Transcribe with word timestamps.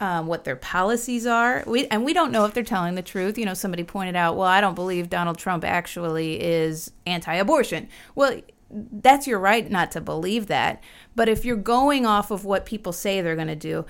um, 0.00 0.26
what 0.26 0.44
their 0.44 0.56
policies 0.56 1.26
are. 1.26 1.62
We, 1.66 1.86
and 1.88 2.04
we 2.04 2.14
don't 2.14 2.32
know 2.32 2.46
if 2.46 2.54
they're 2.54 2.64
telling 2.64 2.94
the 2.94 3.02
truth. 3.02 3.36
You 3.36 3.44
know, 3.44 3.54
somebody 3.54 3.84
pointed 3.84 4.16
out, 4.16 4.36
well, 4.36 4.48
I 4.48 4.60
don't 4.60 4.74
believe 4.74 5.10
Donald 5.10 5.38
Trump 5.38 5.64
actually 5.64 6.42
is 6.42 6.90
anti 7.06 7.34
abortion. 7.34 7.88
Well, 8.14 8.40
that's 8.70 9.26
your 9.26 9.38
right 9.38 9.70
not 9.70 9.92
to 9.92 10.00
believe 10.00 10.46
that. 10.46 10.82
But 11.14 11.28
if 11.28 11.44
you're 11.44 11.56
going 11.56 12.06
off 12.06 12.30
of 12.30 12.44
what 12.44 12.64
people 12.64 12.92
say 12.92 13.20
they're 13.20 13.36
going 13.36 13.48
to 13.48 13.56
do, 13.56 13.84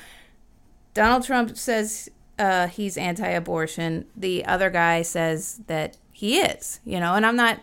Donald 0.94 1.24
Trump 1.24 1.56
says 1.56 2.10
uh, 2.38 2.66
he's 2.66 2.96
anti 2.96 3.28
abortion. 3.28 4.06
The 4.16 4.44
other 4.44 4.68
guy 4.68 5.02
says 5.02 5.60
that 5.68 5.96
he 6.10 6.38
is, 6.38 6.80
you 6.84 6.98
know, 6.98 7.14
and 7.14 7.24
I'm 7.24 7.36
not 7.36 7.60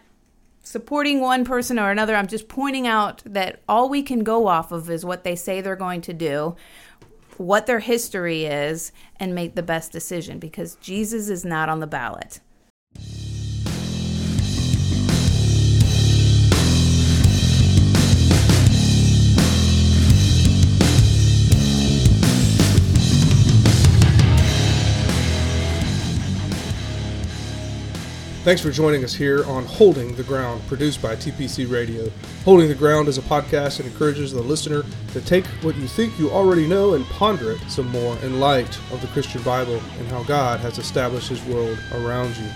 supporting 0.63 1.19
one 1.19 1.45
person 1.45 1.79
or 1.79 1.91
another. 1.91 2.15
I'm 2.15 2.27
just 2.27 2.47
pointing 2.47 2.87
out 2.87 3.23
that 3.25 3.61
all 3.67 3.89
we 3.89 4.03
can 4.03 4.23
go 4.23 4.47
off 4.47 4.71
of 4.71 4.89
is 4.89 5.03
what 5.05 5.23
they 5.23 5.35
say 5.35 5.61
they're 5.61 5.75
going 5.75 6.01
to 6.01 6.13
do 6.13 6.55
what 7.37 7.65
their 7.65 7.79
history 7.79 8.45
is 8.45 8.91
and 9.17 9.33
make 9.35 9.55
the 9.55 9.63
best 9.63 9.91
decision 9.91 10.39
because 10.39 10.75
Jesus 10.75 11.29
is 11.29 11.45
not 11.45 11.69
on 11.69 11.79
the 11.79 11.87
ballot. 11.87 12.39
Thanks 28.47 28.61
for 28.61 28.71
joining 28.71 29.03
us 29.03 29.13
here 29.13 29.43
on 29.43 29.65
Holding 29.65 30.15
the 30.15 30.23
Ground, 30.23 30.65
produced 30.67 31.01
by 31.01 31.17
TPC 31.17 31.69
Radio. 31.69 32.09
Holding 32.45 32.69
the 32.69 32.75
Ground 32.75 33.09
is 33.09 33.17
a 33.17 33.21
podcast 33.23 33.75
that 33.75 33.85
encourages 33.85 34.31
the 34.31 34.41
listener 34.41 34.85
to 35.11 35.19
take 35.19 35.45
what 35.63 35.75
you 35.75 35.85
think 35.85 36.17
you 36.17 36.31
already 36.31 36.65
know 36.65 36.93
and 36.93 37.03
ponder 37.07 37.51
it 37.51 37.59
some 37.67 37.89
more 37.89 38.15
in 38.19 38.39
light 38.39 38.73
of 38.93 39.01
the 39.01 39.07
Christian 39.07 39.43
Bible 39.43 39.81
and 39.99 40.07
how 40.07 40.23
God 40.23 40.61
has 40.61 40.77
established 40.77 41.27
His 41.27 41.43
world 41.43 41.77
around 41.91 42.37
you. 42.37 42.49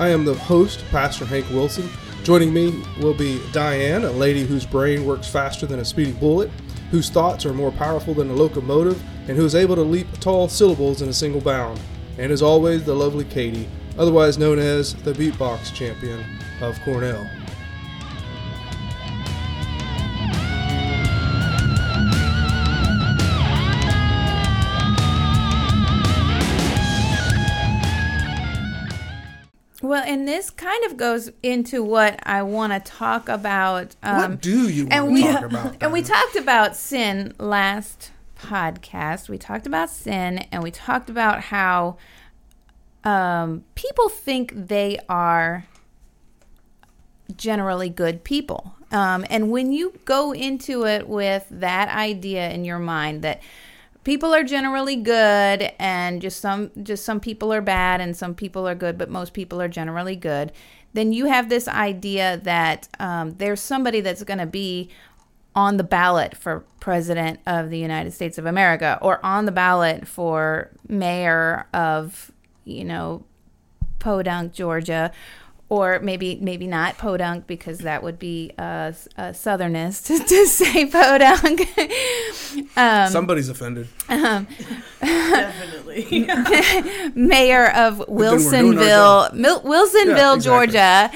I 0.00 0.08
am 0.08 0.24
the 0.24 0.34
host, 0.34 0.84
Pastor 0.90 1.24
Hank 1.24 1.48
Wilson. 1.50 1.88
Joining 2.24 2.52
me 2.52 2.82
will 3.00 3.14
be 3.14 3.40
Diane, 3.52 4.02
a 4.02 4.10
lady 4.10 4.42
whose 4.42 4.66
brain 4.66 5.06
works 5.06 5.28
faster 5.28 5.64
than 5.64 5.78
a 5.78 5.84
speeding 5.84 6.14
bullet, 6.14 6.50
whose 6.90 7.08
thoughts 7.08 7.46
are 7.46 7.54
more 7.54 7.70
powerful 7.70 8.14
than 8.14 8.30
a 8.30 8.34
locomotive, 8.34 9.00
and 9.28 9.36
who 9.36 9.44
is 9.44 9.54
able 9.54 9.76
to 9.76 9.82
leap 9.82 10.08
tall 10.18 10.48
syllables 10.48 11.02
in 11.02 11.08
a 11.08 11.12
single 11.12 11.40
bound. 11.40 11.78
And 12.18 12.32
as 12.32 12.42
always, 12.42 12.82
the 12.82 12.94
lovely 12.94 13.24
Katie 13.24 13.68
otherwise 13.98 14.38
known 14.38 14.58
as 14.58 14.94
the 14.94 15.12
beatbox 15.12 15.72
champion 15.74 16.24
of 16.60 16.80
Cornell. 16.82 17.28
Well, 29.84 30.02
and 30.06 30.26
this 30.26 30.48
kind 30.48 30.82
of 30.86 30.96
goes 30.96 31.30
into 31.42 31.84
what 31.84 32.18
I 32.22 32.42
want 32.42 32.72
to 32.72 32.80
talk 32.80 33.28
about. 33.28 33.94
Um, 34.02 34.30
what 34.30 34.40
do 34.40 34.70
you 34.70 34.86
want 34.86 35.14
to 35.14 35.22
talk 35.22 35.42
about? 35.50 35.76
And 35.82 35.92
we 35.92 36.02
talked 36.02 36.36
about 36.36 36.74
sin 36.74 37.34
last 37.38 38.10
podcast. 38.38 39.28
We 39.28 39.36
talked 39.36 39.66
about 39.66 39.90
sin, 39.90 40.38
and 40.50 40.62
we 40.62 40.70
talked 40.70 41.10
about 41.10 41.42
how 41.42 41.98
um, 43.04 43.64
people 43.74 44.08
think 44.08 44.52
they 44.54 44.98
are 45.08 45.66
generally 47.36 47.88
good 47.88 48.24
people. 48.24 48.74
Um, 48.90 49.24
and 49.28 49.50
when 49.50 49.72
you 49.72 49.98
go 50.04 50.32
into 50.32 50.86
it 50.86 51.08
with 51.08 51.46
that 51.50 51.88
idea 51.88 52.50
in 52.50 52.64
your 52.64 52.78
mind 52.78 53.22
that 53.22 53.42
people 54.04 54.34
are 54.34 54.44
generally 54.44 54.96
good 54.96 55.72
and 55.78 56.20
just 56.20 56.40
some 56.40 56.70
just 56.82 57.04
some 57.04 57.18
people 57.20 57.52
are 57.52 57.62
bad 57.62 58.00
and 58.00 58.16
some 58.16 58.34
people 58.34 58.68
are 58.68 58.74
good, 58.74 58.96
but 58.96 59.10
most 59.10 59.32
people 59.32 59.60
are 59.60 59.68
generally 59.68 60.16
good, 60.16 60.52
then 60.92 61.12
you 61.12 61.26
have 61.26 61.48
this 61.48 61.66
idea 61.66 62.40
that 62.44 62.88
um, 63.00 63.32
there's 63.38 63.60
somebody 63.60 64.00
that's 64.00 64.22
going 64.22 64.38
to 64.38 64.46
be 64.46 64.90
on 65.56 65.76
the 65.76 65.84
ballot 65.84 66.36
for 66.36 66.64
president 66.80 67.40
of 67.46 67.70
the 67.70 67.78
United 67.78 68.12
States 68.12 68.38
of 68.38 68.46
America 68.46 68.98
or 69.00 69.24
on 69.24 69.44
the 69.44 69.52
ballot 69.52 70.06
for 70.06 70.70
mayor 70.88 71.66
of 71.72 72.32
you 72.64 72.84
know, 72.84 73.24
Podunk, 73.98 74.52
Georgia, 74.52 75.12
or 75.70 75.98
maybe 76.00 76.36
maybe 76.40 76.66
not 76.66 76.98
podunk 76.98 77.46
because 77.46 77.78
that 77.78 78.02
would 78.02 78.18
be 78.18 78.52
a, 78.58 78.94
a 79.16 79.32
southernist 79.32 80.06
to 80.28 80.46
say 80.46 80.86
podunk. 80.86 81.62
um, 82.76 83.10
Somebody's 83.10 83.48
offended. 83.48 83.88
Um, 84.08 84.46
Definitely. 85.00 86.26
Mayor 87.14 87.70
of 87.70 87.98
Wilsonville, 88.08 89.32
Mil- 89.32 89.62
Wilsonville, 89.62 90.16
yeah, 90.16 90.34
exactly. 90.34 90.40
Georgia. 90.40 91.10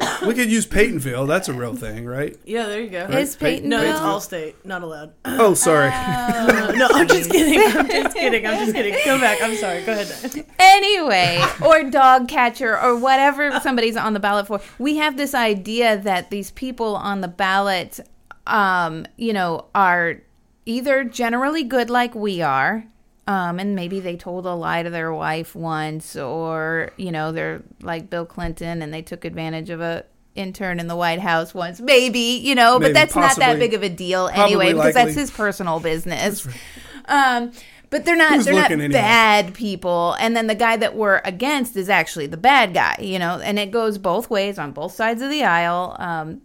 we 0.26 0.34
could 0.34 0.50
use 0.50 0.66
Peytonville. 0.66 1.26
That's 1.26 1.48
a 1.48 1.52
real 1.52 1.74
thing, 1.74 2.06
right? 2.06 2.36
Yeah, 2.44 2.66
there 2.66 2.80
you 2.80 2.90
go. 2.90 3.06
Right? 3.06 3.18
Is 3.18 3.36
Peyton? 3.36 3.68
No, 3.68 3.82
it's 3.82 3.98
Allstate. 4.00 4.54
Not 4.64 4.82
allowed. 4.82 5.12
Oh, 5.24 5.54
sorry. 5.54 5.90
Uh, 5.92 6.72
no, 6.76 6.88
I'm 6.90 7.08
just 7.08 7.30
kidding. 7.30 7.60
I'm 7.60 7.88
just 7.88 8.16
kidding. 8.16 8.46
I'm 8.46 8.58
just 8.58 8.74
kidding. 8.74 8.96
Go 9.04 9.18
back. 9.18 9.42
I'm 9.42 9.56
sorry. 9.56 9.82
Go 9.84 9.92
ahead. 9.92 10.46
Anyway, 10.58 11.44
or 11.64 11.84
dog 11.84 12.28
catcher, 12.28 12.78
or 12.78 12.96
whatever 12.96 13.58
somebody's 13.60 13.96
on 13.96 14.12
the 14.12 14.20
ballot 14.20 14.46
for. 14.46 14.60
We 14.78 14.96
have 14.96 15.16
this 15.16 15.34
idea 15.34 15.98
that 15.98 16.30
these 16.30 16.50
people 16.50 16.96
on 16.96 17.20
the 17.20 17.28
ballot, 17.28 18.00
um, 18.46 19.06
you 19.16 19.32
know, 19.32 19.66
are 19.74 20.22
either 20.66 21.04
generally 21.04 21.64
good 21.64 21.90
like 21.90 22.14
we 22.14 22.42
are, 22.42 22.84
um, 23.28 23.58
and 23.58 23.76
maybe 23.76 24.00
they 24.00 24.16
told 24.16 24.46
a 24.46 24.54
lie 24.54 24.82
to 24.82 24.88
their 24.88 25.12
wife 25.12 25.54
once, 25.54 26.16
or 26.16 26.92
you 26.96 27.12
know 27.12 27.30
they're 27.30 27.62
like 27.82 28.08
Bill 28.08 28.24
Clinton 28.24 28.80
and 28.80 28.92
they 28.92 29.02
took 29.02 29.26
advantage 29.26 29.68
of 29.68 29.82
a 29.82 30.06
intern 30.34 30.80
in 30.80 30.86
the 30.86 30.96
White 30.96 31.20
House 31.20 31.52
once, 31.52 31.78
maybe 31.78 32.18
you 32.18 32.54
know, 32.54 32.78
maybe, 32.78 32.94
but 32.94 32.98
that's 32.98 33.12
possibly, 33.12 33.44
not 33.44 33.52
that 33.52 33.58
big 33.58 33.74
of 33.74 33.82
a 33.82 33.90
deal 33.90 34.28
anyway 34.28 34.72
because 34.72 34.94
that's 34.94 35.14
his 35.14 35.30
personal 35.30 35.78
business. 35.78 36.46
Right. 36.46 36.56
Um, 37.04 37.52
but 37.90 38.06
they're 38.06 38.16
not 38.16 38.36
Who's 38.36 38.46
they're 38.46 38.54
not 38.54 38.70
anyway? 38.70 38.92
bad 38.92 39.52
people 39.52 40.14
and 40.20 40.34
then 40.34 40.46
the 40.46 40.54
guy 40.54 40.76
that 40.78 40.94
we're 40.94 41.20
against 41.24 41.76
is 41.76 41.88
actually 41.88 42.26
the 42.26 42.36
bad 42.36 42.74
guy 42.74 42.96
you 43.00 43.18
know 43.18 43.40
and 43.42 43.58
it 43.58 43.70
goes 43.70 43.96
both 43.96 44.28
ways 44.28 44.58
on 44.58 44.72
both 44.72 44.92
sides 44.92 45.22
of 45.22 45.30
the 45.30 45.42
aisle 45.42 45.96
um, 45.98 46.42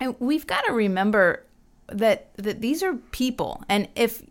and 0.00 0.16
we've 0.18 0.46
got 0.46 0.62
to 0.62 0.72
remember 0.72 1.44
that 1.88 2.34
that 2.36 2.62
these 2.62 2.82
are 2.82 2.94
people 2.94 3.62
and 3.68 3.86
if 3.94 4.22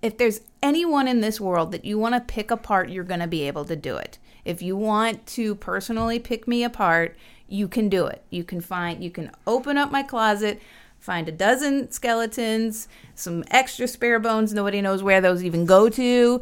if 0.00 0.16
there's 0.16 0.42
anyone 0.62 1.08
in 1.08 1.20
this 1.20 1.40
world 1.40 1.72
that 1.72 1.84
you 1.84 1.98
want 1.98 2.14
to 2.14 2.20
pick 2.20 2.50
apart, 2.50 2.90
you're 2.90 3.04
going 3.04 3.20
to 3.20 3.26
be 3.26 3.42
able 3.42 3.64
to 3.66 3.76
do 3.76 3.96
it. 3.96 4.18
If 4.44 4.62
you 4.62 4.76
want 4.76 5.26
to 5.28 5.54
personally 5.56 6.18
pick 6.18 6.48
me 6.48 6.64
apart, 6.64 7.16
you 7.48 7.68
can 7.68 7.88
do 7.88 8.06
it. 8.06 8.22
You 8.30 8.44
can 8.44 8.60
find 8.60 9.02
you 9.02 9.10
can 9.10 9.30
open 9.46 9.76
up 9.76 9.90
my 9.90 10.02
closet, 10.02 10.60
find 10.98 11.28
a 11.28 11.32
dozen 11.32 11.90
skeletons, 11.90 12.88
some 13.14 13.44
extra 13.50 13.88
spare 13.88 14.18
bones, 14.18 14.52
nobody 14.52 14.80
knows 14.80 15.02
where 15.02 15.20
those 15.20 15.44
even 15.44 15.66
go 15.66 15.88
to. 15.90 16.40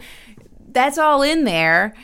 That's 0.73 0.99
all 0.99 1.23
in 1.23 1.45
there 1.45 1.95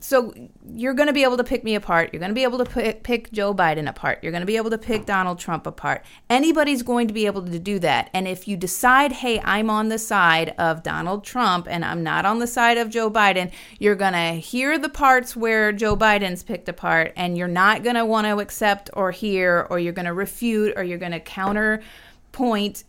so 0.00 0.32
you're 0.74 0.94
going 0.94 1.06
to 1.06 1.12
be 1.12 1.22
able 1.22 1.36
to 1.36 1.44
pick 1.44 1.64
me 1.64 1.74
apart. 1.74 2.10
You're 2.12 2.20
going 2.20 2.30
to 2.30 2.34
be 2.34 2.42
able 2.42 2.58
to 2.58 2.64
pick, 2.64 3.02
pick 3.02 3.30
Joe 3.32 3.54
Biden 3.54 3.88
apart. 3.88 4.18
You're 4.22 4.32
going 4.32 4.42
to 4.42 4.46
be 4.46 4.56
able 4.56 4.70
to 4.70 4.78
pick 4.78 5.06
Donald 5.06 5.38
Trump 5.38 5.66
apart. 5.66 6.04
Anybody's 6.28 6.82
going 6.82 7.08
to 7.08 7.14
be 7.14 7.26
able 7.26 7.42
to 7.42 7.58
do 7.58 7.78
that. 7.80 8.10
And 8.12 8.26
if 8.26 8.48
you 8.48 8.56
decide, 8.56 9.12
hey, 9.12 9.40
I'm 9.40 9.70
on 9.70 9.88
the 9.88 9.98
side 9.98 10.54
of 10.58 10.82
Donald 10.82 11.24
Trump 11.24 11.66
and 11.68 11.84
I'm 11.84 12.02
not 12.02 12.24
on 12.24 12.38
the 12.38 12.46
side 12.46 12.78
of 12.78 12.90
Joe 12.90 13.10
Biden, 13.10 13.50
you're 13.78 13.94
going 13.94 14.14
to 14.14 14.40
hear 14.40 14.78
the 14.78 14.88
parts 14.88 15.36
where 15.36 15.72
Joe 15.72 15.96
Biden's 15.96 16.42
picked 16.42 16.68
apart 16.68 17.12
and 17.16 17.38
you're 17.38 17.48
not 17.48 17.82
going 17.82 17.96
to 17.96 18.04
want 18.04 18.26
to 18.26 18.38
accept 18.38 18.90
or 18.94 19.10
hear 19.10 19.66
or 19.70 19.78
you're 19.78 19.92
going 19.92 20.06
to 20.06 20.14
refute 20.14 20.74
or 20.76 20.82
you're 20.82 20.98
going 20.98 21.12
to 21.12 21.20
counterpoint 21.20 22.84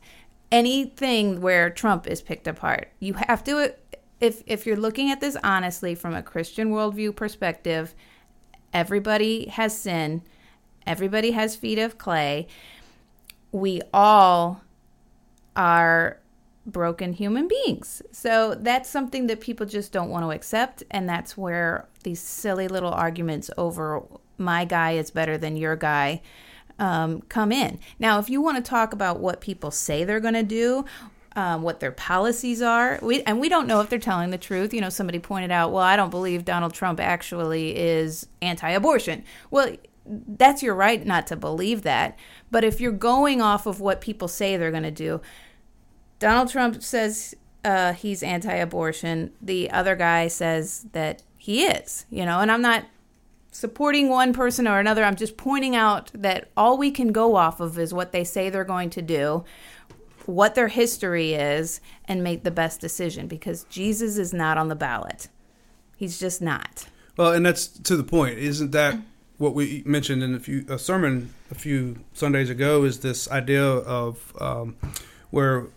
anything 0.52 1.42
where 1.42 1.70
Trump 1.70 2.08
is 2.08 2.22
picked 2.22 2.48
apart. 2.48 2.90
You 3.00 3.14
have 3.14 3.44
to 3.46 3.76
if 4.20 4.44
if 4.46 4.66
you're 4.66 4.78
looking 4.78 5.12
at 5.12 5.20
this 5.20 5.38
honestly 5.44 5.96
from 5.96 6.14
a 6.14 6.24
Christian 6.24 6.72
worldview 6.72 7.16
perspective, 7.16 7.94
everybody 8.74 9.48
has 9.48 9.78
sin, 9.78 10.24
everybody 10.86 11.32
has 11.32 11.56
feet 11.56 11.80
of 11.80 11.98
clay. 11.98 12.48
We 13.52 13.82
all 13.94 14.62
are 15.56 16.20
broken 16.66 17.14
human 17.14 17.48
beings. 17.48 18.02
So 18.12 18.54
that's 18.56 18.90
something 18.90 19.28
that 19.28 19.40
people 19.40 19.66
just 19.66 19.92
don't 19.92 20.10
want 20.10 20.26
to 20.26 20.32
accept 20.32 20.84
and 20.92 21.08
that's 21.08 21.38
where 21.38 21.88
these 22.04 22.20
silly 22.20 22.68
little 22.68 22.92
arguments 22.92 23.50
over 23.58 24.04
my 24.38 24.66
guy 24.66 24.92
is 24.92 25.10
better 25.10 25.38
than 25.38 25.56
your 25.56 25.76
guy 25.76 26.22
um, 26.78 27.22
come 27.22 27.52
in. 27.52 27.80
Now, 27.98 28.20
if 28.20 28.30
you 28.30 28.42
want 28.42 28.64
to 28.64 28.70
talk 28.70 28.94
about 28.94 29.20
what 29.20 29.42
people 29.42 29.72
say 29.72 30.04
they're 30.04 30.20
going 30.20 30.34
to 30.34 30.44
do 30.44 30.86
um, 31.38 31.62
what 31.62 31.80
their 31.80 31.92
policies 31.92 32.64
are. 32.64 33.00
We, 33.02 33.22
and 33.22 33.40
we 33.40 33.48
don't 33.48 33.68
know 33.68 33.80
if 33.80 33.90
they're 33.90 34.00
telling 34.00 34.32
the 34.32 34.40
truth. 34.40 34.74
You 34.74 34.82
know, 34.82 34.90
somebody 34.90 35.20
pointed 35.20 35.52
out, 35.52 35.72
well, 35.72 35.84
I 35.84 35.96
don't 35.96 36.10
believe 36.10 36.44
Donald 36.44 36.74
Trump 36.74 37.00
actually 37.00 37.78
is 37.78 38.28
anti 38.42 38.70
abortion. 38.72 39.24
Well, 39.52 39.78
that's 40.06 40.64
your 40.64 40.74
right 40.74 41.06
not 41.06 41.28
to 41.28 41.36
believe 41.36 41.84
that. 41.84 42.18
But 42.50 42.64
if 42.64 42.82
you're 42.82 42.92
going 42.92 43.42
off 43.42 43.68
of 43.68 43.80
what 43.80 44.02
people 44.02 44.28
say 44.28 44.58
they're 44.58 44.72
going 44.72 44.84
to 44.84 44.92
do, 44.92 45.22
Donald 46.20 46.50
Trump 46.50 46.82
says 46.82 47.36
uh, 47.64 47.94
he's 47.94 48.24
anti-abortion. 48.24 49.32
The 49.42 49.70
other 49.70 49.96
guy 49.96 50.30
says 50.30 50.88
that 50.94 51.22
he 51.38 51.66
is. 51.66 52.06
You 52.10 52.26
know, 52.26 52.40
and 52.40 52.52
I'm 52.52 52.62
not 52.62 52.86
supporting 53.52 54.10
one 54.10 54.34
person 54.34 54.68
or 54.68 54.80
another. 54.80 55.04
I'm 55.04 55.16
just 55.16 55.38
pointing 55.38 55.76
out 55.76 56.10
that 56.14 56.50
all 56.56 56.78
we 56.78 56.90
can 56.90 57.12
go 57.12 57.36
off 57.36 57.60
of 57.60 57.78
is 57.78 57.94
what 57.94 58.12
they 58.12 58.24
say 58.24 58.50
they're 58.50 58.64
going 58.64 58.90
to 58.92 59.02
do, 59.02 59.44
what 60.28 60.56
their 60.56 60.68
history 60.68 61.34
is, 61.34 61.82
and 62.06 62.24
make 62.24 62.44
the 62.44 62.52
best 62.52 62.80
decision 62.80 63.28
because 63.28 63.64
Jesus 63.66 64.18
is 64.18 64.34
not 64.34 64.58
on 64.58 64.68
the 64.68 64.76
ballot. 64.76 65.28
He's 65.96 66.20
just 66.20 66.42
not. 66.42 66.88
Well, 67.18 67.34
and 67.34 67.46
that's 67.46 67.68
to 67.68 67.98
the 67.98 68.04
point. 68.04 68.38
Isn't 68.38 68.72
that 68.72 69.00
what 69.38 69.56
we 69.56 69.84
mentioned 69.86 70.22
in 70.22 70.36
a 70.36 70.40
few 70.40 70.66
a 70.70 70.78
sermon 70.78 71.34
a 71.50 71.56
few 71.56 72.04
Sundays 72.14 72.50
ago? 72.50 72.84
Is 72.84 73.00
this 73.00 73.30
idea 73.32 73.64
of 73.64 74.34
um, 74.40 74.76
where 75.32 75.68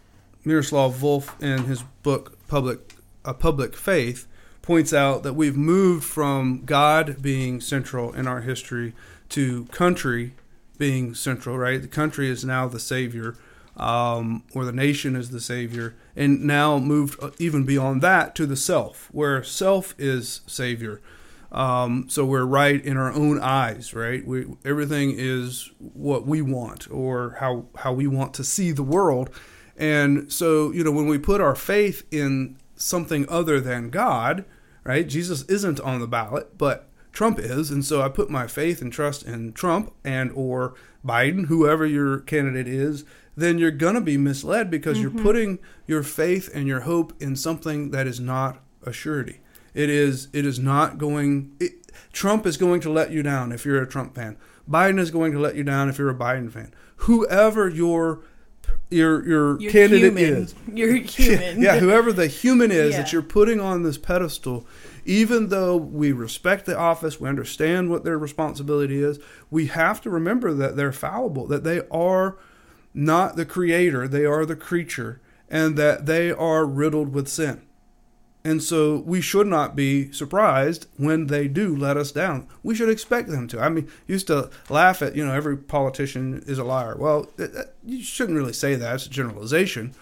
Miroslav 0.45 0.95
Volf 0.95 1.41
in 1.43 1.65
his 1.65 1.83
book 2.03 2.39
Public 2.49 2.95
a 3.25 3.35
Public 3.35 3.77
Faith 3.77 4.27
points 4.63 4.93
out 4.93 5.23
that 5.23 5.35
we've 5.35 5.57
moved 5.57 6.05
from 6.05 6.65
God 6.65 7.23
being 7.23 7.61
central 7.61 8.13
in 8.13 8.27
our 8.27 8.43
history 8.43 8.95
to 9.31 9.65
country 9.67 10.35
being 10.79 11.15
central, 11.15 11.59
right? 11.59 11.81
The 11.81 11.89
country 11.89 12.29
is 12.29 12.45
now 12.45 12.67
the 12.67 12.81
savior, 12.81 13.37
um, 13.77 14.45
or 14.55 14.65
the 14.65 14.73
nation 14.73 15.17
is 15.17 15.31
the 15.31 15.41
savior, 15.41 15.97
and 16.17 16.43
now 16.43 16.79
moved 16.79 17.21
even 17.39 17.65
beyond 17.65 18.03
that 18.03 18.35
to 18.35 18.47
the 18.47 18.57
self, 18.57 19.09
where 19.13 19.43
self 19.43 19.95
is 19.99 20.43
savior. 20.47 21.01
Um, 21.53 22.09
so 22.09 22.25
we're 22.25 22.45
right 22.45 22.85
in 22.85 22.97
our 22.97 23.13
own 23.13 23.41
eyes, 23.41 23.93
right? 23.93 24.25
We, 24.25 24.47
everything 24.65 25.15
is 25.17 25.71
what 25.79 26.27
we 26.27 26.43
want 26.43 26.91
or 26.91 27.37
how, 27.41 27.67
how 27.77 27.93
we 27.93 28.07
want 28.07 28.35
to 28.35 28.45
see 28.45 28.71
the 28.71 28.85
world. 28.85 29.31
And 29.77 30.33
so, 30.33 30.71
you 30.71 30.85
know, 30.85 30.93
when 30.93 31.09
we 31.09 31.19
put 31.19 31.41
our 31.41 31.57
faith 31.57 32.07
in 32.13 32.57
something 32.77 33.29
other 33.29 33.61
than 33.61 33.91
God, 33.91 34.45
right? 34.85 35.07
Jesus 35.07 35.43
isn't 35.43 35.81
on 35.81 36.01
the 36.01 36.07
ballot, 36.07 36.57
but 36.57 36.89
Trump 37.13 37.39
is, 37.39 37.71
and 37.71 37.85
so 37.85 38.01
I 38.01 38.09
put 38.09 38.31
my 38.31 38.47
faith 38.47 38.81
and 38.81 38.93
trust 38.93 39.25
in 39.25 39.53
Trump 39.53 39.93
and 40.05 40.31
or 40.33 40.75
Biden, 41.05 41.47
whoever 41.47 41.85
your 41.85 42.21
candidate 42.21 42.69
is, 42.69 43.05
then 43.41 43.59
you're 43.59 43.71
going 43.71 43.95
to 43.95 44.01
be 44.01 44.17
misled 44.17 44.71
because 44.71 44.99
mm-hmm. 44.99 45.17
you're 45.17 45.25
putting 45.25 45.59
your 45.87 46.03
faith 46.03 46.51
and 46.55 46.67
your 46.67 46.81
hope 46.81 47.13
in 47.21 47.37
something 47.37 47.91
that 47.91 48.07
is 48.07 48.21
not 48.21 48.63
a 48.83 48.93
surety. 48.93 49.41
It 49.75 49.89
is 49.89 50.29
it 50.33 50.45
is 50.45 50.59
not 50.59 50.99
going 50.99 51.57
it, 51.61 51.93
Trump 52.13 52.47
is 52.47 52.57
going 52.57 52.81
to 52.83 52.91
let 52.91 53.13
you 53.13 53.23
down 53.23 53.53
if 53.53 53.65
you're 53.65 53.83
a 53.83 53.89
Trump 53.89 54.15
fan. 54.15 54.37
Biden 54.69 54.99
is 54.99 55.11
going 55.11 55.33
to 55.33 55.39
let 55.39 55.55
you 55.55 55.65
down 55.65 55.89
if 55.89 55.99
you're 55.99 56.11
a 56.11 56.15
Biden 56.15 56.51
fan. 56.51 56.73
Whoever 56.97 57.69
your 57.69 58.21
your 58.91 59.27
your 59.27 59.61
you're 59.61 59.73
candidate 59.73 60.17
human. 60.17 60.43
is. 60.43 60.55
You're 60.73 60.95
human. 60.97 61.63
yeah, 61.63 61.79
whoever 61.79 62.13
the 62.13 62.27
human 62.27 62.71
is 62.71 62.93
yeah. 62.93 63.03
that 63.03 63.13
you're 63.13 63.23
putting 63.23 63.61
on 63.61 63.83
this 63.83 63.99
pedestal, 63.99 64.67
even 65.05 65.49
though 65.49 65.77
we 65.77 66.13
respect 66.13 66.67
the 66.67 66.77
office, 66.77 67.21
we 67.21 67.29
understand 67.29 67.91
what 67.91 68.05
their 68.05 68.19
responsibility 68.19 69.03
is, 69.03 69.19
we 69.51 69.67
have 69.67 70.01
to 70.03 70.11
remember 70.11 70.53
that 70.55 70.77
they're 70.77 70.93
fallible, 70.93 71.47
that 71.47 71.65
they 71.65 71.83
are 71.91 72.37
not 72.95 73.37
the 73.37 73.47
creator, 73.47 74.09
they 74.09 74.25
are 74.25 74.45
the 74.45 74.57
creature, 74.57 75.21
and 75.49 75.77
that 75.77 76.07
they 76.07 76.31
are 76.31 76.65
riddled 76.67 77.13
with 77.13 77.29
sin. 77.29 77.63
And 78.43 78.63
so 78.63 78.97
we 79.05 79.21
should 79.21 79.47
not 79.47 79.77
be 79.77 80.11
surprised 80.13 80.87
when 80.97 81.27
they 81.27 81.47
do 81.47 81.77
let 81.77 81.99
us 81.99 82.11
down. 82.11 82.49
We 82.63 82.75
should 82.75 82.89
expect 82.89 83.29
them 83.29 83.47
to. 83.49 83.61
I 83.61 83.69
mean, 83.69 83.91
used 84.07 84.29
to 84.29 84.51
laugh 84.71 85.03
at, 85.03 85.15
you 85.15 85.27
know, 85.27 85.35
every 85.35 85.59
politician 85.59 86.43
is 86.47 86.59
a 86.59 86.65
liar. 86.65 86.97
Well, 86.99 87.29
uh, 87.39 87.45
uh, 87.45 87.65
you 87.85 88.03
shouldn't 88.03 88.39
really 88.39 88.55
say 88.55 88.77
that. 88.77 88.95
It's 88.95 89.07
a 89.07 89.11
generalization. 89.11 89.95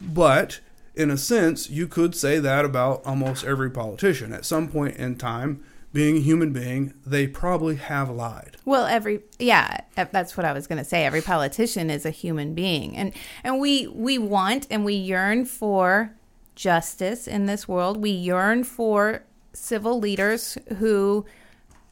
But 0.00 0.60
in 0.94 1.10
a 1.10 1.16
sense, 1.16 1.70
you 1.70 1.88
could 1.88 2.14
say 2.14 2.38
that 2.38 2.66
about 2.66 3.06
almost 3.06 3.44
every 3.44 3.70
politician. 3.70 4.34
At 4.34 4.44
some 4.44 4.68
point 4.68 4.96
in 4.96 5.16
time, 5.16 5.64
being 5.92 6.18
a 6.18 6.20
human 6.20 6.52
being, 6.52 6.94
they 7.06 7.26
probably 7.26 7.76
have 7.76 8.10
lied. 8.10 8.56
Well, 8.64 8.86
every 8.86 9.22
yeah, 9.38 9.80
that's 9.94 10.36
what 10.36 10.44
I 10.44 10.52
was 10.52 10.66
going 10.66 10.78
to 10.78 10.84
say. 10.84 11.04
Every 11.04 11.22
politician 11.22 11.90
is 11.90 12.04
a 12.04 12.10
human 12.10 12.54
being. 12.54 12.96
And 12.96 13.12
and 13.42 13.60
we 13.60 13.86
we 13.88 14.18
want 14.18 14.66
and 14.70 14.84
we 14.84 14.94
yearn 14.94 15.44
for 15.46 16.14
justice 16.54 17.26
in 17.26 17.46
this 17.46 17.66
world. 17.66 17.96
We 17.96 18.10
yearn 18.10 18.64
for 18.64 19.24
civil 19.52 19.98
leaders 19.98 20.58
who 20.78 21.24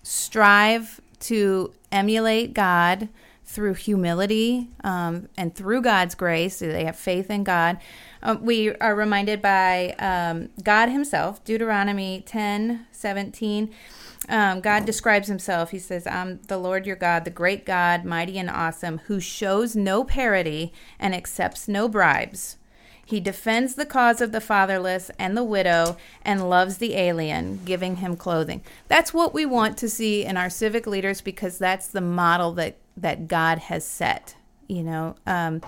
strive 0.03 1.01
to 1.19 1.73
emulate 1.91 2.53
God 2.53 3.09
through 3.45 3.75
humility 3.75 4.69
um, 4.83 5.29
and 5.37 5.55
through 5.55 5.81
God's 5.81 6.15
grace. 6.15 6.59
They 6.59 6.85
have 6.85 6.97
faith 6.97 7.31
in 7.31 7.45
God. 7.45 7.79
Um, 8.26 8.44
we 8.44 8.75
are 8.76 8.94
reminded 8.94 9.40
by 9.40 9.94
um, 9.99 10.50
God 10.62 10.88
Himself, 10.88 11.43
Deuteronomy 11.44 12.23
10 12.26 12.87
17. 12.93 13.70
Um, 14.28 14.61
God 14.61 14.84
describes 14.84 15.28
himself. 15.28 15.70
He 15.70 15.78
says, 15.78 16.05
I'm 16.05 16.40
the 16.49 16.58
Lord 16.58 16.84
your 16.84 16.96
God, 16.96 17.25
the 17.25 17.31
great 17.31 17.64
God, 17.64 18.05
mighty 18.05 18.38
and 18.38 18.50
awesome, 18.50 18.99
who 19.06 19.20
shows 19.20 19.76
no 19.76 20.02
parity 20.02 20.73
and 20.99 21.14
accepts 21.14 21.69
no 21.69 21.87
bribes 21.87 22.56
he 23.06 23.20
defends 23.20 23.76
the 23.76 23.87
cause 23.87 24.20
of 24.20 24.32
the 24.32 24.40
fatherless 24.40 25.12
and 25.17 25.37
the 25.37 25.44
widow 25.44 25.96
and 26.23 26.50
loves 26.50 26.78
the 26.78 26.96
alien, 26.96 27.61
giving 27.64 27.96
him 27.96 28.17
clothing. 28.17 28.62
That's 28.88 29.14
what 29.14 29.32
we 29.32 29.46
want 29.46 29.78
to 29.78 29.88
see 29.88 30.25
in 30.25 30.37
our 30.37 30.50
civic 30.50 30.88
leaders 30.88 31.20
because 31.20 31.56
that's 31.56 31.87
the 31.87 32.00
model 32.00 32.50
that, 32.55 32.76
that 32.96 33.28
God 33.28 33.58
has 33.58 33.84
set, 33.84 34.34
you 34.67 34.82
know. 34.82 35.14
Um, 35.25 35.62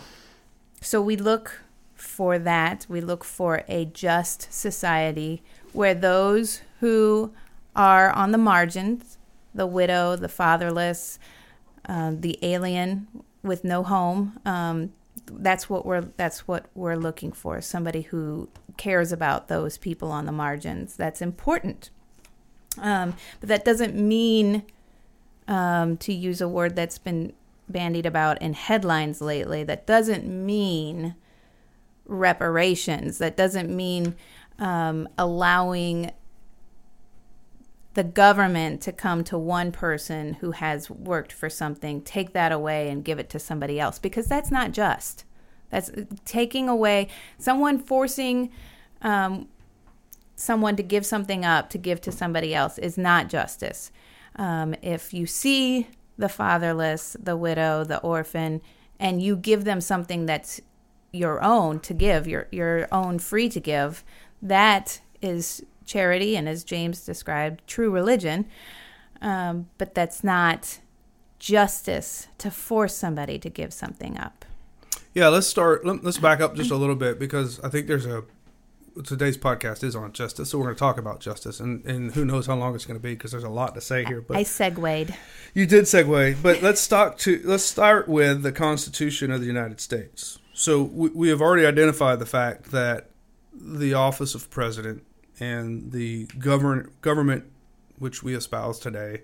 so 0.80 1.00
we 1.00 1.14
look 1.14 1.62
for 2.00 2.38
that. 2.38 2.86
We 2.88 3.00
look 3.00 3.24
for 3.24 3.62
a 3.68 3.84
just 3.84 4.52
society 4.52 5.42
where 5.72 5.94
those 5.94 6.62
who 6.80 7.32
are 7.76 8.10
on 8.10 8.32
the 8.32 8.38
margins, 8.38 9.18
the 9.54 9.66
widow, 9.66 10.16
the 10.16 10.28
fatherless, 10.28 11.18
uh, 11.88 12.12
the 12.14 12.38
alien 12.42 13.06
with 13.42 13.64
no 13.64 13.82
home, 13.82 14.38
um, 14.44 14.92
that's 15.30 15.68
what 15.68 15.84
we're 15.84 16.02
that's 16.16 16.46
what 16.46 16.66
we're 16.74 16.96
looking 16.96 17.32
for 17.32 17.60
somebody 17.60 18.02
who 18.02 18.48
cares 18.76 19.12
about 19.12 19.48
those 19.48 19.78
people 19.78 20.10
on 20.10 20.26
the 20.26 20.32
margins 20.32 20.96
that's 20.96 21.20
important 21.20 21.90
um, 22.78 23.14
but 23.40 23.48
that 23.48 23.64
doesn't 23.64 23.94
mean 23.94 24.62
um, 25.46 25.96
to 25.96 26.12
use 26.12 26.40
a 26.40 26.48
word 26.48 26.76
that's 26.76 26.98
been 26.98 27.32
bandied 27.68 28.06
about 28.06 28.40
in 28.40 28.54
headlines 28.54 29.20
lately 29.20 29.62
that 29.64 29.86
doesn't 29.86 30.26
mean 30.26 31.14
reparations 32.08 33.18
that 33.18 33.36
doesn't 33.36 33.74
mean 33.74 34.16
um, 34.58 35.08
allowing 35.16 36.10
the 37.94 38.04
government 38.04 38.80
to 38.82 38.92
come 38.92 39.24
to 39.24 39.38
one 39.38 39.72
person 39.72 40.34
who 40.34 40.52
has 40.52 40.90
worked 40.90 41.32
for 41.32 41.50
something, 41.50 42.00
take 42.02 42.32
that 42.32 42.52
away 42.52 42.88
and 42.88 43.04
give 43.04 43.18
it 43.18 43.28
to 43.30 43.38
somebody 43.38 43.78
else 43.78 43.98
because 43.98 44.26
that's 44.26 44.50
not 44.50 44.72
just. 44.72 45.24
That's 45.70 45.90
taking 46.24 46.68
away 46.68 47.08
someone 47.38 47.78
forcing 47.78 48.50
um, 49.02 49.48
someone 50.36 50.76
to 50.76 50.82
give 50.82 51.04
something 51.04 51.44
up 51.44 51.68
to 51.70 51.78
give 51.78 52.00
to 52.02 52.12
somebody 52.12 52.54
else 52.54 52.78
is 52.78 52.96
not 52.96 53.28
justice. 53.28 53.90
Um, 54.36 54.74
if 54.82 55.12
you 55.12 55.26
see 55.26 55.88
the 56.16 56.28
fatherless, 56.28 57.16
the 57.18 57.36
widow, 57.36 57.84
the 57.84 57.98
orphan, 57.98 58.60
and 59.00 59.20
you 59.20 59.36
give 59.36 59.64
them 59.64 59.80
something 59.80 60.26
that's 60.26 60.60
your 61.12 61.42
own 61.42 61.80
to 61.80 61.94
give, 61.94 62.26
your 62.26 62.46
your 62.50 62.88
own 62.92 63.18
free 63.18 63.48
to 63.48 63.60
give, 63.60 64.04
that 64.42 65.00
is 65.22 65.64
charity 65.86 66.36
and, 66.36 66.48
as 66.48 66.64
James 66.64 67.04
described, 67.04 67.62
true 67.66 67.90
religion. 67.90 68.46
Um, 69.20 69.68
but 69.78 69.94
that's 69.94 70.22
not 70.22 70.78
justice 71.38 72.28
to 72.38 72.50
force 72.50 72.94
somebody 72.94 73.38
to 73.38 73.50
give 73.50 73.72
something 73.72 74.18
up. 74.18 74.44
Yeah, 75.14 75.28
let's 75.28 75.46
start. 75.46 75.84
Let, 75.84 76.04
us 76.04 76.18
back 76.18 76.40
up 76.40 76.54
just 76.54 76.70
a 76.70 76.76
little 76.76 76.94
bit 76.94 77.18
because 77.18 77.58
I 77.60 77.68
think 77.68 77.86
there's 77.86 78.06
a 78.06 78.24
today's 79.04 79.36
podcast 79.36 79.84
is 79.84 79.94
on 79.94 80.12
justice, 80.12 80.50
so 80.50 80.58
we're 80.58 80.64
going 80.64 80.74
to 80.74 80.78
talk 80.78 80.98
about 80.98 81.20
justice, 81.20 81.60
and, 81.60 81.84
and 81.84 82.12
who 82.12 82.24
knows 82.24 82.46
how 82.46 82.56
long 82.56 82.74
it's 82.74 82.84
going 82.84 82.98
to 82.98 83.02
be 83.02 83.14
because 83.14 83.30
there's 83.30 83.44
a 83.44 83.48
lot 83.48 83.74
to 83.74 83.80
say 83.80 84.04
here. 84.04 84.20
But 84.20 84.36
I 84.36 84.42
segued. 84.42 85.14
You 85.54 85.66
did 85.66 85.84
segue, 85.84 86.42
but 86.42 86.62
let's 86.62 86.86
talk 86.86 87.18
to 87.18 87.40
let's 87.44 87.64
start 87.64 88.08
with 88.08 88.42
the 88.42 88.52
Constitution 88.52 89.30
of 89.30 89.40
the 89.40 89.46
United 89.46 89.80
States. 89.80 90.37
So 90.58 90.82
we, 90.82 91.08
we 91.10 91.28
have 91.28 91.40
already 91.40 91.64
identified 91.64 92.18
the 92.18 92.26
fact 92.26 92.72
that 92.72 93.10
the 93.54 93.94
office 93.94 94.34
of 94.34 94.50
president 94.50 95.04
and 95.38 95.92
the 95.92 96.26
govern 96.36 96.90
government 97.00 97.44
which 97.96 98.24
we 98.24 98.34
espouse 98.34 98.80
today, 98.80 99.22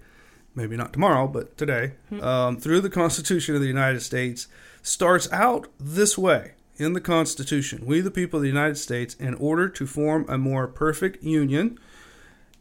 maybe 0.55 0.77
not 0.77 0.93
tomorrow, 0.93 1.27
but 1.27 1.57
today, 1.57 1.95
hmm. 2.09 2.23
um, 2.23 2.57
through 2.57 2.81
the 2.83 2.91
Constitution 2.91 3.57
of 3.57 3.61
the 3.61 3.67
United 3.67 4.01
States, 4.01 4.47
starts 4.81 5.31
out 5.33 5.67
this 5.81 6.17
way. 6.17 6.53
In 6.77 6.93
the 6.93 7.01
Constitution, 7.01 7.85
we, 7.85 8.01
the 8.01 8.13
people 8.13 8.39
of 8.39 8.43
the 8.43 8.49
United 8.49 8.79
States, 8.79 9.15
in 9.15 9.35
order 9.35 9.69
to 9.69 9.87
form 9.87 10.27
a 10.29 10.39
more 10.39 10.69
perfect 10.69 11.23
union, 11.25 11.81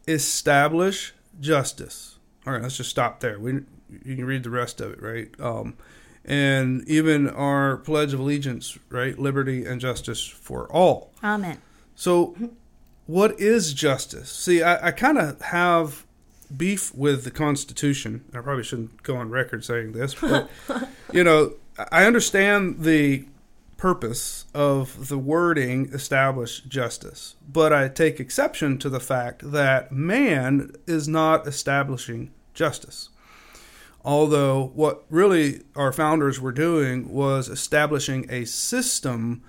establish 0.08 1.14
justice. 1.40 2.18
All 2.44 2.54
right, 2.54 2.62
let's 2.62 2.76
just 2.76 2.90
stop 2.90 3.20
there. 3.20 3.38
We, 3.38 3.52
you 4.04 4.16
can 4.16 4.24
read 4.24 4.42
the 4.42 4.50
rest 4.50 4.80
of 4.80 4.92
it, 4.92 5.00
right? 5.00 5.28
Um, 5.38 5.76
and 6.24 6.86
even 6.88 7.28
our 7.28 7.76
Pledge 7.76 8.14
of 8.14 8.20
Allegiance, 8.20 8.78
right? 8.88 9.18
Liberty 9.18 9.64
and 9.64 9.80
justice 9.80 10.24
for 10.24 10.70
all. 10.72 11.12
Amen 11.22 11.58
So, 11.94 12.36
what 13.06 13.38
is 13.38 13.74
justice? 13.74 14.30
See, 14.30 14.62
I, 14.62 14.88
I 14.88 14.90
kind 14.90 15.18
of 15.18 15.40
have 15.42 16.06
beef 16.54 16.94
with 16.94 17.24
the 17.24 17.30
Constitution. 17.30 18.24
I 18.34 18.40
probably 18.40 18.64
shouldn't 18.64 19.02
go 19.02 19.16
on 19.16 19.30
record 19.30 19.64
saying 19.64 19.92
this, 19.92 20.14
but 20.14 20.48
you 21.12 21.24
know, 21.24 21.54
I 21.90 22.06
understand 22.06 22.80
the 22.80 23.26
purpose 23.76 24.46
of 24.54 25.08
the 25.08 25.18
wording 25.18 25.90
establish 25.92 26.60
justice, 26.62 27.36
but 27.46 27.72
I 27.72 27.88
take 27.88 28.20
exception 28.20 28.78
to 28.78 28.88
the 28.88 29.00
fact 29.00 29.50
that 29.50 29.92
man 29.92 30.72
is 30.86 31.06
not 31.08 31.46
establishing 31.46 32.30
justice. 32.54 33.10
Although 34.04 34.72
what 34.74 35.04
really 35.08 35.62
our 35.74 35.92
founders 35.92 36.40
were 36.40 36.52
doing 36.52 37.08
was 37.08 37.48
establishing 37.48 38.26
a 38.30 38.44
system 38.44 39.42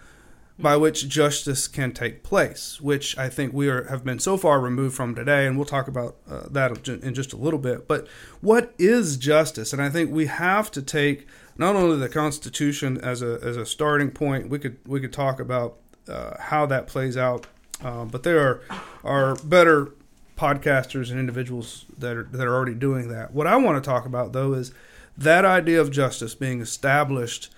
by 0.57 0.77
which 0.77 1.09
justice 1.09 1.67
can 1.67 1.91
take 1.91 2.23
place, 2.23 2.79
which 2.79 3.17
I 3.17 3.27
think 3.27 3.53
we 3.53 3.67
are, 3.67 3.83
have 3.85 4.05
been 4.05 4.19
so 4.19 4.37
far 4.37 4.61
removed 4.61 4.95
from 4.95 5.13
today, 5.13 5.45
and 5.45 5.57
we'll 5.57 5.65
talk 5.65 5.89
about 5.89 6.15
uh, 6.29 6.43
that 6.49 6.87
in 6.87 7.13
just 7.13 7.33
a 7.33 7.37
little 7.37 7.59
bit. 7.59 7.87
But 7.87 8.07
what 8.39 8.73
is 8.77 9.17
justice? 9.17 9.73
And 9.73 9.81
I 9.81 9.89
think 9.89 10.11
we 10.11 10.27
have 10.27 10.71
to 10.71 10.81
take 10.81 11.27
not 11.57 11.75
only 11.75 11.97
the 11.97 12.07
Constitution 12.07 12.97
as 13.01 13.21
a 13.21 13.39
as 13.43 13.57
a 13.57 13.65
starting 13.65 14.11
point. 14.11 14.49
We 14.49 14.59
could 14.59 14.77
we 14.85 15.01
could 15.01 15.11
talk 15.11 15.41
about 15.41 15.77
uh, 16.07 16.35
how 16.39 16.65
that 16.67 16.87
plays 16.87 17.17
out, 17.17 17.47
uh, 17.83 18.05
but 18.05 18.23
there 18.23 18.39
are 18.39 18.61
are 19.03 19.35
better 19.35 19.91
podcasters 20.35 21.09
and 21.09 21.19
individuals 21.19 21.85
that 21.97 22.15
are 22.15 22.23
that 22.23 22.45
are 22.45 22.55
already 22.55 22.75
doing 22.75 23.09
that. 23.09 23.33
What 23.33 23.47
I 23.47 23.55
want 23.57 23.81
to 23.81 23.87
talk 23.87 24.05
about 24.05 24.33
though 24.33 24.53
is 24.53 24.71
that 25.17 25.45
idea 25.45 25.79
of 25.79 25.91
justice 25.91 26.35
being 26.35 26.61
established 26.61 27.51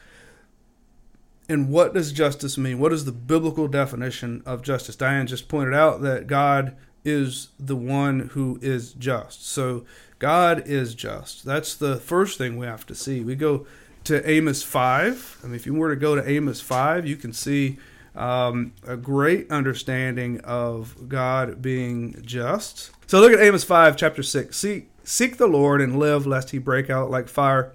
and 1.49 1.69
what 1.69 1.93
does 1.93 2.11
justice 2.11 2.57
mean? 2.57 2.79
What 2.79 2.91
is 2.91 3.05
the 3.05 3.11
biblical 3.11 3.67
definition 3.67 4.43
of 4.45 4.61
justice? 4.61 4.95
Diane 4.95 5.27
just 5.27 5.47
pointed 5.47 5.73
out 5.73 6.01
that 6.01 6.27
God 6.27 6.75
is 7.05 7.49
the 7.57 7.75
one 7.75 8.31
who 8.33 8.59
is 8.61 8.91
just. 8.93 9.47
So 9.47 9.85
God 10.19 10.67
is 10.67 10.93
just. 10.93 11.45
That's 11.45 11.73
the 11.73 11.97
first 11.97 12.37
thing 12.37 12.57
we 12.57 12.65
have 12.65 12.85
to 12.87 12.95
see. 12.95 13.21
We 13.21 13.35
go 13.35 13.65
to 14.03 14.29
Amos 14.29 14.61
5. 14.61 15.39
I 15.41 15.47
mean, 15.47 15.55
if 15.55 15.65
you 15.65 15.73
were 15.73 15.89
to 15.89 15.99
go 15.99 16.15
to 16.15 16.29
Amos 16.29 16.59
5, 16.59 17.07
you 17.07 17.15
can 17.15 17.31
see 17.31 17.77
um, 18.17 18.73
a 18.85 18.97
great 18.97 19.49
understanding 19.51 20.39
of 20.41 21.07
God 21.07 21.61
being 21.61 22.21
just. 22.23 22.91
So 23.05 23.19
look 23.19 23.31
at 23.31 23.39
Amos 23.39 23.63
5, 23.63 23.95
chapter 23.95 24.23
6. 24.23 24.57
Seek, 24.57 24.89
seek 25.03 25.37
the 25.37 25.47
Lord 25.47 25.81
and 25.81 25.99
live, 25.99 26.25
lest 26.25 26.49
he 26.49 26.57
break 26.57 26.89
out 26.89 27.11
like 27.11 27.29
fire 27.29 27.73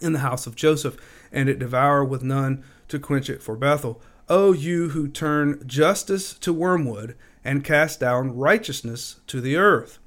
in 0.00 0.12
the 0.12 0.18
house 0.18 0.46
of 0.46 0.56
Joseph, 0.56 0.96
and 1.32 1.48
it 1.48 1.58
devour 1.58 2.04
with 2.04 2.22
none 2.22 2.64
to 2.88 2.98
quench 2.98 3.30
it 3.30 3.42
for 3.42 3.56
Bethel. 3.56 4.02
O 4.28 4.52
you 4.52 4.90
who 4.90 5.08
turn 5.08 5.62
justice 5.66 6.34
to 6.34 6.52
wormwood 6.52 7.16
and 7.44 7.64
cast 7.64 8.00
down 8.00 8.36
righteousness 8.36 9.20
to 9.26 9.40
the 9.40 9.56
earth. 9.56 9.98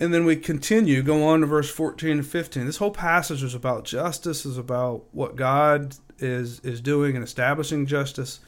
And 0.00 0.14
then 0.14 0.24
we 0.24 0.34
continue, 0.34 1.02
go 1.02 1.22
on 1.24 1.40
to 1.40 1.46
verse 1.46 1.70
14 1.70 2.10
and 2.10 2.26
15. 2.26 2.64
This 2.64 2.78
whole 2.78 2.90
passage 2.90 3.42
is 3.42 3.54
about 3.54 3.84
justice, 3.84 4.46
is 4.46 4.56
about 4.56 5.04
what 5.12 5.36
God 5.36 5.94
is, 6.18 6.58
is 6.60 6.80
doing 6.80 7.14
and 7.14 7.22
establishing 7.22 7.84
justice. 7.84 8.40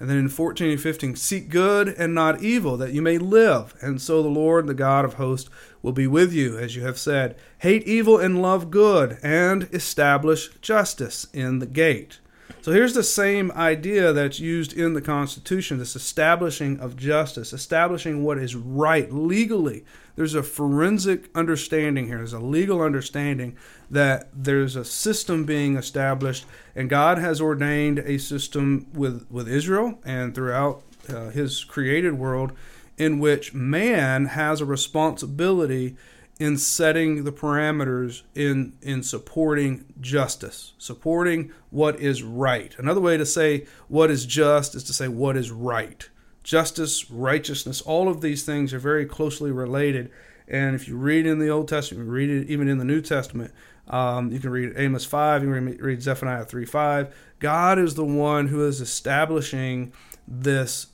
And 0.00 0.10
then 0.10 0.18
in 0.18 0.28
14 0.28 0.72
and 0.72 0.80
15, 0.80 1.14
seek 1.14 1.50
good 1.50 1.88
and 1.88 2.14
not 2.14 2.42
evil, 2.42 2.76
that 2.76 2.92
you 2.92 3.00
may 3.00 3.16
live. 3.16 3.74
And 3.80 4.02
so 4.02 4.22
the 4.22 4.28
Lord, 4.28 4.66
the 4.66 4.74
God 4.74 5.04
of 5.04 5.14
hosts, 5.14 5.48
will 5.82 5.92
be 5.92 6.08
with 6.08 6.32
you, 6.32 6.58
as 6.58 6.74
you 6.74 6.82
have 6.82 6.98
said. 6.98 7.36
Hate 7.58 7.84
evil 7.84 8.18
and 8.18 8.42
love 8.42 8.70
good, 8.70 9.18
and 9.22 9.68
establish 9.72 10.50
justice 10.60 11.28
in 11.32 11.60
the 11.60 11.66
gate. 11.66 12.18
So 12.60 12.72
here's 12.72 12.94
the 12.94 13.02
same 13.02 13.52
idea 13.52 14.12
that's 14.12 14.40
used 14.40 14.72
in 14.72 14.94
the 14.94 15.00
Constitution 15.00 15.78
this 15.78 15.96
establishing 15.96 16.80
of 16.80 16.96
justice, 16.96 17.52
establishing 17.52 18.24
what 18.24 18.38
is 18.38 18.56
right 18.56 19.12
legally. 19.12 19.84
There's 20.18 20.34
a 20.34 20.42
forensic 20.42 21.30
understanding 21.32 22.08
here, 22.08 22.16
there's 22.16 22.32
a 22.32 22.40
legal 22.40 22.82
understanding 22.82 23.56
that 23.88 24.28
there's 24.34 24.74
a 24.74 24.84
system 24.84 25.44
being 25.44 25.76
established, 25.76 26.44
and 26.74 26.90
God 26.90 27.18
has 27.18 27.40
ordained 27.40 28.00
a 28.00 28.18
system 28.18 28.88
with, 28.92 29.28
with 29.30 29.46
Israel 29.46 30.00
and 30.04 30.34
throughout 30.34 30.82
uh, 31.08 31.30
His 31.30 31.62
created 31.62 32.14
world 32.14 32.50
in 32.96 33.20
which 33.20 33.54
man 33.54 34.24
has 34.24 34.60
a 34.60 34.64
responsibility 34.64 35.96
in 36.40 36.58
setting 36.58 37.22
the 37.22 37.30
parameters 37.30 38.22
in 38.34 38.72
in 38.82 39.04
supporting 39.04 39.84
justice, 40.00 40.72
supporting 40.78 41.52
what 41.70 42.00
is 42.00 42.24
right. 42.24 42.74
Another 42.76 43.00
way 43.00 43.16
to 43.16 43.24
say 43.24 43.68
what 43.86 44.10
is 44.10 44.26
just 44.26 44.74
is 44.74 44.82
to 44.82 44.92
say 44.92 45.06
what 45.06 45.36
is 45.36 45.52
right. 45.52 46.08
Justice, 46.48 47.10
righteousness, 47.10 47.82
all 47.82 48.08
of 48.08 48.22
these 48.22 48.42
things 48.42 48.72
are 48.72 48.78
very 48.78 49.04
closely 49.04 49.50
related. 49.50 50.10
And 50.48 50.74
if 50.74 50.88
you 50.88 50.96
read 50.96 51.26
in 51.26 51.40
the 51.40 51.50
Old 51.50 51.68
Testament, 51.68 52.08
read 52.08 52.30
it 52.30 52.48
even 52.48 52.68
in 52.68 52.78
the 52.78 52.86
New 52.86 53.02
Testament, 53.02 53.52
um, 53.86 54.32
you 54.32 54.40
can 54.40 54.48
read 54.48 54.72
Amos 54.74 55.04
5, 55.04 55.44
you 55.44 55.52
can 55.52 55.76
read 55.76 56.00
Zephaniah 56.00 56.46
3 56.46 56.64
5. 56.64 57.14
God 57.38 57.78
is 57.78 57.96
the 57.96 58.04
one 58.06 58.48
who 58.48 58.66
is 58.66 58.80
establishing 58.80 59.92
this, 60.26 60.86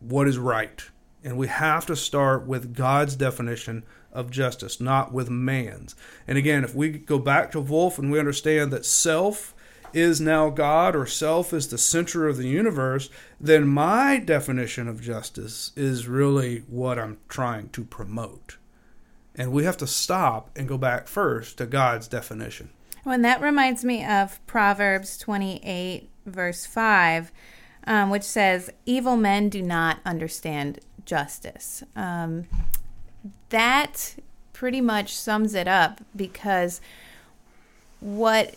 what 0.00 0.26
is 0.26 0.38
right. 0.38 0.82
And 1.22 1.36
we 1.38 1.46
have 1.46 1.86
to 1.86 1.94
start 1.94 2.44
with 2.44 2.74
God's 2.74 3.14
definition 3.14 3.84
of 4.10 4.28
justice, 4.28 4.80
not 4.80 5.12
with 5.12 5.30
man's. 5.30 5.94
And 6.26 6.36
again, 6.36 6.64
if 6.64 6.74
we 6.74 6.88
go 6.88 7.20
back 7.20 7.52
to 7.52 7.62
Volf 7.62 7.96
and 7.96 8.10
we 8.10 8.18
understand 8.18 8.72
that 8.72 8.84
self 8.84 9.53
is 9.94 10.20
now 10.20 10.50
God 10.50 10.96
or 10.96 11.06
self 11.06 11.52
is 11.52 11.68
the 11.68 11.78
center 11.78 12.26
of 12.28 12.36
the 12.36 12.48
universe, 12.48 13.10
then 13.40 13.66
my 13.66 14.18
definition 14.18 14.88
of 14.88 15.00
justice 15.00 15.72
is 15.76 16.08
really 16.08 16.60
what 16.68 16.98
I'm 16.98 17.18
trying 17.28 17.68
to 17.70 17.84
promote. 17.84 18.56
And 19.34 19.52
we 19.52 19.64
have 19.64 19.76
to 19.78 19.86
stop 19.86 20.50
and 20.56 20.68
go 20.68 20.78
back 20.78 21.08
first 21.08 21.58
to 21.58 21.66
God's 21.66 22.08
definition. 22.08 22.70
Well, 23.04 23.14
and 23.14 23.24
that 23.24 23.40
reminds 23.40 23.84
me 23.84 24.04
of 24.04 24.44
Proverbs 24.46 25.18
28, 25.18 26.08
verse 26.24 26.64
5, 26.66 27.32
um, 27.86 28.10
which 28.10 28.22
says, 28.22 28.70
Evil 28.86 29.16
men 29.16 29.48
do 29.48 29.60
not 29.60 29.98
understand 30.06 30.80
justice. 31.04 31.82
Um, 31.94 32.46
that 33.50 34.16
pretty 34.52 34.80
much 34.80 35.14
sums 35.14 35.54
it 35.54 35.68
up 35.68 36.00
because 36.16 36.80
what 38.00 38.54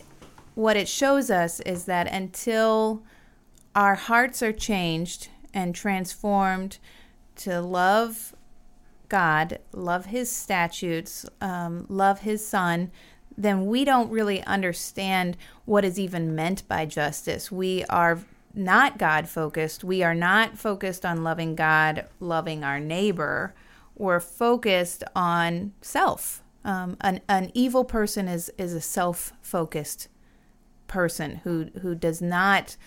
what 0.58 0.76
it 0.76 0.88
shows 0.88 1.30
us 1.30 1.60
is 1.62 1.86
that 1.86 2.12
until 2.12 3.04
our 3.76 3.96
hearts 3.96 4.42
are 4.42 4.52
changed 4.52 5.30
and 5.54 5.76
transformed 5.76 6.80
to 7.36 7.62
love 7.62 8.36
God, 9.08 9.60
love 9.72 10.08
His 10.08 10.32
statutes, 10.32 11.26
um, 11.40 11.86
love 11.90 12.22
His 12.22 12.46
Son, 12.46 12.92
then 13.38 13.68
we 13.68 13.86
don't 13.86 14.10
really 14.10 14.44
understand 14.46 15.38
what 15.66 15.86
is 15.86 16.00
even 16.00 16.36
meant 16.36 16.68
by 16.68 16.86
justice. 16.86 17.52
We 17.52 17.86
are 17.86 18.20
not 18.56 18.98
God 18.98 19.30
focused. 19.30 19.84
We 19.84 20.02
are 20.02 20.16
not 20.16 20.58
focused 20.58 21.06
on 21.06 21.24
loving 21.24 21.56
God, 21.56 22.08
loving 22.20 22.64
our 22.64 22.80
neighbor 22.80 23.54
we're 23.98 24.20
focused 24.20 25.04
on 25.16 25.74
self. 25.82 26.44
Um, 26.64 26.98
an, 27.02 27.22
an 27.28 27.52
evil 27.54 27.84
person 27.84 28.28
is, 28.28 28.52
is 28.58 28.74
a 28.74 28.82
self 28.82 29.34
focused 29.42 30.08
person 30.88 31.42
who, 31.44 31.70
who 31.82 31.96
does 31.96 32.22
not 32.22 32.78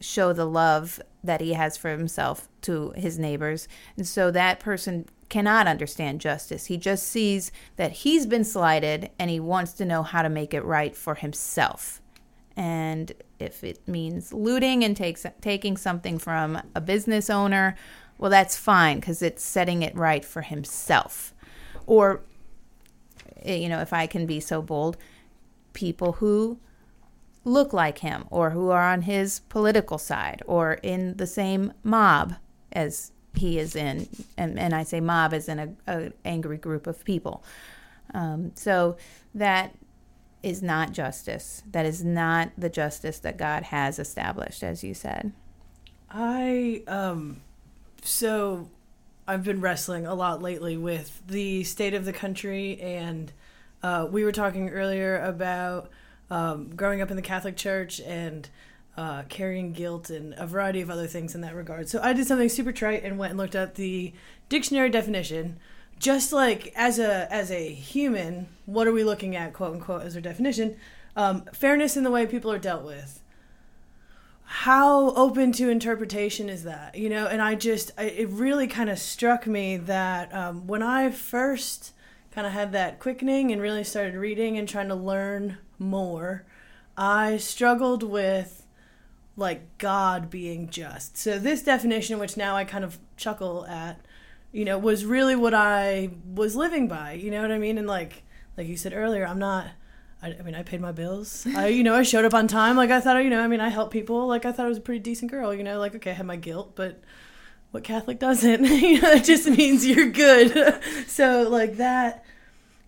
show 0.00 0.32
the 0.32 0.44
love 0.44 1.00
that 1.24 1.40
he 1.40 1.54
has 1.54 1.76
for 1.76 1.90
himself 1.90 2.48
to 2.62 2.92
his 2.96 3.18
neighbors. 3.18 3.66
And 3.96 4.06
so 4.06 4.30
that 4.30 4.60
person 4.60 5.06
cannot 5.28 5.66
understand 5.66 6.20
justice. 6.20 6.66
He 6.66 6.76
just 6.76 7.08
sees 7.08 7.50
that 7.76 7.92
he's 7.92 8.26
been 8.26 8.44
slighted 8.44 9.10
and 9.18 9.30
he 9.30 9.40
wants 9.40 9.72
to 9.74 9.84
know 9.84 10.02
how 10.02 10.22
to 10.22 10.28
make 10.28 10.54
it 10.54 10.64
right 10.64 10.94
for 10.94 11.14
himself. 11.14 12.00
And 12.56 13.12
if 13.38 13.64
it 13.64 13.86
means 13.88 14.32
looting 14.32 14.84
and 14.84 14.96
takes, 14.96 15.26
taking 15.40 15.76
something 15.76 16.18
from 16.18 16.62
a 16.74 16.80
business 16.80 17.28
owner 17.28 17.76
well, 18.18 18.30
that's 18.30 18.56
fine 18.56 19.00
because 19.00 19.22
it's 19.22 19.42
setting 19.42 19.82
it 19.82 19.94
right 19.94 20.24
for 20.24 20.42
himself. 20.42 21.34
Or, 21.86 22.22
eh, 23.42 23.56
you 23.56 23.68
know, 23.68 23.80
if 23.80 23.92
I 23.92 24.06
can 24.06 24.26
be 24.26 24.40
so 24.40 24.62
bold, 24.62 24.96
people 25.72 26.12
who 26.12 26.58
look 27.46 27.72
like 27.72 27.98
him 27.98 28.26
or 28.28 28.50
who 28.50 28.70
are 28.70 28.82
on 28.82 29.02
his 29.02 29.40
political 29.48 29.98
side 29.98 30.42
or 30.46 30.74
in 30.82 31.16
the 31.16 31.26
same 31.26 31.72
mob 31.84 32.34
as 32.72 33.12
he 33.34 33.58
is 33.58 33.76
in. 33.76 34.08
And, 34.36 34.58
and 34.58 34.74
I 34.74 34.82
say 34.82 35.00
mob 35.00 35.32
as 35.32 35.48
in 35.48 35.58
a, 35.58 35.68
a 35.86 36.12
angry 36.24 36.58
group 36.58 36.86
of 36.86 37.04
people. 37.04 37.44
Um, 38.12 38.50
so 38.56 38.96
that 39.34 39.76
is 40.42 40.60
not 40.62 40.92
justice. 40.92 41.62
That 41.70 41.86
is 41.86 42.04
not 42.04 42.50
the 42.58 42.68
justice 42.68 43.20
that 43.20 43.36
God 43.36 43.64
has 43.64 43.98
established, 43.98 44.62
as 44.62 44.82
you 44.82 44.92
said. 44.92 45.32
I 46.10 46.82
um 46.86 47.42
so 48.02 48.70
I've 49.26 49.42
been 49.42 49.60
wrestling 49.60 50.06
a 50.06 50.14
lot 50.14 50.40
lately 50.40 50.76
with 50.76 51.20
the 51.26 51.64
state 51.64 51.94
of 51.94 52.04
the 52.04 52.12
country, 52.12 52.80
and 52.80 53.32
uh, 53.82 54.06
we 54.08 54.22
were 54.22 54.30
talking 54.30 54.68
earlier 54.68 55.18
about 55.18 55.90
um, 56.30 56.74
growing 56.74 57.00
up 57.00 57.10
in 57.10 57.16
the 57.16 57.22
Catholic 57.22 57.56
Church 57.56 58.00
and 58.00 58.48
uh, 58.96 59.22
carrying 59.28 59.72
guilt, 59.72 60.08
and 60.08 60.34
a 60.38 60.46
variety 60.46 60.80
of 60.80 60.90
other 60.90 61.06
things 61.06 61.34
in 61.34 61.42
that 61.42 61.54
regard. 61.54 61.88
So 61.88 62.00
I 62.02 62.12
did 62.12 62.26
something 62.26 62.48
super 62.48 62.72
trite 62.72 63.04
and 63.04 63.18
went 63.18 63.30
and 63.30 63.38
looked 63.38 63.56
up 63.56 63.74
the 63.74 64.12
dictionary 64.48 64.88
definition. 64.88 65.58
Just 65.98 66.32
like 66.32 66.72
as 66.76 66.98
a 66.98 67.30
as 67.32 67.50
a 67.50 67.68
human, 67.68 68.48
what 68.66 68.86
are 68.86 68.92
we 68.92 69.04
looking 69.04 69.36
at, 69.36 69.52
quote 69.52 69.74
unquote, 69.74 70.02
as 70.02 70.14
our 70.14 70.20
definition? 70.20 70.76
Um, 71.14 71.44
fairness 71.52 71.96
in 71.96 72.04
the 72.04 72.10
way 72.10 72.26
people 72.26 72.52
are 72.52 72.58
dealt 72.58 72.84
with 72.84 73.22
how 74.48 75.10
open 75.14 75.50
to 75.50 75.68
interpretation 75.68 76.48
is 76.48 76.62
that 76.62 76.96
you 76.96 77.08
know 77.08 77.26
and 77.26 77.42
i 77.42 77.54
just 77.54 77.90
I, 77.98 78.04
it 78.04 78.28
really 78.28 78.68
kind 78.68 78.88
of 78.88 78.98
struck 78.98 79.46
me 79.46 79.76
that 79.76 80.32
um, 80.32 80.68
when 80.68 80.82
i 80.82 81.10
first 81.10 81.92
kind 82.30 82.46
of 82.46 82.52
had 82.52 82.70
that 82.72 83.00
quickening 83.00 83.50
and 83.50 83.60
really 83.60 83.82
started 83.82 84.14
reading 84.14 84.56
and 84.56 84.68
trying 84.68 84.88
to 84.88 84.94
learn 84.94 85.58
more 85.78 86.44
i 86.96 87.36
struggled 87.36 88.02
with 88.02 88.66
like 89.36 89.78
god 89.78 90.30
being 90.30 90.68
just 90.68 91.16
so 91.16 91.38
this 91.38 91.62
definition 91.62 92.18
which 92.18 92.36
now 92.36 92.56
i 92.56 92.64
kind 92.64 92.84
of 92.84 92.98
chuckle 93.16 93.66
at 93.66 94.00
you 94.52 94.64
know 94.64 94.78
was 94.78 95.04
really 95.04 95.36
what 95.36 95.54
i 95.54 96.10
was 96.34 96.56
living 96.56 96.88
by 96.88 97.12
you 97.12 97.30
know 97.30 97.42
what 97.42 97.52
i 97.52 97.58
mean 97.58 97.78
and 97.78 97.86
like 97.86 98.22
like 98.56 98.66
you 98.66 98.76
said 98.76 98.92
earlier 98.94 99.26
i'm 99.26 99.38
not 99.38 99.66
I, 100.22 100.34
I 100.38 100.42
mean, 100.42 100.54
I 100.54 100.62
paid 100.62 100.80
my 100.80 100.92
bills. 100.92 101.46
I, 101.54 101.68
you 101.68 101.84
know, 101.84 101.94
I 101.94 102.02
showed 102.02 102.24
up 102.24 102.34
on 102.34 102.48
time. 102.48 102.76
Like 102.76 102.90
I 102.90 103.00
thought, 103.00 103.22
you 103.22 103.30
know, 103.30 103.42
I 103.42 103.48
mean, 103.48 103.60
I 103.60 103.68
helped 103.68 103.92
people. 103.92 104.26
Like 104.26 104.44
I 104.44 104.52
thought 104.52 104.66
I 104.66 104.68
was 104.68 104.78
a 104.78 104.82
pretty 104.82 105.00
decent 105.00 105.30
girl. 105.30 105.54
You 105.54 105.62
know, 105.62 105.78
like 105.78 105.94
okay, 105.94 106.10
I 106.10 106.14
had 106.14 106.26
my 106.26 106.36
guilt, 106.36 106.72
but 106.74 107.00
what 107.70 107.84
Catholic 107.84 108.18
doesn't? 108.18 108.64
you 108.64 109.00
know, 109.00 109.12
it 109.12 109.24
just 109.24 109.46
means 109.46 109.86
you're 109.86 110.10
good. 110.10 110.80
so 111.06 111.48
like 111.48 111.76
that, 111.76 112.24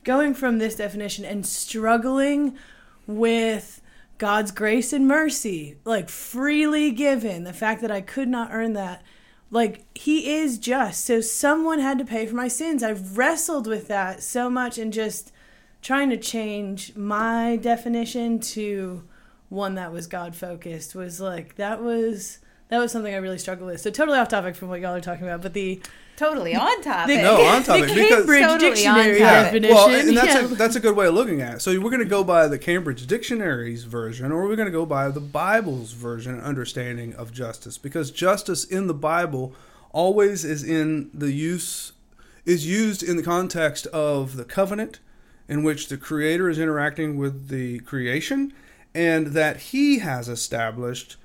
going 0.04 0.34
from 0.34 0.58
this 0.58 0.76
definition 0.76 1.24
and 1.24 1.44
struggling 1.44 2.56
with 3.08 3.82
God's 4.18 4.52
grace 4.52 4.92
and 4.92 5.08
mercy, 5.08 5.78
like 5.84 6.08
freely 6.08 6.92
given, 6.92 7.42
the 7.42 7.52
fact 7.52 7.80
that 7.80 7.90
I 7.90 8.00
could 8.00 8.28
not 8.28 8.50
earn 8.52 8.74
that. 8.74 9.02
Like, 9.50 9.84
he 9.98 10.34
is 10.34 10.58
just. 10.58 11.04
So, 11.06 11.20
someone 11.20 11.78
had 11.80 11.98
to 11.98 12.04
pay 12.04 12.26
for 12.26 12.36
my 12.36 12.48
sins. 12.48 12.82
I've 12.82 13.16
wrestled 13.16 13.66
with 13.66 13.88
that 13.88 14.22
so 14.22 14.50
much 14.50 14.78
and 14.78 14.92
just 14.92 15.32
trying 15.80 16.10
to 16.10 16.16
change 16.16 16.94
my 16.94 17.56
definition 17.56 18.38
to 18.40 19.02
one 19.48 19.74
that 19.76 19.92
was 19.92 20.06
God 20.06 20.36
focused 20.36 20.94
was 20.94 21.20
like 21.20 21.56
that 21.56 21.82
was 21.82 22.40
that 22.68 22.78
was 22.78 22.92
something 22.92 23.14
I 23.14 23.18
really 23.18 23.38
struggled 23.38 23.70
with. 23.70 23.80
So 23.80 23.90
totally 23.90 24.18
off 24.18 24.28
topic 24.28 24.54
from 24.54 24.68
what 24.68 24.80
y'all 24.80 24.94
are 24.94 25.00
talking 25.00 25.26
about, 25.26 25.40
but 25.40 25.54
the 25.54 25.80
totally 26.18 26.54
on 26.54 26.82
topic. 26.82 27.16
The, 27.16 27.22
No, 27.22 27.40
on 27.42 27.62
topic, 27.64 27.88
The 27.88 27.94
because- 27.94 28.08
Cambridge 28.26 28.42
Totally 28.42 28.44
on 28.44 28.58
Dictionary 28.60 29.18
topic. 29.20 29.44
definition. 29.62 29.74
Well, 29.76 29.88
and 29.90 30.16
that's 30.16 30.26
yeah. 30.26 30.44
a, 30.44 30.48
that's 30.48 30.76
a 30.76 30.80
good 30.80 30.96
way 30.96 31.06
of 31.06 31.14
looking 31.14 31.40
at 31.40 31.54
it. 31.54 31.60
So 31.62 31.70
we're 31.80 31.90
going 31.90 31.98
to 32.00 32.04
go 32.04 32.22
by 32.24 32.46
the 32.48 32.58
Cambridge 32.58 33.06
Dictionary's 33.06 33.84
version, 33.84 34.30
or 34.32 34.46
we're 34.46 34.56
going 34.56 34.66
to 34.66 34.72
go 34.72 34.84
by 34.84 35.08
the 35.10 35.20
Bible's 35.20 35.92
version 35.92 36.34
and 36.34 36.42
understanding 36.42 37.14
of 37.14 37.32
justice, 37.32 37.78
because 37.78 38.10
justice 38.10 38.64
in 38.64 38.86
the 38.88 38.94
Bible 38.94 39.54
always 39.92 40.44
is 40.44 40.62
in 40.62 41.10
the 41.14 41.32
use 41.32 41.92
is 42.44 42.66
used 42.66 43.02
in 43.02 43.16
the 43.16 43.22
context 43.22 43.86
of 43.88 44.36
the 44.36 44.44
covenant, 44.44 45.00
in 45.48 45.62
which 45.62 45.88
the 45.88 45.96
Creator 45.98 46.48
is 46.48 46.58
interacting 46.58 47.16
with 47.18 47.48
the 47.48 47.78
creation, 47.80 48.52
and 48.94 49.28
that 49.28 49.56
He 49.58 49.98
has 49.98 50.28
established 50.28 51.16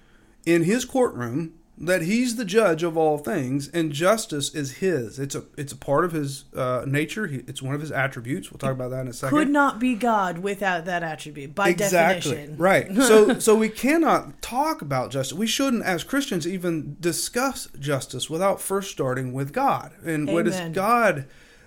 in 0.46 0.64
His 0.64 0.84
courtroom 0.86 1.54
that 1.86 2.04
he's 2.04 2.36
the 2.36 2.46
judge 2.46 2.84
of 2.84 2.98
all 2.98 3.18
things 3.18 3.68
and 3.70 3.92
justice 3.92 4.54
is 4.54 4.74
his. 4.78 5.20
It's 5.20 5.36
a 5.36 5.44
it's 5.58 5.74
a 5.74 5.78
part 5.78 6.06
of 6.06 6.12
his 6.12 6.46
uh, 6.56 6.84
nature. 6.88 7.28
He, 7.28 7.38
it's 7.48 7.62
one 7.62 7.76
of 7.76 7.82
his 7.82 7.92
attributes. 7.92 8.52
We'll 8.52 8.60
talk 8.60 8.72
about 8.72 8.92
that 8.92 9.02
in 9.02 9.08
a 9.08 9.14
second. 9.14 9.38
could 9.38 9.50
not 9.50 9.80
be 9.80 9.96
God 9.96 10.40
without 10.40 10.86
that 10.86 11.04
attribute 11.04 11.56
by 11.56 11.74
definition. 11.74 12.58
right. 12.58 12.88
So 13.04 13.40
so 13.40 13.56
we 13.56 13.70
cannot 13.70 14.42
talk 14.42 14.82
about 14.82 15.12
justice. 15.12 15.38
We 15.38 15.48
shouldn't 15.48 15.84
as 15.84 16.04
christians 16.04 16.48
even 16.48 16.96
discuss 17.00 17.68
justice 17.80 18.30
without 18.30 18.62
first 18.62 18.92
starting 18.92 19.34
with 19.34 19.52
god. 19.52 19.92
And 20.06 20.32
what 20.32 20.46
does 20.46 20.60
god 20.74 21.26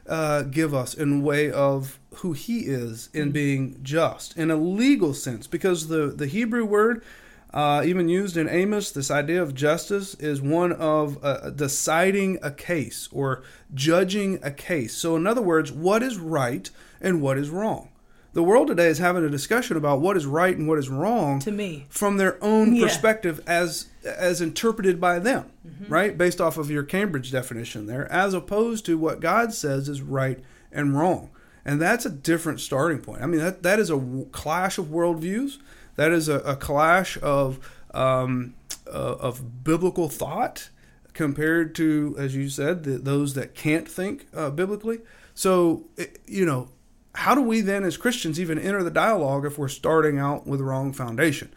uh, 0.08 0.42
give 0.42 0.72
us 0.72 0.94
in 0.94 1.22
way 1.22 1.50
of 1.50 1.98
who 2.16 2.32
he 2.32 2.60
is 2.60 3.10
in 3.12 3.32
being 3.32 3.78
just? 3.82 4.36
In 4.36 4.50
a 4.50 4.56
legal 4.56 5.12
sense 5.14 5.46
because 5.46 5.88
the 5.88 6.06
the 6.06 6.26
hebrew 6.26 6.64
word 6.64 7.04
uh, 7.54 7.82
even 7.84 8.08
used 8.08 8.36
in 8.36 8.48
Amos, 8.48 8.90
this 8.90 9.10
idea 9.10 9.40
of 9.42 9.54
justice 9.54 10.14
is 10.16 10.40
one 10.42 10.72
of 10.72 11.18
uh, 11.24 11.50
deciding 11.50 12.38
a 12.42 12.50
case 12.50 13.08
or 13.12 13.42
judging 13.72 14.38
a 14.42 14.50
case. 14.50 14.94
So, 14.94 15.16
in 15.16 15.26
other 15.26 15.42
words, 15.42 15.72
what 15.72 16.02
is 16.02 16.18
right 16.18 16.68
and 17.00 17.22
what 17.22 17.38
is 17.38 17.48
wrong? 17.50 17.88
The 18.34 18.42
world 18.42 18.66
today 18.68 18.88
is 18.88 18.98
having 18.98 19.24
a 19.24 19.30
discussion 19.30 19.78
about 19.78 20.02
what 20.02 20.14
is 20.16 20.26
right 20.26 20.54
and 20.54 20.68
what 20.68 20.78
is 20.78 20.90
wrong 20.90 21.38
To 21.40 21.50
me. 21.50 21.86
from 21.88 22.18
their 22.18 22.36
own 22.44 22.74
Yeah. 22.74 22.84
perspective 22.84 23.40
as 23.46 23.86
as 24.04 24.40
interpreted 24.42 25.00
by 25.00 25.18
them, 25.18 25.46
Mm-hmm. 25.66 25.92
right? 25.92 26.16
Based 26.18 26.40
off 26.40 26.58
of 26.58 26.70
your 26.70 26.82
Cambridge 26.84 27.32
definition 27.32 27.86
there, 27.86 28.10
as 28.12 28.34
opposed 28.34 28.84
to 28.86 28.98
what 28.98 29.20
God 29.20 29.52
says 29.54 29.88
is 29.88 30.02
right 30.02 30.38
and 30.70 30.96
wrong. 30.96 31.30
And 31.64 31.80
that's 31.80 32.04
a 32.06 32.10
different 32.10 32.60
starting 32.60 32.98
point. 32.98 33.22
I 33.22 33.26
mean, 33.26 33.40
that, 33.40 33.62
that 33.64 33.80
is 33.80 33.90
a 33.90 33.98
clash 34.32 34.76
of 34.78 34.86
worldviews. 34.86 35.56
That 35.96 36.12
is 36.12 36.28
a, 36.28 36.38
a 36.40 36.56
clash 36.56 37.18
of 37.22 37.58
um, 37.92 38.54
uh, 38.86 39.16
of 39.18 39.64
biblical 39.64 40.08
thought 40.08 40.70
compared 41.12 41.74
to, 41.74 42.14
as 42.18 42.36
you 42.36 42.48
said, 42.48 42.84
the, 42.84 42.98
those 42.98 43.34
that 43.34 43.54
can't 43.54 43.88
think 43.88 44.26
uh, 44.34 44.50
biblically. 44.50 45.00
So, 45.34 45.86
it, 45.96 46.20
you 46.26 46.44
know, 46.44 46.68
how 47.14 47.34
do 47.34 47.40
we 47.40 47.62
then, 47.62 47.84
as 47.84 47.96
Christians, 47.96 48.38
even 48.38 48.58
enter 48.58 48.82
the 48.82 48.90
dialogue 48.90 49.46
if 49.46 49.58
we're 49.58 49.68
starting 49.68 50.18
out 50.18 50.46
with 50.46 50.60
the 50.60 50.64
wrong 50.64 50.92
foundation? 50.92 51.50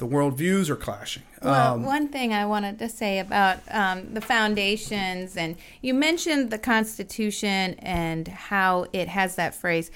The 0.00 0.06
worldviews 0.06 0.68
are 0.70 0.76
clashing, 0.76 1.22
Well, 1.42 1.74
Um, 1.74 1.84
one 1.84 2.08
thing 2.08 2.32
I 2.32 2.46
wanted 2.46 2.78
to 2.80 2.88
say 2.88 3.18
about 3.18 3.58
um, 3.70 4.14
the 4.14 4.22
foundations, 4.22 5.36
and 5.36 5.56
you 5.82 5.92
mentioned 5.92 6.50
the 6.50 6.58
Constitution 6.58 7.74
and 7.78 8.26
how 8.26 8.86
it 8.94 9.08
has 9.08 9.36
that 9.36 9.54
phrase 9.54 9.90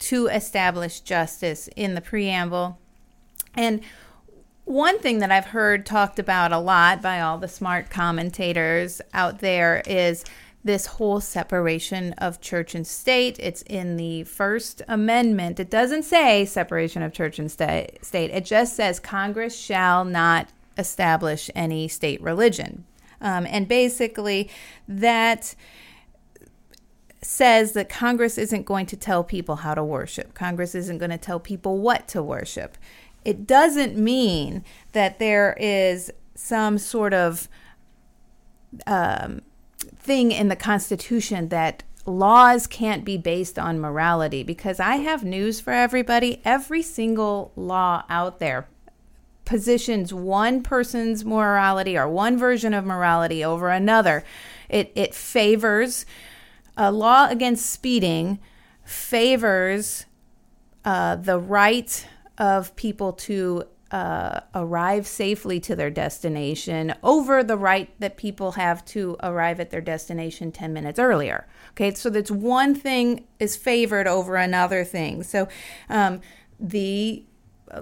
to 0.00 0.26
establish 0.26 1.00
justice 1.00 1.68
in 1.76 1.94
the 1.94 2.00
preamble. 2.00 2.78
And 3.54 3.80
one 4.64 4.98
thing 4.98 5.20
that 5.20 5.30
I've 5.30 5.46
heard 5.46 5.86
talked 5.86 6.18
about 6.18 6.52
a 6.52 6.58
lot 6.58 7.00
by 7.00 7.20
all 7.20 7.38
the 7.38 7.48
smart 7.48 7.90
commentators 7.90 9.00
out 9.14 9.38
there 9.38 9.82
is 9.86 10.24
this 10.64 10.86
whole 10.86 11.20
separation 11.20 12.12
of 12.14 12.40
church 12.40 12.74
and 12.74 12.86
state. 12.86 13.38
It's 13.38 13.62
in 13.62 13.96
the 13.96 14.24
First 14.24 14.82
Amendment. 14.88 15.60
It 15.60 15.70
doesn't 15.70 16.02
say 16.02 16.44
separation 16.44 17.02
of 17.02 17.12
church 17.12 17.38
and 17.38 17.50
state, 17.50 18.00
it 18.12 18.44
just 18.44 18.74
says 18.74 19.00
Congress 19.00 19.56
shall 19.56 20.04
not 20.04 20.48
establish 20.76 21.50
any 21.54 21.88
state 21.88 22.20
religion. 22.22 22.84
Um, 23.20 23.46
and 23.46 23.66
basically, 23.66 24.48
that 24.86 25.54
says 27.20 27.72
that 27.72 27.88
Congress 27.88 28.38
isn't 28.38 28.64
going 28.64 28.86
to 28.86 28.96
tell 28.96 29.24
people 29.24 29.56
how 29.56 29.74
to 29.74 29.82
worship. 29.82 30.34
Congress 30.34 30.74
isn't 30.74 30.98
going 30.98 31.10
to 31.10 31.18
tell 31.18 31.40
people 31.40 31.78
what 31.78 32.06
to 32.08 32.22
worship. 32.22 32.78
It 33.24 33.46
doesn't 33.46 33.96
mean 33.96 34.64
that 34.92 35.18
there 35.18 35.56
is 35.58 36.12
some 36.36 36.78
sort 36.78 37.12
of 37.12 37.48
um, 38.86 39.42
thing 39.98 40.32
in 40.32 40.48
the 40.48 40.56
Constitution 40.56 41.48
that 41.48 41.82
laws 42.06 42.66
can't 42.66 43.04
be 43.04 43.18
based 43.18 43.58
on 43.58 43.80
morality. 43.80 44.42
Because 44.42 44.80
I 44.80 44.96
have 44.96 45.24
news 45.24 45.60
for 45.60 45.72
everybody 45.72 46.40
every 46.44 46.82
single 46.82 47.52
law 47.56 48.04
out 48.08 48.38
there 48.38 48.68
positions 49.44 50.12
one 50.12 50.62
person's 50.62 51.24
morality 51.24 51.96
or 51.96 52.06
one 52.06 52.36
version 52.36 52.74
of 52.74 52.84
morality 52.84 53.42
over 53.42 53.70
another. 53.70 54.22
It, 54.68 54.92
it 54.94 55.14
favors 55.14 56.04
a 56.76 56.92
law 56.92 57.28
against 57.30 57.68
speeding 57.68 58.38
favors 58.84 60.04
uh, 60.84 61.16
the 61.16 61.38
right 61.38 62.06
of 62.36 62.74
people 62.76 63.12
to 63.12 63.64
uh, 63.90 64.40
arrive 64.54 65.06
safely 65.06 65.58
to 65.60 65.74
their 65.74 65.90
destination 65.90 66.94
over 67.02 67.42
the 67.42 67.56
right 67.56 67.88
that 68.00 68.16
people 68.16 68.52
have 68.52 68.84
to 68.84 69.16
arrive 69.22 69.60
at 69.60 69.70
their 69.70 69.80
destination 69.80 70.52
10 70.52 70.72
minutes 70.72 70.98
earlier. 70.98 71.46
Okay, 71.70 71.94
so 71.94 72.10
that's 72.10 72.30
one 72.30 72.74
thing 72.74 73.26
is 73.38 73.56
favored 73.56 74.06
over 74.06 74.36
another 74.36 74.84
thing. 74.84 75.22
So 75.22 75.48
um, 75.88 76.20
the 76.60 77.24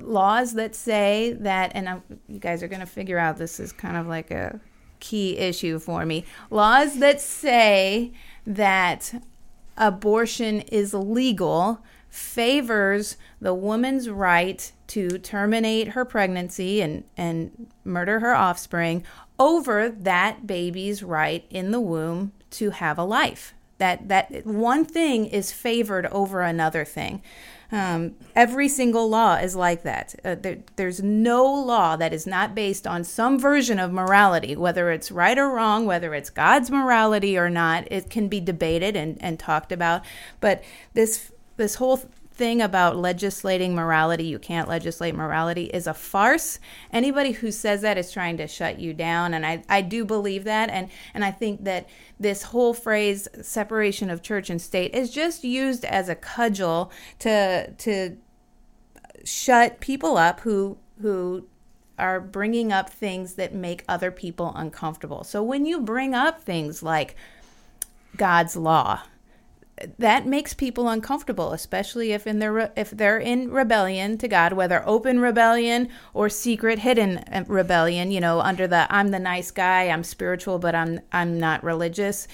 laws 0.01 0.55
that 0.55 0.75
say 0.75 1.37
that, 1.41 1.73
and 1.75 1.89
I'm, 1.89 2.03
you 2.29 2.39
guys 2.39 2.63
are 2.63 2.69
going 2.69 2.81
to 2.81 2.87
figure 2.87 3.19
out 3.19 3.37
this 3.37 3.59
is 3.59 3.73
kind 3.73 3.97
of 3.97 4.07
like 4.07 4.31
a 4.31 4.61
key 5.01 5.37
issue 5.39 5.79
for 5.79 6.07
me. 6.07 6.25
Laws 6.51 6.99
that 6.99 7.21
say 7.21 8.13
that 8.47 9.23
abortion 9.77 10.61
is 10.63 10.95
legal 10.95 11.83
favors 12.17 13.19
the 13.43 13.53
woman's 13.53 14.09
right 14.09 14.73
to 14.87 15.19
terminate 15.19 15.89
her 15.89 16.05
pregnancy 16.05 16.81
and, 16.81 17.05
and 17.15 17.67
murder 17.85 18.21
her 18.21 18.35
offspring 18.35 19.05
over 19.39 19.91
that 19.91 20.47
baby's 20.47 21.03
right 21.03 21.45
in 21.51 21.73
the 21.73 21.81
womb 21.81 22.33
to 22.51 22.71
have 22.71 22.99
a 22.99 23.05
life. 23.05 23.53
That 23.79 24.09
that 24.09 24.47
one 24.47 24.87
thing 24.87 25.27
is 25.27 25.53
favored 25.53 26.07
over 26.07 26.41
another 26.41 26.87
thing. 26.87 27.23
Um, 27.71 28.15
every 28.35 28.69
single 28.69 29.11
law 29.11 29.35
is 29.35 29.55
like 29.55 29.83
that. 29.83 30.15
Uh, 30.25 30.37
there, 30.37 30.59
there's 30.77 31.03
no 31.03 31.45
law 31.45 31.97
that 31.97 32.15
is 32.15 32.27
not 32.27 32.55
based 32.55 32.87
on 32.87 33.05
some 33.05 33.39
version 33.39 33.79
of 33.79 33.93
morality, 33.93 34.57
whether 34.57 34.91
it's 34.91 35.11
right 35.11 35.37
or 35.37 35.51
wrong, 35.51 35.85
whether 35.85 36.15
it's 36.15 36.31
God's 36.31 36.71
morality 36.71 37.37
or 37.37 37.51
not. 37.51 37.87
It 37.91 38.09
can 38.09 38.29
be 38.29 38.41
debated 38.41 38.97
and, 38.97 39.21
and 39.21 39.39
talked 39.39 39.73
about. 39.73 40.03
But 40.41 40.65
this 40.95 41.33
this 41.57 41.77
whole 41.77 42.01
thing 42.37 42.61
about 42.61 42.97
legislating 42.97 43.75
morality, 43.75 44.25
you 44.25 44.39
can't 44.39 44.69
legislate 44.69 45.15
morality, 45.15 45.65
is 45.65 45.87
a 45.87 45.95
farce. 45.95 46.59
Anybody 46.93 47.33
who 47.33 47.51
says 47.51 47.81
that 47.81 47.97
is 47.97 48.13
trying 48.13 48.37
to 48.37 48.47
shut 48.47 48.79
you 48.79 48.93
down. 48.93 49.33
And 49.33 49.47
I, 49.47 49.63
I 49.69 49.81
do 49.81 50.05
believe 50.05 50.45
that. 50.45 50.69
And, 50.69 50.91
and 51.15 51.25
I 51.25 51.31
think 51.31 51.65
that 51.65 51.89
this 52.21 52.43
whole 52.43 52.75
phrase, 52.75 53.27
separation 53.41 54.11
of 54.11 54.23
church 54.23 54.51
and 54.51 54.61
state, 54.61 54.95
is 54.95 55.11
just 55.11 55.45
used 55.45 55.85
as 55.87 56.09
a 56.09 56.15
cudgel 56.15 56.93
to, 57.21 57.73
to 57.73 58.17
shut 59.25 59.81
people 59.81 60.19
up 60.19 60.41
who, 60.41 60.77
who 61.01 61.47
are 61.99 62.21
bringing 62.21 62.71
up 62.71 62.91
things 62.91 63.35
that 63.35 63.55
make 63.55 63.83
other 63.89 64.11
people 64.11 64.53
uncomfortable. 64.55 65.25
So 65.25 65.43
when 65.43 65.65
you 65.65 65.81
bring 65.81 66.15
up 66.15 66.43
things 66.43 66.83
like 66.83 67.17
God's 68.17 68.57
law, 68.57 69.03
that 69.99 70.27
makes 70.27 70.55
people 70.55 70.89
uncomfortable, 70.89 71.53
especially 71.53 72.13
if 72.13 72.27
in 72.27 72.39
their 72.39 72.73
if 72.77 72.91
they're 72.91 73.19
in 73.19 73.51
rebellion 73.51 74.17
to 74.19 74.29
God, 74.29 74.55
whether 74.55 74.83
open 74.87 75.21
rebellion 75.21 75.89
or 76.15 76.29
secret 76.29 76.79
hidden 76.79 77.19
uh, 77.19 77.45
rebellion. 77.47 78.11
You 78.11 78.21
know, 78.21 78.41
under 78.41 78.67
the 78.67 78.87
I'm 78.91 79.11
the 79.11 79.19
nice 79.19 79.51
guy, 79.51 79.89
I'm 79.89 80.03
spiritual, 80.03 80.59
but 80.59 80.75
I'm 80.75 81.01
I'm 81.13 81.39
not 81.39 81.63
religious. 81.63 82.27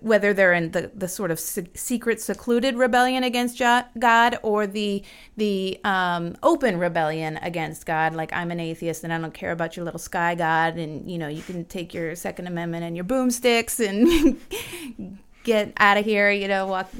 Whether 0.00 0.32
they're 0.32 0.54
in 0.54 0.70
the, 0.70 0.90
the 0.94 1.08
sort 1.08 1.30
of 1.30 1.38
secret, 1.38 2.22
secluded 2.22 2.76
rebellion 2.76 3.22
against 3.22 3.58
God 3.58 4.38
or 4.42 4.66
the 4.66 5.04
the 5.36 5.78
um, 5.84 6.36
open 6.42 6.78
rebellion 6.78 7.36
against 7.42 7.84
God, 7.84 8.14
like 8.14 8.32
I'm 8.32 8.50
an 8.50 8.60
atheist 8.60 9.04
and 9.04 9.12
I 9.12 9.18
don't 9.18 9.34
care 9.34 9.52
about 9.52 9.76
your 9.76 9.84
little 9.84 9.98
sky 9.98 10.34
God, 10.34 10.78
and 10.78 11.10
you 11.10 11.18
know 11.18 11.28
you 11.28 11.42
can 11.42 11.66
take 11.66 11.92
your 11.92 12.16
Second 12.16 12.46
Amendment 12.46 12.84
and 12.84 12.96
your 12.96 13.04
boomsticks 13.04 13.86
and 13.86 15.18
get 15.44 15.72
out 15.78 15.96
of 15.96 16.04
here, 16.04 16.30
you 16.30 16.48
know, 16.48 16.66
walk, 16.66 16.90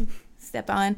step 0.51 0.69
on. 0.69 0.97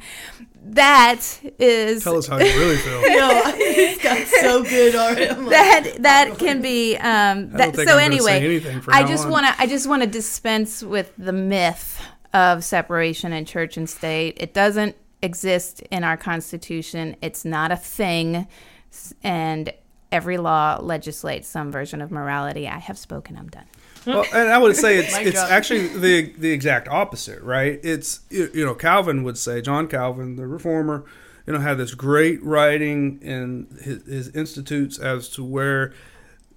That 0.64 1.20
is. 1.59 2.05
Tell 2.05 2.16
us 2.16 2.26
how 2.26 2.38
you 2.38 2.44
really 2.59 2.76
feel. 2.76 3.00
no, 3.02 3.42
it's 3.57 4.02
got 4.02 4.26
so 4.26 4.62
good 4.62 4.94
already. 4.94 5.26
that 5.50 5.96
that 6.00 6.38
can 6.38 6.62
be. 6.62 6.96
Um, 6.96 7.50
that, 7.50 7.74
so 7.74 7.98
I'm 7.98 8.12
anyway, 8.12 8.62
I 8.88 9.05
just 9.05 9.28
want 9.28 9.46
to. 9.46 9.61
I 9.61 9.66
just 9.66 9.88
want 9.88 10.02
to 10.02 10.09
dispense 10.09 10.83
with 10.83 11.12
the 11.18 11.33
myth 11.33 12.00
of 12.33 12.64
separation 12.64 13.33
in 13.33 13.44
church 13.44 13.76
and 13.76 13.88
state. 13.90 14.37
It 14.40 14.55
doesn't 14.55 14.96
exist 15.20 15.83
in 15.90 16.05
our 16.05 16.16
Constitution. 16.16 17.16
It's 17.20 17.44
not 17.44 17.72
a 17.72 17.76
thing, 17.76 18.46
and 19.22 19.72
every 20.12 20.38
law 20.38 20.78
legislates 20.81 21.48
some 21.48 21.72
version 21.72 22.00
of 22.00 22.11
morality. 22.11 22.68
I 22.68 22.78
have 22.78 22.98
spoken. 22.98 23.37
I'm 23.37 23.48
done 23.48 23.66
well, 24.06 24.24
and 24.34 24.48
I 24.48 24.58
would 24.58 24.76
say 24.76 24.98
it's 24.98 25.16
it's 25.16 25.38
actually 25.38 25.88
the 25.88 26.32
the 26.32 26.50
exact 26.50 26.88
opposite, 26.88 27.42
right? 27.42 27.80
It's 27.82 28.20
you 28.30 28.64
know 28.64 28.74
Calvin 28.74 29.22
would 29.24 29.38
say 29.38 29.60
John 29.60 29.88
Calvin, 29.88 30.36
the 30.36 30.46
reformer, 30.46 31.04
you 31.46 31.52
know, 31.52 31.60
had 31.60 31.78
this 31.78 31.94
great 31.94 32.42
writing 32.42 33.20
in 33.22 33.66
his, 33.80 34.04
his 34.06 34.28
institutes 34.28 34.98
as 34.98 35.28
to 35.30 35.44
where 35.44 35.92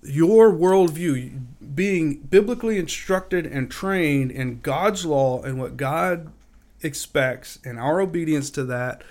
your 0.04 0.52
worldview, 0.52 1.46
being 1.74 2.20
biblically 2.20 2.78
instructed 2.78 3.46
and 3.46 3.72
trained 3.72 4.32
in 4.32 4.60
God's 4.60 5.06
law 5.06 5.42
and 5.42 5.60
what 5.60 5.78
God 5.78 6.32
expects, 6.82 7.60
and 7.66 7.80
our 7.80 8.00
obedience 8.00 8.50
to 8.52 8.64
that 8.66 9.02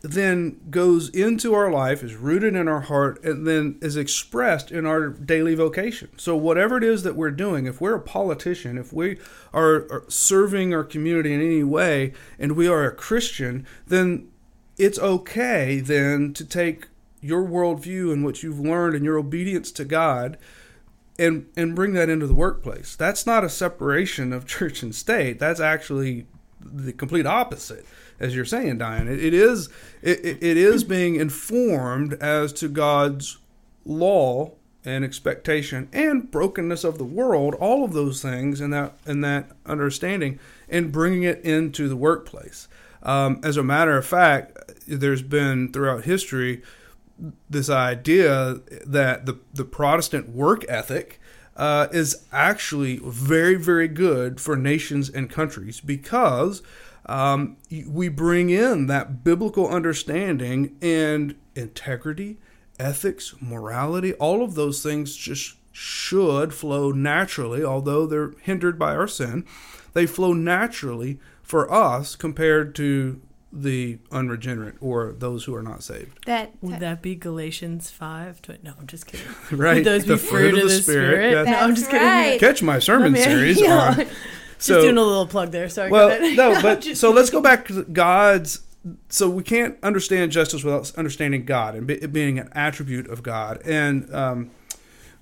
then 0.00 0.60
goes 0.70 1.08
into 1.08 1.54
our 1.54 1.70
life, 1.72 2.04
is 2.04 2.14
rooted 2.14 2.54
in 2.54 2.68
our 2.68 2.82
heart, 2.82 3.22
and 3.24 3.46
then 3.46 3.78
is 3.80 3.96
expressed 3.96 4.70
in 4.70 4.86
our 4.86 5.08
daily 5.08 5.54
vocation. 5.54 6.08
So, 6.16 6.36
whatever 6.36 6.76
it 6.76 6.84
is 6.84 7.02
that 7.02 7.16
we're 7.16 7.32
doing, 7.32 7.66
if 7.66 7.80
we're 7.80 7.96
a 7.96 8.00
politician, 8.00 8.78
if 8.78 8.92
we 8.92 9.18
are 9.52 10.04
serving 10.08 10.72
our 10.72 10.84
community 10.84 11.34
in 11.34 11.40
any 11.40 11.64
way, 11.64 12.12
and 12.38 12.52
we 12.52 12.68
are 12.68 12.84
a 12.84 12.94
Christian, 12.94 13.66
then 13.88 14.28
it's 14.76 14.98
okay 15.00 15.80
then 15.80 16.32
to 16.34 16.44
take 16.44 16.86
your 17.20 17.44
worldview 17.44 18.12
and 18.12 18.24
what 18.24 18.44
you've 18.44 18.60
learned 18.60 18.94
and 18.94 19.04
your 19.04 19.18
obedience 19.18 19.72
to 19.72 19.84
God 19.84 20.38
and 21.18 21.46
and 21.56 21.74
bring 21.74 21.94
that 21.94 22.08
into 22.08 22.28
the 22.28 22.34
workplace. 22.34 22.94
That's 22.94 23.26
not 23.26 23.42
a 23.42 23.48
separation 23.48 24.32
of 24.32 24.46
church 24.46 24.84
and 24.84 24.94
state. 24.94 25.40
That's 25.40 25.58
actually 25.58 26.26
the 26.60 26.92
complete 26.92 27.26
opposite 27.26 27.84
as 28.20 28.34
you're 28.34 28.44
saying, 28.44 28.78
Diane. 28.78 29.08
It, 29.08 29.22
it 29.22 29.34
is 29.34 29.68
it, 30.02 30.20
it 30.24 30.56
is 30.56 30.84
being 30.84 31.16
informed 31.16 32.14
as 32.14 32.52
to 32.54 32.68
God's 32.68 33.38
law 33.84 34.52
and 34.84 35.04
expectation 35.04 35.88
and 35.92 36.30
brokenness 36.30 36.84
of 36.84 36.98
the 36.98 37.04
world, 37.04 37.54
all 37.54 37.84
of 37.84 37.92
those 37.92 38.22
things 38.22 38.60
and 38.60 38.72
that 38.72 38.96
and 39.06 39.22
that 39.24 39.50
understanding, 39.66 40.38
and 40.68 40.92
bringing 40.92 41.22
it 41.22 41.40
into 41.42 41.88
the 41.88 41.96
workplace. 41.96 42.68
Um, 43.02 43.40
as 43.44 43.56
a 43.56 43.62
matter 43.62 43.96
of 43.96 44.06
fact, 44.06 44.58
there's 44.86 45.22
been 45.22 45.72
throughout 45.72 46.04
history 46.04 46.62
this 47.50 47.68
idea 47.68 48.60
that 48.86 49.26
the 49.26 49.38
the 49.52 49.64
Protestant 49.64 50.28
work 50.30 50.64
ethic 50.68 51.17
uh, 51.58 51.88
is 51.92 52.24
actually 52.32 53.00
very 53.04 53.56
very 53.56 53.88
good 53.88 54.40
for 54.40 54.56
nations 54.56 55.10
and 55.10 55.28
countries 55.28 55.80
because 55.80 56.62
um, 57.06 57.56
we 57.86 58.08
bring 58.08 58.50
in 58.50 58.86
that 58.86 59.24
biblical 59.24 59.66
understanding 59.68 60.76
and 60.82 61.34
integrity, 61.54 62.38
ethics, 62.78 63.34
morality, 63.40 64.12
all 64.14 64.42
of 64.42 64.54
those 64.54 64.82
things 64.82 65.16
just 65.16 65.56
should 65.72 66.52
flow 66.52 66.90
naturally, 66.90 67.64
although 67.64 68.06
they're 68.06 68.32
hindered 68.42 68.78
by 68.78 68.94
our 68.94 69.08
sin. 69.08 69.46
They 69.94 70.06
flow 70.06 70.32
naturally 70.32 71.18
for 71.42 71.72
us 71.72 72.14
compared 72.14 72.74
to 72.74 73.20
the 73.52 73.98
unregenerate 74.12 74.74
or 74.80 75.12
those 75.12 75.44
who 75.44 75.54
are 75.54 75.62
not 75.62 75.82
saved. 75.82 76.24
That 76.26 76.52
would 76.60 76.80
that 76.80 77.00
be 77.00 77.14
Galatians 77.14 77.90
five? 77.90 78.40
No, 78.62 78.74
I'm 78.78 78.86
just 78.86 79.06
kidding. 79.06 79.26
right, 79.50 79.76
would 79.76 79.84
those 79.84 80.02
be 80.02 80.08
the 80.08 80.16
fruit, 80.18 80.50
fruit 80.50 80.54
of 80.54 80.68
the, 80.68 80.74
the 80.74 80.82
spirit. 80.82 81.30
spirit? 81.30 81.46
No, 81.46 81.58
I'm 81.58 81.74
just 81.74 81.90
right. 81.90 82.24
kidding. 82.24 82.38
Catch 82.38 82.62
my 82.62 82.78
sermon 82.78 83.16
series. 83.16 83.62
On, 83.62 84.06
so, 84.58 84.74
just 84.74 84.84
doing 84.84 84.98
a 84.98 85.02
little 85.02 85.26
plug 85.26 85.50
there. 85.50 85.68
Sorry. 85.68 85.90
Well, 85.90 86.20
no, 86.34 86.60
but 86.62 86.84
so 86.84 87.10
let's 87.10 87.30
go 87.30 87.40
back 87.40 87.68
to 87.68 87.84
God's. 87.84 88.60
So 89.08 89.28
we 89.28 89.42
can't 89.42 89.76
understand 89.82 90.32
justice 90.32 90.64
without 90.64 90.92
understanding 90.96 91.44
God 91.44 91.74
and 91.74 91.90
it 91.90 92.12
being 92.12 92.38
an 92.38 92.48
attribute 92.52 93.08
of 93.08 93.22
God. 93.22 93.60
And 93.64 94.12
um, 94.14 94.50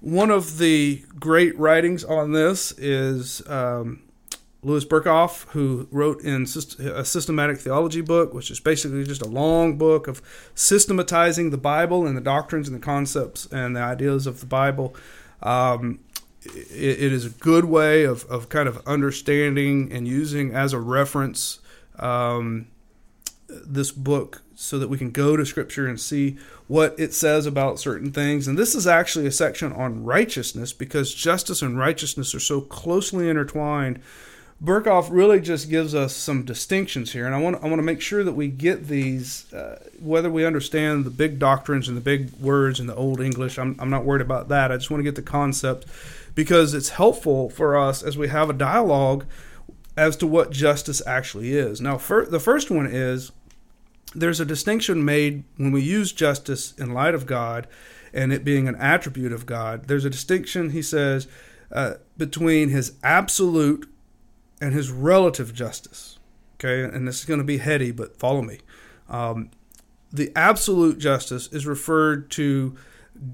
one 0.00 0.30
of 0.30 0.58
the 0.58 1.02
great 1.18 1.58
writings 1.58 2.04
on 2.04 2.32
this 2.32 2.72
is 2.72 3.42
um, 3.48 4.02
Louis 4.66 4.84
Berkhof, 4.84 5.46
who 5.50 5.86
wrote 5.92 6.22
in 6.22 6.42
a 6.42 7.04
systematic 7.04 7.58
theology 7.58 8.00
book, 8.00 8.34
which 8.34 8.50
is 8.50 8.58
basically 8.58 9.04
just 9.04 9.22
a 9.22 9.28
long 9.28 9.78
book 9.78 10.08
of 10.08 10.20
systematizing 10.56 11.50
the 11.50 11.56
Bible 11.56 12.04
and 12.04 12.16
the 12.16 12.20
doctrines 12.20 12.66
and 12.66 12.76
the 12.76 12.84
concepts 12.84 13.46
and 13.52 13.76
the 13.76 13.80
ideas 13.80 14.26
of 14.26 14.40
the 14.40 14.46
Bible. 14.46 14.96
Um, 15.40 16.00
it, 16.44 17.00
it 17.00 17.12
is 17.12 17.24
a 17.24 17.30
good 17.30 17.66
way 17.66 18.02
of, 18.02 18.24
of 18.24 18.48
kind 18.48 18.68
of 18.68 18.84
understanding 18.88 19.92
and 19.92 20.08
using 20.08 20.52
as 20.52 20.72
a 20.72 20.80
reference 20.80 21.60
um, 22.00 22.66
this 23.48 23.92
book 23.92 24.42
so 24.56 24.80
that 24.80 24.88
we 24.88 24.98
can 24.98 25.12
go 25.12 25.36
to 25.36 25.46
scripture 25.46 25.86
and 25.86 26.00
see 26.00 26.38
what 26.66 26.98
it 26.98 27.14
says 27.14 27.46
about 27.46 27.78
certain 27.78 28.10
things. 28.10 28.48
And 28.48 28.58
this 28.58 28.74
is 28.74 28.84
actually 28.84 29.26
a 29.26 29.30
section 29.30 29.72
on 29.72 30.02
righteousness 30.02 30.72
because 30.72 31.14
justice 31.14 31.62
and 31.62 31.78
righteousness 31.78 32.34
are 32.34 32.40
so 32.40 32.60
closely 32.60 33.28
intertwined. 33.28 34.00
Berkhof 34.62 35.08
really 35.10 35.38
just 35.40 35.68
gives 35.68 35.94
us 35.94 36.16
some 36.16 36.44
distinctions 36.44 37.12
here, 37.12 37.26
and 37.26 37.34
I 37.34 37.38
want 37.38 37.62
I 37.62 37.66
want 37.66 37.78
to 37.78 37.84
make 37.84 38.00
sure 38.00 38.24
that 38.24 38.32
we 38.32 38.48
get 38.48 38.88
these, 38.88 39.52
uh, 39.52 39.84
whether 40.00 40.30
we 40.30 40.46
understand 40.46 41.04
the 41.04 41.10
big 41.10 41.38
doctrines 41.38 41.88
and 41.88 41.96
the 41.96 42.00
big 42.00 42.32
words 42.40 42.80
in 42.80 42.86
the 42.86 42.94
Old 42.94 43.20
English. 43.20 43.58
I'm 43.58 43.76
I'm 43.78 43.90
not 43.90 44.04
worried 44.04 44.22
about 44.22 44.48
that. 44.48 44.72
I 44.72 44.76
just 44.76 44.90
want 44.90 45.00
to 45.00 45.04
get 45.04 45.14
the 45.14 45.22
concept 45.22 45.86
because 46.34 46.72
it's 46.72 46.90
helpful 46.90 47.50
for 47.50 47.76
us 47.76 48.02
as 48.02 48.16
we 48.16 48.28
have 48.28 48.48
a 48.48 48.54
dialogue 48.54 49.26
as 49.96 50.16
to 50.16 50.26
what 50.26 50.52
justice 50.52 51.02
actually 51.06 51.52
is. 51.52 51.80
Now, 51.80 51.96
the 51.96 52.40
first 52.40 52.70
one 52.70 52.86
is 52.86 53.32
there's 54.14 54.40
a 54.40 54.44
distinction 54.44 55.04
made 55.04 55.44
when 55.56 55.72
we 55.72 55.82
use 55.82 56.12
justice 56.12 56.72
in 56.78 56.92
light 56.92 57.14
of 57.14 57.26
God 57.26 57.66
and 58.12 58.32
it 58.32 58.44
being 58.44 58.68
an 58.68 58.76
attribute 58.76 59.32
of 59.32 59.46
God. 59.46 59.88
There's 59.88 60.04
a 60.04 60.10
distinction, 60.10 60.70
he 60.70 60.82
says, 60.82 61.26
uh, 61.72 61.94
between 62.16 62.68
his 62.68 62.92
absolute 63.02 63.88
and 64.60 64.72
his 64.72 64.90
relative 64.90 65.54
justice. 65.54 66.18
Okay, 66.58 66.82
and 66.82 67.06
this 67.06 67.20
is 67.20 67.24
going 67.24 67.40
to 67.40 67.44
be 67.44 67.58
heady, 67.58 67.90
but 67.90 68.18
follow 68.18 68.42
me. 68.42 68.60
Um, 69.08 69.50
the 70.12 70.32
absolute 70.34 70.98
justice 70.98 71.52
is 71.52 71.66
referred 71.66 72.30
to 72.32 72.76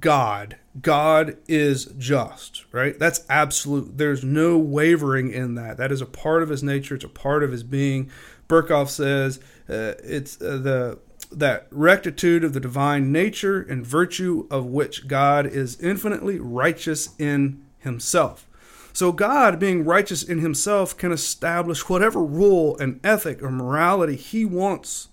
God. 0.00 0.56
God 0.80 1.36
is 1.48 1.86
just, 1.98 2.64
right? 2.72 2.98
That's 2.98 3.24
absolute. 3.28 3.98
There's 3.98 4.24
no 4.24 4.58
wavering 4.58 5.30
in 5.30 5.54
that. 5.54 5.76
That 5.76 5.92
is 5.92 6.00
a 6.00 6.06
part 6.06 6.42
of 6.42 6.48
his 6.48 6.62
nature. 6.62 6.94
It's 6.94 7.04
a 7.04 7.08
part 7.08 7.42
of 7.42 7.52
his 7.52 7.62
being. 7.62 8.10
Berkhof 8.48 8.88
says 8.88 9.38
uh, 9.68 9.94
it's 10.02 10.40
uh, 10.40 10.58
the 10.58 10.98
that 11.30 11.66
rectitude 11.70 12.44
of 12.44 12.52
the 12.52 12.60
divine 12.60 13.10
nature 13.10 13.60
and 13.62 13.86
virtue 13.86 14.46
of 14.50 14.66
which 14.66 15.08
God 15.08 15.46
is 15.46 15.80
infinitely 15.80 16.38
righteous 16.38 17.10
in 17.18 17.64
himself. 17.78 18.46
So 18.92 19.12
God, 19.12 19.58
being 19.58 19.84
righteous 19.84 20.22
in 20.22 20.38
himself, 20.38 20.96
can 20.96 21.12
establish 21.12 21.88
whatever 21.88 22.22
rule 22.22 22.76
and 22.78 23.00
ethic 23.04 23.42
or 23.42 23.50
morality 23.50 24.16
he 24.16 24.44
wants. 24.44 25.08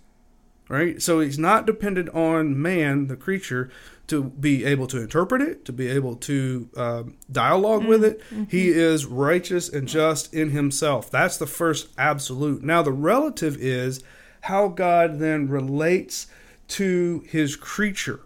Right? 0.67 1.01
So 1.01 1.19
he's 1.19 1.39
not 1.39 1.65
dependent 1.65 2.09
on 2.09 2.61
man, 2.61 3.07
the 3.07 3.15
creature, 3.15 3.71
to 4.09 4.23
be 4.23 4.65
able 4.65 4.87
to 4.87 5.01
interpret 5.01 5.41
it, 5.41 5.65
to 5.65 5.73
be 5.73 5.87
able 5.87 6.15
to 6.15 6.69
um, 6.75 7.17
dialogue 7.31 7.81
mm-hmm. 7.81 7.89
with 7.89 8.03
it. 8.03 8.19
Mm-hmm. 8.31 8.43
He 8.49 8.69
is 8.69 9.05
righteous 9.05 9.69
and 9.69 9.87
just 9.87 10.33
in 10.33 10.49
himself. 10.49 11.09
That's 11.09 11.37
the 11.37 11.47
first 11.47 11.89
absolute. 11.97 12.63
Now, 12.63 12.81
the 12.81 12.91
relative 12.91 13.55
is 13.57 14.03
how 14.41 14.67
God 14.67 15.19
then 15.19 15.47
relates 15.47 16.27
to 16.69 17.23
his 17.27 17.55
creature. 17.55 18.21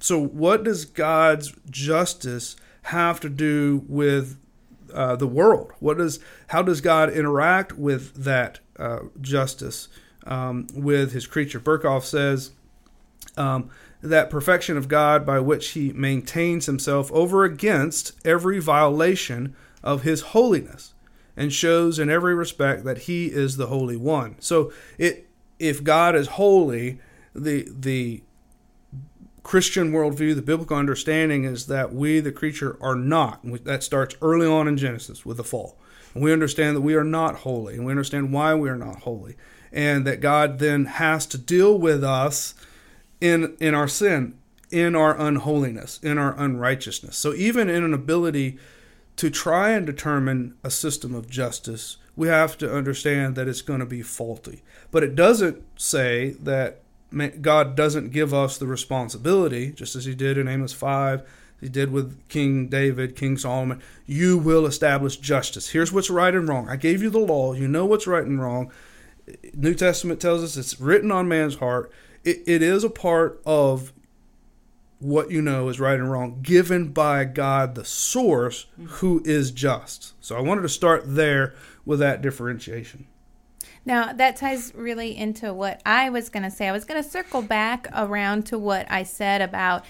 So, 0.00 0.18
what 0.18 0.64
does 0.64 0.84
God's 0.84 1.52
justice 1.68 2.56
have 2.82 3.20
to 3.20 3.28
do 3.28 3.84
with 3.86 4.36
uh, 4.94 5.16
the 5.16 5.26
world? 5.26 5.72
What 5.80 5.98
does 5.98 6.20
how 6.48 6.62
does 6.62 6.80
God 6.80 7.12
interact 7.12 7.72
with 7.72 8.14
that 8.24 8.60
uh, 8.78 9.00
justice 9.20 9.88
um, 10.26 10.66
with 10.74 11.12
His 11.12 11.26
creature? 11.26 11.60
Berkhof 11.60 12.04
says 12.04 12.52
um, 13.36 13.70
that 14.02 14.30
perfection 14.30 14.76
of 14.76 14.88
God 14.88 15.24
by 15.24 15.40
which 15.40 15.70
He 15.70 15.92
maintains 15.92 16.66
Himself 16.66 17.10
over 17.12 17.44
against 17.44 18.12
every 18.26 18.58
violation 18.60 19.54
of 19.82 20.02
His 20.02 20.20
holiness, 20.20 20.94
and 21.36 21.52
shows 21.52 21.98
in 21.98 22.10
every 22.10 22.34
respect 22.34 22.84
that 22.84 22.98
He 22.98 23.26
is 23.26 23.56
the 23.56 23.68
Holy 23.68 23.96
One. 23.96 24.36
So, 24.40 24.72
it 24.98 25.28
if 25.58 25.84
God 25.84 26.16
is 26.16 26.28
holy, 26.28 26.98
the 27.34 27.68
the 27.70 28.22
Christian 29.42 29.92
worldview, 29.92 30.34
the 30.34 30.42
biblical 30.42 30.76
understanding 30.76 31.44
is 31.44 31.66
that 31.66 31.94
we, 31.94 32.20
the 32.20 32.32
creature, 32.32 32.76
are 32.80 32.94
not. 32.94 33.40
That 33.64 33.82
starts 33.82 34.16
early 34.20 34.46
on 34.46 34.68
in 34.68 34.76
Genesis 34.76 35.24
with 35.24 35.38
the 35.38 35.44
fall. 35.44 35.78
And 36.14 36.22
we 36.22 36.32
understand 36.32 36.76
that 36.76 36.82
we 36.82 36.94
are 36.94 37.04
not 37.04 37.36
holy, 37.36 37.74
and 37.74 37.84
we 37.84 37.92
understand 37.92 38.32
why 38.32 38.54
we 38.54 38.68
are 38.68 38.76
not 38.76 39.00
holy, 39.00 39.36
and 39.72 40.06
that 40.06 40.20
God 40.20 40.58
then 40.58 40.84
has 40.86 41.26
to 41.26 41.38
deal 41.38 41.78
with 41.78 42.02
us 42.02 42.54
in 43.20 43.56
in 43.60 43.74
our 43.74 43.88
sin, 43.88 44.38
in 44.70 44.94
our 44.94 45.18
unholiness, 45.18 46.00
in 46.02 46.18
our 46.18 46.38
unrighteousness. 46.38 47.16
So 47.16 47.32
even 47.34 47.68
in 47.68 47.84
an 47.84 47.94
ability 47.94 48.58
to 49.16 49.30
try 49.30 49.70
and 49.70 49.86
determine 49.86 50.56
a 50.64 50.70
system 50.70 51.14
of 51.14 51.28
justice, 51.28 51.98
we 52.16 52.28
have 52.28 52.58
to 52.58 52.74
understand 52.74 53.36
that 53.36 53.48
it's 53.48 53.62
going 53.62 53.80
to 53.80 53.86
be 53.86 54.02
faulty. 54.02 54.62
But 54.90 55.04
it 55.04 55.14
doesn't 55.14 55.62
say 55.76 56.30
that 56.40 56.80
God 57.40 57.76
doesn't 57.76 58.10
give 58.10 58.32
us 58.32 58.58
the 58.58 58.66
responsibility, 58.66 59.72
just 59.72 59.96
as 59.96 60.04
He 60.04 60.14
did 60.14 60.38
in 60.38 60.48
Amos 60.48 60.72
5, 60.72 61.28
He 61.60 61.68
did 61.68 61.92
with 61.92 62.28
King 62.28 62.68
David, 62.68 63.16
King 63.16 63.36
Solomon. 63.36 63.82
You 64.06 64.38
will 64.38 64.66
establish 64.66 65.16
justice. 65.16 65.70
Here's 65.70 65.92
what's 65.92 66.10
right 66.10 66.34
and 66.34 66.48
wrong. 66.48 66.68
I 66.68 66.76
gave 66.76 67.02
you 67.02 67.10
the 67.10 67.18
law. 67.18 67.52
You 67.52 67.68
know 67.68 67.86
what's 67.86 68.06
right 68.06 68.24
and 68.24 68.40
wrong. 68.40 68.70
New 69.54 69.74
Testament 69.74 70.20
tells 70.20 70.42
us 70.42 70.56
it's 70.56 70.80
written 70.80 71.12
on 71.12 71.28
man's 71.28 71.56
heart. 71.56 71.92
it, 72.24 72.42
it 72.46 72.62
is 72.62 72.84
a 72.84 72.90
part 72.90 73.40
of 73.46 73.92
what 75.00 75.30
you 75.30 75.40
know 75.40 75.68
is 75.68 75.80
right 75.80 75.98
and 75.98 76.10
wrong, 76.10 76.40
given 76.42 76.88
by 76.88 77.24
God, 77.24 77.74
the 77.74 77.84
source, 77.84 78.66
who 78.86 79.22
is 79.24 79.50
just. 79.50 80.12
So 80.22 80.36
I 80.36 80.40
wanted 80.40 80.62
to 80.62 80.68
start 80.68 81.02
there 81.06 81.54
with 81.84 81.98
that 82.00 82.20
differentiation. 82.20 83.06
Now, 83.84 84.12
that 84.12 84.36
ties 84.36 84.72
really 84.74 85.16
into 85.16 85.54
what 85.54 85.80
I 85.86 86.10
was 86.10 86.28
going 86.28 86.42
to 86.42 86.50
say. 86.50 86.68
I 86.68 86.72
was 86.72 86.84
going 86.84 87.02
to 87.02 87.08
circle 87.08 87.42
back 87.42 87.88
around 87.94 88.46
to 88.46 88.58
what 88.58 88.90
I 88.90 89.02
said 89.02 89.40
about 89.40 89.84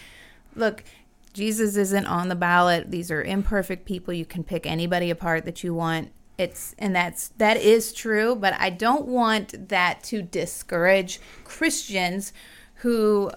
look, 0.57 0.85
Jesus 1.33 1.76
isn't 1.76 2.07
on 2.07 2.29
the 2.29 2.35
ballot. 2.35 2.90
These 2.90 3.11
are 3.11 3.22
imperfect 3.22 3.85
people. 3.85 4.12
You 4.12 4.24
can 4.24 4.44
pick 4.44 4.66
anybody 4.66 5.11
apart 5.11 5.44
that 5.44 5.62
you 5.62 5.74
want. 5.74 6.11
It's 6.38 6.74
and 6.79 6.96
that's 6.96 7.29
that 7.37 7.59
is 7.59 7.92
true, 7.92 8.35
but 8.35 8.55
I 8.59 8.70
don't 8.70 9.07
want 9.07 9.68
that 9.68 10.03
to 10.05 10.22
discourage 10.22 11.20
Christians 11.44 12.33
who 12.76 13.31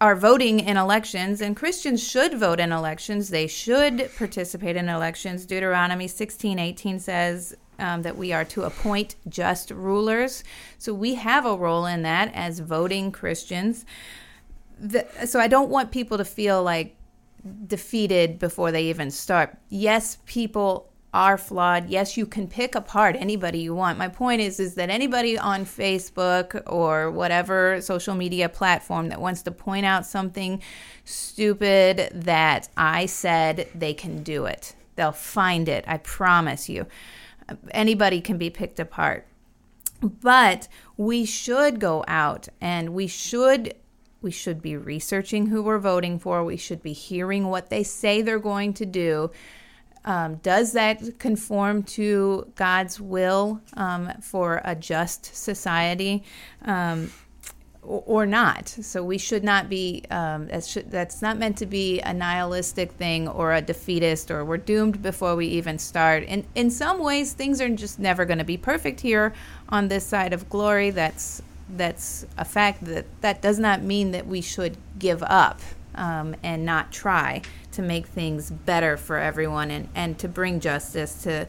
are 0.00 0.16
voting 0.16 0.60
in 0.60 0.76
elections 0.76 1.40
and 1.40 1.54
Christians 1.54 2.02
should 2.02 2.34
vote 2.38 2.58
in 2.58 2.72
elections. 2.72 3.28
They 3.28 3.46
should 3.46 4.10
participate 4.16 4.76
in 4.76 4.88
elections. 4.88 5.44
Deuteronomy 5.44 6.08
16:18 6.08 6.98
says 6.98 7.54
um, 7.78 8.02
that 8.02 8.16
we 8.16 8.32
are 8.32 8.44
to 8.46 8.62
appoint 8.62 9.16
just 9.28 9.70
rulers. 9.70 10.44
So 10.78 10.94
we 10.94 11.14
have 11.14 11.46
a 11.46 11.56
role 11.56 11.86
in 11.86 12.02
that 12.02 12.32
as 12.34 12.60
voting 12.60 13.12
Christians. 13.12 13.84
The, 14.78 15.06
so 15.26 15.40
I 15.40 15.48
don't 15.48 15.70
want 15.70 15.90
people 15.90 16.18
to 16.18 16.24
feel 16.24 16.62
like 16.62 16.96
defeated 17.66 18.38
before 18.38 18.72
they 18.72 18.84
even 18.84 19.10
start. 19.10 19.56
Yes, 19.68 20.18
people 20.26 20.90
are 21.14 21.38
flawed. 21.38 21.88
Yes, 21.88 22.16
you 22.16 22.26
can 22.26 22.48
pick 22.48 22.74
apart 22.74 23.14
anybody 23.16 23.60
you 23.60 23.72
want. 23.72 23.96
My 23.98 24.08
point 24.08 24.40
is 24.40 24.58
is 24.58 24.74
that 24.74 24.90
anybody 24.90 25.38
on 25.38 25.64
Facebook 25.64 26.60
or 26.66 27.10
whatever 27.10 27.80
social 27.80 28.16
media 28.16 28.48
platform 28.48 29.08
that 29.10 29.20
wants 29.20 29.42
to 29.42 29.52
point 29.52 29.86
out 29.86 30.04
something 30.04 30.60
stupid 31.04 32.10
that 32.12 32.68
I 32.76 33.06
said, 33.06 33.68
they 33.76 33.94
can 33.94 34.24
do 34.24 34.46
it. 34.46 34.74
They'll 34.96 35.12
find 35.12 35.68
it. 35.68 35.84
I 35.86 35.98
promise 35.98 36.68
you 36.68 36.86
anybody 37.70 38.20
can 38.20 38.38
be 38.38 38.50
picked 38.50 38.80
apart. 38.80 39.26
But 40.00 40.68
we 40.96 41.24
should 41.24 41.80
go 41.80 42.04
out 42.06 42.48
and 42.60 42.90
we 42.90 43.06
should 43.06 43.74
we 44.20 44.30
should 44.30 44.62
be 44.62 44.74
researching 44.74 45.46
who 45.46 45.62
we're 45.62 45.78
voting 45.78 46.18
for. 46.18 46.42
We 46.42 46.56
should 46.56 46.82
be 46.82 46.94
hearing 46.94 47.48
what 47.48 47.68
they 47.68 47.82
say 47.82 48.22
they're 48.22 48.38
going 48.38 48.72
to 48.74 48.86
do. 48.86 49.30
Um, 50.06 50.36
does 50.36 50.72
that 50.72 51.18
conform 51.18 51.82
to 51.84 52.50
God's 52.54 52.98
will 53.00 53.60
um, 53.74 54.10
for 54.22 54.62
a 54.64 54.74
just 54.74 55.34
society? 55.34 56.24
Um, 56.62 57.10
or 57.86 58.26
not. 58.26 58.68
So 58.68 59.02
we 59.04 59.18
should 59.18 59.44
not 59.44 59.68
be. 59.68 60.04
Um, 60.10 60.48
that's, 60.48 60.66
should, 60.66 60.90
that's 60.90 61.22
not 61.22 61.38
meant 61.38 61.58
to 61.58 61.66
be 61.66 62.00
a 62.00 62.12
nihilistic 62.12 62.92
thing 62.92 63.28
or 63.28 63.52
a 63.52 63.60
defeatist 63.60 64.30
or 64.30 64.44
we're 64.44 64.56
doomed 64.56 65.02
before 65.02 65.36
we 65.36 65.46
even 65.46 65.78
start. 65.78 66.24
And 66.26 66.44
in 66.54 66.70
some 66.70 66.98
ways, 66.98 67.32
things 67.32 67.60
are 67.60 67.68
just 67.68 67.98
never 67.98 68.24
going 68.24 68.38
to 68.38 68.44
be 68.44 68.56
perfect 68.56 69.00
here 69.00 69.34
on 69.68 69.88
this 69.88 70.04
side 70.04 70.32
of 70.32 70.48
glory. 70.48 70.90
That's 70.90 71.42
that's 71.68 72.26
a 72.36 72.44
fact. 72.44 72.84
That 72.84 73.06
that 73.20 73.42
does 73.42 73.58
not 73.58 73.82
mean 73.82 74.12
that 74.12 74.26
we 74.26 74.40
should 74.40 74.76
give 74.98 75.22
up 75.22 75.60
um, 75.94 76.34
and 76.42 76.64
not 76.64 76.92
try 76.92 77.42
to 77.72 77.82
make 77.82 78.06
things 78.06 78.50
better 78.50 78.96
for 78.96 79.18
everyone 79.18 79.70
and 79.70 79.88
and 79.94 80.18
to 80.18 80.28
bring 80.28 80.60
justice 80.60 81.22
to 81.22 81.46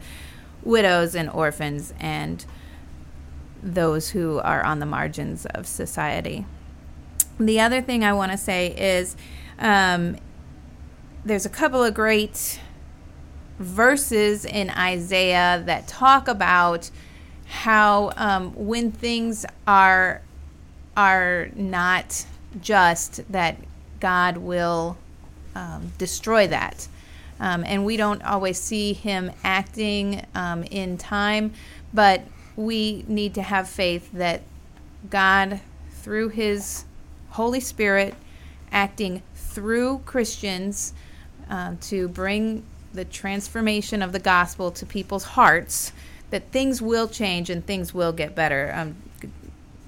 widows 0.64 1.16
and 1.16 1.30
orphans 1.30 1.94
and 2.00 2.46
those 3.66 4.10
who 4.10 4.40
are 4.40 4.64
on 4.64 4.80
the 4.80 4.86
margins 4.86 5.46
of 5.48 5.66
society. 5.66 6.46
The 7.40 7.60
other 7.60 7.82
thing 7.82 8.04
I 8.04 8.14
want 8.14 8.32
to 8.32 8.38
say 8.38 8.68
is 8.68 9.18
um, 9.60 10.18
there's 11.26 11.46
a 11.46 11.50
couple 11.50 11.84
of 11.84 11.94
great 11.94 12.60
verses 13.58 14.46
in 14.46 14.70
Isaiah 14.70 15.64
that 15.66 15.88
talk 15.88 16.28
about 16.28 16.92
how 17.48 18.12
um, 18.16 18.54
when 18.56 18.92
things 18.92 19.46
are 19.68 20.22
are 20.96 21.50
not 21.56 22.26
just 22.62 23.30
that 23.32 23.58
God 24.00 24.38
will 24.38 24.98
um, 25.56 25.92
destroy 25.98 26.48
that. 26.48 26.88
Um, 27.38 27.66
and 27.66 27.84
we 27.84 27.98
don't 27.98 28.24
always 28.24 28.58
see 28.58 28.94
him 28.94 29.32
acting 29.44 30.26
um, 30.36 30.64
in 30.64 30.98
time, 30.98 31.54
but 31.94 32.22
we 32.56 33.04
need 33.08 33.34
to 33.36 33.42
have 33.42 33.68
faith 33.68 34.12
that 34.14 34.42
God, 35.10 35.60
through 35.92 36.30
His 36.30 36.86
Holy 37.32 37.60
Spirit, 37.60 38.16
acting 38.72 39.22
through 39.36 40.00
Christians 40.06 40.94
uh, 41.50 41.76
to 41.82 42.08
bring 42.08 42.64
the 42.94 43.06
transformation 43.06 44.02
of 44.02 44.12
the 44.12 44.20
gospel 44.20 44.72
to 44.72 44.86
people's 44.86 45.24
hearts, 45.24 45.92
that 46.30 46.52
things 46.52 46.82
will 46.82 47.08
change 47.08 47.50
and 47.50 47.66
things 47.66 47.94
will 47.94 48.14
get 48.14 48.36
better. 48.36 48.72
Um, 48.74 48.96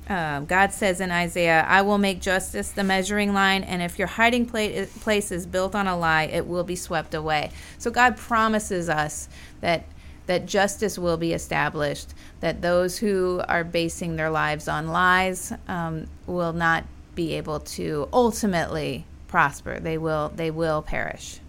uh, 0.10 0.40
God 0.42 0.72
says 0.72 1.02
in 1.02 1.12
Isaiah, 1.12 1.66
I 1.68 1.82
will 1.82 1.98
make 1.98 2.22
justice 2.22 2.72
the 2.72 2.84
measuring 2.84 3.34
line, 3.34 3.64
and 3.64 3.82
if 3.82 4.00
your 4.00 4.08
hiding 4.08 4.46
place 4.46 5.32
is 5.32 5.46
built 5.46 5.76
on 5.76 5.88
a 5.88 5.98
lie, 5.98 6.24
it 6.24 6.48
will 6.48 6.64
be 6.64 6.78
swept 6.78 7.14
away. 7.14 7.52
So 7.78 7.92
God 7.92 8.16
promises 8.16 8.88
us 8.88 9.28
that 9.60 9.84
that 10.28 10.46
justice 10.46 10.98
will 11.00 11.18
be 11.18 11.34
established, 11.34 12.14
that 12.42 12.62
those 12.62 12.98
who 12.98 13.42
are 13.48 13.64
basing 13.64 14.16
their 14.16 14.30
lives 14.30 14.68
on 14.68 14.88
lies 14.88 15.52
um, 15.68 16.06
will 16.28 16.54
not 16.54 16.86
be 17.16 17.34
able 17.34 17.60
to 17.62 18.08
ultimately 18.14 19.06
prosper. 19.28 19.80
They 19.80 19.98
will 19.98 20.32
they 20.36 20.52
will 20.52 20.82
perish. 20.82 21.40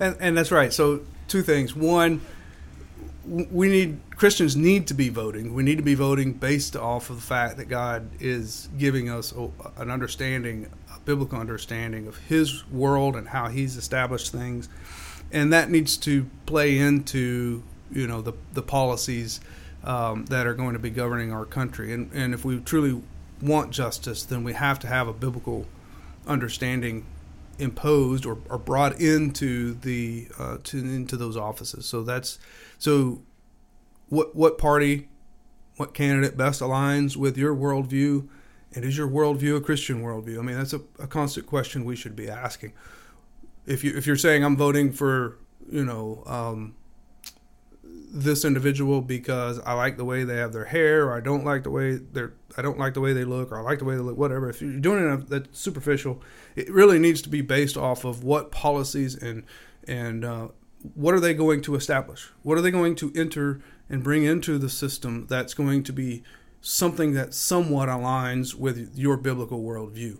And, 0.00 0.16
and 0.20 0.36
that's 0.36 0.50
right. 0.50 0.72
So 0.72 1.02
two 1.28 1.42
things. 1.42 1.74
One, 1.76 2.20
we 3.26 3.68
need 3.68 4.00
Christians 4.16 4.56
need 4.56 4.86
to 4.88 4.94
be 4.94 5.08
voting. 5.08 5.54
We 5.54 5.62
need 5.62 5.76
to 5.76 5.84
be 5.84 5.94
voting 5.94 6.32
based 6.32 6.76
off 6.76 7.10
of 7.10 7.16
the 7.16 7.22
fact 7.22 7.56
that 7.58 7.68
God 7.68 8.10
is 8.20 8.68
giving 8.78 9.08
us 9.08 9.32
an 9.76 9.90
understanding, 9.90 10.70
a 10.94 11.00
biblical 11.00 11.38
understanding 11.38 12.06
of 12.06 12.18
His 12.18 12.68
world 12.70 13.16
and 13.16 13.28
how 13.28 13.48
He's 13.48 13.76
established 13.76 14.32
things, 14.32 14.68
and 15.32 15.52
that 15.52 15.70
needs 15.70 15.96
to 15.98 16.26
play 16.46 16.78
into 16.78 17.62
you 17.90 18.06
know 18.06 18.22
the 18.22 18.32
the 18.52 18.62
policies 18.62 19.40
um, 19.84 20.24
that 20.26 20.46
are 20.46 20.54
going 20.54 20.72
to 20.72 20.78
be 20.78 20.90
governing 20.90 21.32
our 21.32 21.44
country. 21.44 21.92
And 21.92 22.10
and 22.12 22.34
if 22.34 22.44
we 22.44 22.58
truly 22.60 23.02
want 23.42 23.70
justice, 23.70 24.22
then 24.22 24.44
we 24.44 24.54
have 24.54 24.78
to 24.80 24.86
have 24.86 25.08
a 25.08 25.12
biblical 25.12 25.66
understanding 26.26 27.04
imposed 27.58 28.26
or, 28.26 28.38
or 28.48 28.58
brought 28.58 29.00
into 29.00 29.74
the 29.74 30.28
uh, 30.38 30.58
to 30.64 30.78
into 30.78 31.16
those 31.16 31.36
offices. 31.36 31.86
So 31.86 32.02
that's 32.02 32.38
so 32.78 33.22
what 34.08 34.34
what 34.34 34.58
party, 34.58 35.08
what 35.76 35.94
candidate 35.94 36.36
best 36.36 36.60
aligns 36.60 37.16
with 37.16 37.36
your 37.36 37.54
worldview, 37.54 38.28
and 38.74 38.84
is 38.84 38.96
your 38.96 39.08
worldview 39.08 39.56
a 39.56 39.60
Christian 39.60 40.02
worldview? 40.02 40.38
I 40.38 40.42
mean, 40.42 40.56
that's 40.56 40.72
a, 40.72 40.80
a 40.98 41.06
constant 41.06 41.46
question 41.46 41.84
we 41.84 41.96
should 41.96 42.16
be 42.16 42.28
asking. 42.28 42.72
If 43.66 43.84
you 43.84 43.96
if 43.96 44.06
you're 44.06 44.16
saying 44.16 44.44
I'm 44.44 44.56
voting 44.56 44.92
for 44.92 45.38
you 45.70 45.84
know 45.84 46.22
um, 46.26 46.74
this 48.14 48.44
individual 48.44 49.02
because 49.02 49.58
I 49.58 49.72
like 49.72 49.96
the 49.96 50.04
way 50.04 50.22
they 50.22 50.36
have 50.36 50.52
their 50.52 50.66
hair, 50.66 51.08
or 51.08 51.16
I 51.16 51.20
don't 51.20 51.44
like 51.44 51.64
the 51.64 51.70
way 51.70 51.96
they're, 51.96 52.32
I 52.56 52.62
don't 52.62 52.78
like 52.78 52.94
the 52.94 53.00
way 53.00 53.12
they 53.12 53.24
look, 53.24 53.50
or 53.50 53.58
I 53.58 53.60
like 53.62 53.80
the 53.80 53.84
way 53.84 53.96
they 53.96 54.02
look, 54.02 54.16
whatever. 54.16 54.48
If 54.48 54.62
you're 54.62 54.78
doing 54.78 55.12
it 55.12 55.28
that's 55.28 55.58
superficial, 55.58 56.22
it 56.54 56.72
really 56.72 57.00
needs 57.00 57.20
to 57.22 57.28
be 57.28 57.42
based 57.42 57.76
off 57.76 58.04
of 58.04 58.22
what 58.22 58.52
policies 58.52 59.16
and 59.16 59.42
and 59.86 60.24
uh, 60.24 60.48
what 60.94 61.14
are 61.14 61.20
they 61.20 61.34
going 61.34 61.60
to 61.62 61.74
establish? 61.74 62.30
What 62.42 62.56
are 62.56 62.60
they 62.60 62.70
going 62.70 62.94
to 62.96 63.12
enter 63.16 63.60
and 63.90 64.02
bring 64.02 64.22
into 64.24 64.58
the 64.58 64.70
system 64.70 65.26
that's 65.28 65.52
going 65.52 65.82
to 65.84 65.92
be 65.92 66.22
something 66.60 67.14
that 67.14 67.34
somewhat 67.34 67.88
aligns 67.88 68.54
with 68.54 68.92
your 68.94 69.16
biblical 69.16 69.62
worldview? 69.62 70.18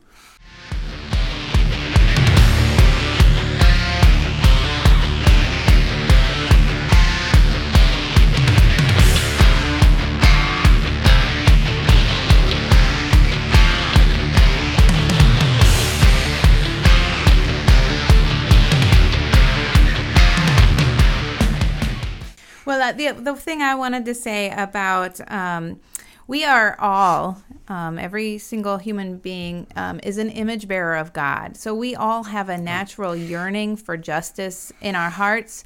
Uh, 22.84 22.92
the 22.92 23.12
the 23.12 23.34
thing 23.34 23.62
I 23.62 23.74
wanted 23.74 24.04
to 24.04 24.14
say 24.14 24.50
about 24.50 25.18
um, 25.30 25.80
we 26.26 26.44
are 26.44 26.78
all 26.78 27.42
um, 27.68 27.98
every 27.98 28.36
single 28.38 28.76
human 28.76 29.16
being 29.18 29.66
um, 29.74 30.00
is 30.02 30.18
an 30.18 30.28
image 30.28 30.68
bearer 30.68 30.96
of 30.96 31.12
God. 31.12 31.56
So 31.56 31.74
we 31.74 31.94
all 31.94 32.24
have 32.24 32.48
a 32.48 32.58
natural 32.58 33.16
yearning 33.16 33.76
for 33.76 33.96
justice 33.96 34.70
in 34.82 34.94
our 34.94 35.10
hearts. 35.10 35.64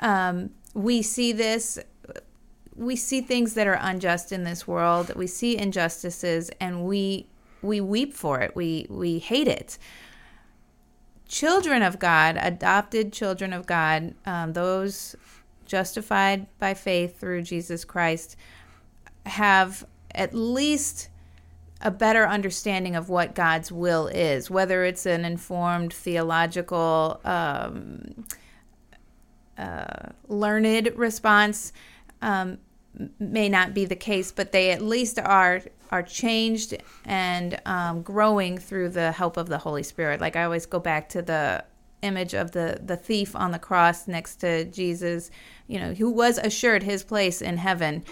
Um, 0.00 0.50
we 0.74 1.00
see 1.00 1.32
this. 1.32 1.78
We 2.76 2.96
see 2.96 3.22
things 3.22 3.54
that 3.54 3.66
are 3.66 3.78
unjust 3.80 4.30
in 4.30 4.44
this 4.44 4.68
world. 4.68 5.14
We 5.16 5.26
see 5.26 5.56
injustices, 5.56 6.50
and 6.60 6.84
we 6.84 7.28
we 7.62 7.80
weep 7.80 8.12
for 8.12 8.40
it. 8.40 8.54
We 8.54 8.86
we 8.90 9.20
hate 9.20 9.48
it 9.48 9.78
children 11.28 11.82
of 11.82 11.98
God, 11.98 12.38
adopted 12.40 13.12
children 13.12 13.52
of 13.52 13.66
God, 13.66 14.14
um, 14.24 14.54
those 14.54 15.14
justified 15.68 16.46
by 16.58 16.74
faith 16.74 17.20
through 17.20 17.42
Jesus 17.42 17.84
Christ, 17.84 18.36
have 19.26 19.86
at 20.14 20.34
least 20.34 21.08
a 21.80 21.90
better 21.90 22.26
understanding 22.26 22.96
of 22.96 23.08
what 23.08 23.34
God's 23.34 23.70
will 23.70 24.08
is, 24.08 24.50
whether 24.50 24.82
it's 24.84 25.06
an 25.06 25.24
informed 25.24 25.92
theological, 25.92 27.20
um, 27.24 28.24
uh, 29.56 30.08
learned 30.26 30.92
response. 30.96 31.72
Um, 32.20 32.58
may 33.20 33.48
not 33.48 33.74
be 33.74 33.84
the 33.84 33.94
case, 33.96 34.32
but 34.32 34.50
they 34.50 34.70
at 34.72 34.82
least 34.82 35.18
are 35.20 35.62
are 35.90 36.02
changed 36.02 36.76
and 37.04 37.60
um, 37.64 38.02
growing 38.02 38.58
through 38.58 38.90
the 38.90 39.12
help 39.12 39.36
of 39.36 39.48
the 39.48 39.58
Holy 39.58 39.82
Spirit. 39.82 40.20
Like 40.20 40.36
I 40.36 40.44
always 40.44 40.66
go 40.66 40.78
back 40.78 41.08
to 41.10 41.22
the 41.22 41.64
image 42.02 42.34
of 42.34 42.52
the 42.52 42.80
the 42.82 42.96
thief 42.96 43.34
on 43.34 43.50
the 43.50 43.58
cross 43.58 44.06
next 44.08 44.36
to 44.36 44.64
Jesus, 44.64 45.30
you 45.66 45.78
know, 45.78 45.94
who 45.94 46.10
was 46.10 46.38
assured 46.38 46.82
his 46.82 47.04
place 47.04 47.42
in 47.42 47.56
heaven 47.56 48.04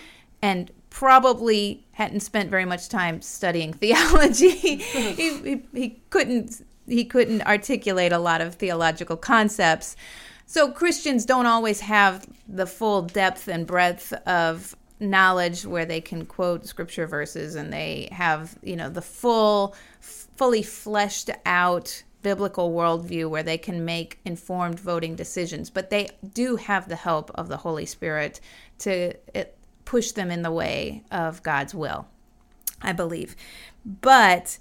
and 0.42 0.70
probably 0.90 1.86
hadn't 1.92 2.20
spent 2.20 2.50
very 2.50 2.64
much 2.64 2.88
time 2.88 3.20
studying 3.20 3.72
theology. 3.84 4.50
he, 4.50 4.76
he, 5.38 5.62
he 5.72 6.00
couldn't 6.10 6.64
he 6.86 7.04
couldn't 7.04 7.42
articulate 7.42 8.12
a 8.12 8.18
lot 8.18 8.40
of 8.40 8.54
theological 8.54 9.16
concepts. 9.16 9.96
So 10.46 10.70
Christians 10.70 11.24
don't 11.24 11.46
always 11.46 11.80
have 11.80 12.26
the 12.48 12.66
full 12.66 13.02
depth 13.02 13.48
and 13.48 13.66
breadth 13.66 14.12
of 14.26 14.76
knowledge 15.00 15.66
where 15.66 15.84
they 15.84 16.00
can 16.00 16.24
quote 16.24 16.66
scripture 16.66 17.06
verses 17.06 17.56
and 17.56 17.72
they 17.72 18.08
have, 18.12 18.56
you 18.62 18.76
know, 18.76 18.88
the 18.88 19.02
full 19.02 19.74
fully 20.00 20.62
fleshed 20.62 21.30
out 21.44 22.02
biblical 22.26 22.72
worldview 22.72 23.30
where 23.30 23.44
they 23.44 23.56
can 23.56 23.84
make 23.84 24.18
informed 24.24 24.80
voting 24.80 25.14
decisions, 25.14 25.70
but 25.70 25.90
they 25.90 26.08
do 26.34 26.56
have 26.56 26.88
the 26.88 26.96
help 26.96 27.30
of 27.36 27.46
the 27.46 27.58
Holy 27.58 27.86
Spirit 27.86 28.40
to 28.78 29.12
eh, 29.32 29.44
push 29.84 30.10
them 30.10 30.32
in 30.32 30.42
the 30.42 30.50
way 30.50 31.04
of 31.12 31.40
God's 31.44 31.72
will, 31.72 32.08
I 32.82 32.92
believe. 32.92 33.36
But 33.84 34.58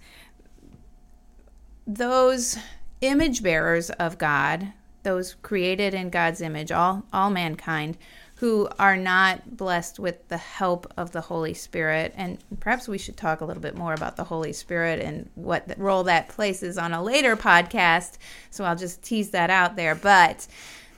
those 1.87 2.55
image 3.01 3.41
bearers 3.41 3.89
of 3.89 4.19
God, 4.19 4.71
those 5.01 5.33
created 5.41 5.95
in 5.95 6.11
God's 6.11 6.41
image, 6.41 6.71
all, 6.71 7.07
all 7.11 7.31
mankind, 7.31 7.97
who 8.39 8.67
are 8.77 8.97
not 8.97 9.55
blessed 9.55 9.97
with 9.97 10.27
the 10.27 10.37
help 10.37 10.91
of 10.97 11.11
the 11.11 11.21
Holy 11.21 11.53
Spirit. 11.53 12.13
And 12.17 12.37
perhaps 12.59 12.87
we 12.87 12.97
should 12.97 13.15
talk 13.15 13.39
a 13.39 13.45
little 13.45 13.63
bit 13.63 13.77
more 13.77 13.93
about 13.93 14.17
the 14.17 14.25
Holy 14.25 14.51
Spirit 14.51 14.99
and 14.99 15.29
what 15.35 15.71
role 15.77 16.03
that 16.03 16.27
places 16.27 16.77
on 16.77 16.91
a 16.91 17.01
later 17.01 17.37
podcast. 17.37 18.17
So 18.49 18.65
I'll 18.65 18.75
just 18.75 19.01
tease 19.01 19.29
that 19.29 19.49
out 19.49 19.77
there. 19.77 19.95
But 19.95 20.47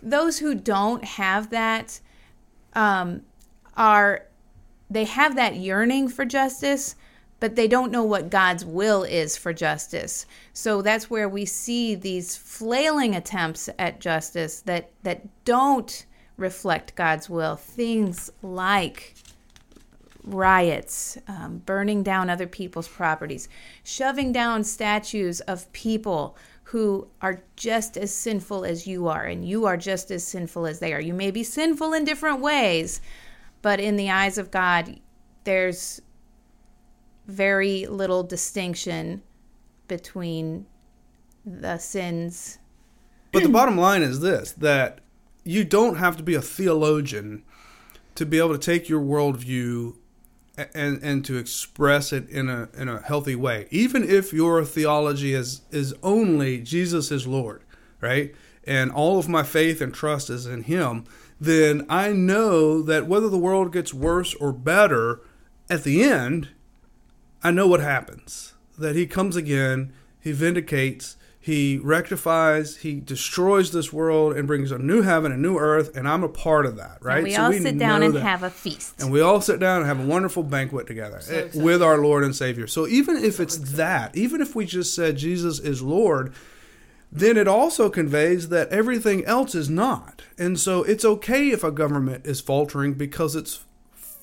those 0.02 0.40
who 0.40 0.56
don't 0.56 1.04
have 1.04 1.52
that 1.52 2.00
um, 2.74 3.22
are, 3.76 4.26
they 4.90 5.04
have 5.04 5.36
that 5.36 5.58
yearning 5.58 6.08
for 6.08 6.26
justice. 6.26 6.96
But 7.40 7.56
they 7.56 7.68
don't 7.68 7.92
know 7.92 8.04
what 8.04 8.32
God's 8.32 8.66
will 8.66 9.04
is 9.04 9.38
for 9.38 9.54
justice. 9.54 10.26
So 10.54 10.82
that's 10.82 11.08
where 11.08 11.30
we 11.30 11.46
see 11.46 11.94
these 11.94 12.36
flailing 12.36 13.16
attempts 13.16 13.70
at 13.78 14.00
justice 14.00 14.62
that, 14.62 14.90
that 15.04 15.46
don't 15.46 16.08
reflect 16.38 16.96
God's 16.96 17.30
will. 17.30 17.56
Things 17.56 18.32
like 18.42 19.16
riots, 20.24 21.18
um, 21.28 21.60
burning 21.66 22.04
down 22.04 22.30
other 22.30 22.48
people's 22.48 22.88
properties, 22.88 23.48
shoving 23.84 24.32
down 24.32 24.64
statues 24.64 25.40
of 25.42 25.72
people 25.74 26.38
who 26.64 27.08
are 27.22 27.42
just 27.56 27.98
as 27.98 28.14
sinful 28.14 28.66
as 28.66 28.86
you 28.86 29.08
are, 29.08 29.24
and 29.24 29.48
you 29.48 29.66
are 29.66 29.78
just 29.78 30.12
as 30.12 30.26
sinful 30.26 30.66
as 30.66 30.80
they 30.80 30.94
are. 30.94 31.00
You 31.00 31.14
may 31.14 31.32
be 31.32 31.44
sinful 31.44 31.94
in 31.94 32.04
different 32.04 32.42
ways, 32.42 33.00
but 33.62 33.80
in 33.80 33.96
the 33.96 34.10
eyes 34.10 34.38
of 34.38 34.52
God, 34.52 35.00
there's 35.46 36.02
very 37.26 37.86
little 37.86 38.24
distinction 38.24 39.22
between 39.88 40.66
the 41.46 41.78
sins. 41.78 42.60
But 43.32 43.44
the 43.44 43.50
bottom 43.50 43.78
line 43.78 44.02
is 44.02 44.20
this 44.20 44.52
that 44.54 45.00
you 45.48 45.64
don't 45.64 45.96
have 45.96 46.18
to 46.18 46.24
be 46.24 46.36
a 46.36 46.42
theologian 46.42 47.44
to 48.16 48.26
be 48.26 48.38
able 48.38 48.58
to 48.58 48.58
take 48.58 48.90
your 48.90 49.02
worldview 49.02 49.96
and 50.74 51.00
and 51.04 51.24
to 51.24 51.38
express 51.38 52.12
it 52.12 52.28
in 52.30 52.50
a 52.50 52.68
in 52.76 52.90
a 52.90 53.02
healthy 53.02 53.36
way. 53.36 53.68
Even 53.70 54.04
if 54.04 54.34
your 54.34 54.64
theology 54.66 55.34
is 55.34 55.62
is 55.72 55.94
only 56.04 56.60
Jesus 56.60 57.12
is 57.12 57.28
Lord, 57.28 57.64
right? 58.02 58.34
And 58.66 58.92
all 58.92 59.18
of 59.18 59.30
my 59.30 59.44
faith 59.44 59.80
and 59.80 59.94
trust 59.94 60.30
is 60.30 60.46
in 60.46 60.64
him, 60.64 61.06
then 61.40 61.86
I 61.90 62.12
know 62.12 62.82
that 62.82 63.08
whether 63.08 63.30
the 63.30 63.38
world 63.38 63.72
gets 63.72 63.94
worse 63.94 64.34
or 64.36 64.52
better 64.52 65.22
at 65.70 65.84
the 65.84 66.04
end, 66.04 66.50
I 67.44 67.52
know 67.52 67.68
what 67.68 67.80
happens. 67.80 68.54
That 68.78 68.96
he 68.96 69.08
comes 69.08 69.36
again, 69.36 69.94
he 70.20 70.32
vindicates, 70.34 71.16
he 71.48 71.78
rectifies, 71.78 72.76
he 72.76 73.00
destroys 73.00 73.72
this 73.72 73.94
world 73.94 74.36
and 74.36 74.46
brings 74.46 74.70
a 74.70 74.78
new 74.78 75.02
heaven, 75.02 75.32
a 75.32 75.38
new 75.38 75.58
earth, 75.58 75.96
and 75.96 76.06
I'm 76.06 76.22
a 76.22 76.28
part 76.28 76.66
of 76.66 76.76
that, 76.76 76.98
right? 77.00 77.20
And 77.20 77.24
we 77.24 77.34
So 77.36 77.44
all 77.46 77.54
sit 77.54 77.80
down 77.80 78.04
and 78.04 78.14
that. 78.16 78.22
have 78.22 78.44
a 78.44 78.50
feast. 78.50 79.02
And 79.02 79.14
we 79.14 79.22
all 79.22 79.40
sit 79.40 79.58
down 79.58 79.78
and 79.78 79.86
have 79.88 80.02
a 80.02 80.06
wonderful 80.06 80.44
banquet 80.44 80.88
together 80.88 81.22
So 81.22 81.34
eh, 81.34 81.50
with 81.54 81.82
our 81.82 82.00
Lord 82.00 82.26
and 82.26 82.36
Savior. 82.36 82.68
So 82.68 82.86
even 82.86 83.16
if 83.16 83.40
it's 83.40 83.56
that, 83.56 84.14
even 84.18 84.42
if 84.42 84.56
we 84.56 84.66
just 84.66 84.94
said 84.94 85.16
Jesus 85.16 85.58
is 85.60 85.82
Lord, 85.82 86.34
then 87.14 87.38
it 87.38 87.48
also 87.48 87.90
conveys 87.90 88.50
that 88.50 88.68
everything 88.68 89.24
else 89.24 89.56
is 89.56 89.70
not. 89.70 90.24
And 90.38 90.60
so 90.60 90.84
it's 90.84 91.06
okay 91.06 91.52
if 91.52 91.64
a 91.64 91.72
government 91.72 92.26
is 92.26 92.42
faltering 92.42 92.94
because 92.96 93.38
it's 93.38 93.62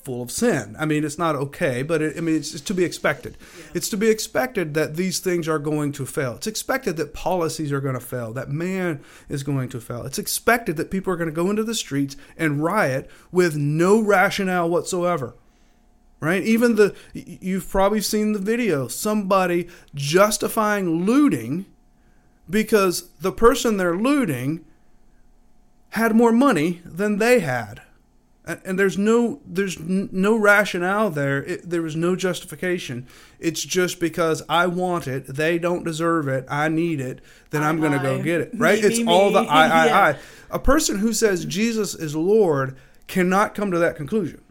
full 0.05 0.21
of 0.21 0.29
sin. 0.29 0.75
I 0.79 0.85
mean, 0.85 1.03
it's 1.03 1.17
not 1.17 1.35
okay, 1.35 1.81
but 1.81 2.01
it, 2.01 2.15
I 2.15 2.21
mean, 2.21 2.35
it's, 2.35 2.53
it's 2.53 2.63
to 2.65 2.75
be 2.75 2.83
expected. 2.85 3.37
It's 3.73 3.89
to 3.89 3.97
be 3.97 4.09
expected 4.09 4.75
that 4.75 4.95
these 4.95 5.19
things 5.19 5.47
are 5.47 5.57
going 5.57 5.91
to 5.93 6.05
fail. 6.05 6.35
It's 6.35 6.45
expected 6.47 6.95
that 6.97 7.15
policies 7.15 7.71
are 7.71 7.81
going 7.81 7.95
to 7.95 7.99
fail, 7.99 8.31
that 8.33 8.49
man 8.49 9.01
is 9.27 9.41
going 9.41 9.67
to 9.69 9.81
fail. 9.81 10.03
It's 10.03 10.19
expected 10.19 10.77
that 10.77 10.91
people 10.91 11.11
are 11.11 11.17
going 11.17 11.29
to 11.29 11.35
go 11.35 11.49
into 11.49 11.63
the 11.63 11.73
streets 11.73 12.15
and 12.37 12.63
riot 12.63 13.09
with 13.31 13.57
no 13.57 13.99
rationale 13.99 14.69
whatsoever. 14.69 15.33
Right? 16.21 16.43
Even 16.43 16.75
the 16.75 16.95
you've 17.13 17.69
probably 17.69 18.01
seen 18.01 18.31
the 18.31 18.39
video, 18.39 18.87
somebody 18.87 19.67
justifying 19.93 21.05
looting 21.05 21.65
because 22.49 23.09
the 23.19 23.31
person 23.31 23.77
they're 23.77 23.97
looting 23.97 24.63
had 25.89 26.15
more 26.15 26.31
money 26.31 26.81
than 26.85 27.17
they 27.17 27.39
had 27.39 27.81
and, 28.45 28.61
and 28.65 28.79
there's 28.79 28.97
no 28.97 29.41
there's 29.45 29.77
n- 29.77 30.09
no 30.11 30.35
rationale 30.37 31.09
there. 31.09 31.43
It, 31.43 31.69
there 31.69 31.81
was 31.81 31.95
no 31.95 32.15
justification. 32.15 33.07
It's 33.39 33.61
just 33.63 33.99
because 33.99 34.41
i 34.49 34.65
want 34.65 35.07
it 35.07 35.27
they 35.27 35.59
don't 35.59 35.83
deserve 35.83 36.27
it 36.27 36.45
i 36.49 36.67
need 36.69 36.99
it 37.01 37.21
then 37.51 37.61
I, 37.63 37.69
i'm 37.69 37.79
going 37.79 37.91
to 37.91 37.99
go 37.99 38.21
get 38.23 38.41
it 38.41 38.51
right? 38.57 38.81
Me, 38.81 38.87
it's 38.87 38.99
all 39.07 39.29
the 39.31 39.41
me. 39.43 39.47
i 39.49 39.67
i 39.67 39.85
Yeah. 39.85 39.99
i. 39.99 40.15
A 40.49 40.57
person 40.59 40.99
who 40.99 41.11
says 41.13 41.45
jesus 41.45 41.93
is 41.93 42.15
lord 42.15 42.75
cannot 43.07 43.53
come 43.53 43.71
to 43.71 43.77
that 43.79 43.95
conclusion 43.97 44.41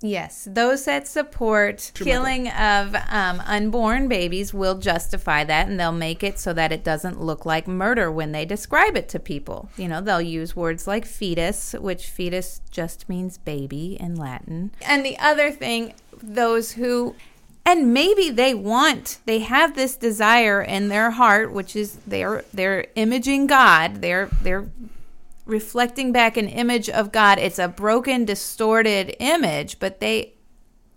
Yes, 0.00 0.46
those 0.50 0.84
that 0.84 1.06
support 1.06 1.92
killing 1.94 2.48
of 2.48 2.94
um, 3.08 3.42
unborn 3.46 4.08
babies 4.08 4.52
will 4.52 4.78
justify 4.78 5.44
that, 5.44 5.68
and 5.68 5.78
they'll 5.78 5.92
make 5.92 6.22
it 6.22 6.38
so 6.38 6.52
that 6.52 6.72
it 6.72 6.84
doesn't 6.84 7.20
look 7.20 7.46
like 7.46 7.66
murder 7.68 8.10
when 8.10 8.32
they 8.32 8.44
describe 8.44 8.96
it 8.96 9.08
to 9.10 9.18
people. 9.18 9.70
You 9.76 9.88
know, 9.88 10.00
they'll 10.00 10.20
use 10.20 10.56
words 10.56 10.86
like 10.86 11.06
fetus, 11.06 11.74
which 11.74 12.06
fetus 12.06 12.60
just 12.70 13.08
means 13.08 13.38
baby 13.38 13.96
in 14.00 14.16
Latin. 14.16 14.72
And 14.82 15.04
the 15.04 15.18
other 15.18 15.50
thing, 15.50 15.94
those 16.22 16.72
who 16.72 17.14
and 17.64 17.94
maybe 17.94 18.28
they 18.28 18.54
want 18.54 19.18
they 19.24 19.38
have 19.38 19.76
this 19.76 19.96
desire 19.96 20.60
in 20.60 20.88
their 20.88 21.12
heart 21.12 21.52
which 21.52 21.76
is 21.76 21.96
they're 22.06 22.44
they're 22.52 22.86
imaging 22.96 23.46
god 23.46 24.00
they're 24.02 24.28
they're 24.42 24.68
reflecting 25.44 26.12
back 26.12 26.36
an 26.36 26.48
image 26.48 26.88
of 26.88 27.12
God. 27.12 27.38
It's 27.38 27.58
a 27.58 27.68
broken, 27.68 28.24
distorted 28.24 29.16
image, 29.18 29.78
but 29.78 30.00
they 30.00 30.34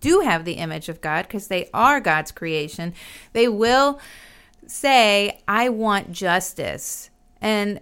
do 0.00 0.20
have 0.20 0.44
the 0.44 0.54
image 0.54 0.88
of 0.88 1.00
God 1.00 1.22
because 1.22 1.48
they 1.48 1.68
are 1.74 2.00
God's 2.00 2.30
creation. 2.30 2.94
They 3.32 3.48
will 3.48 4.00
say, 4.66 5.40
I 5.48 5.68
want 5.68 6.12
justice. 6.12 7.10
And 7.40 7.80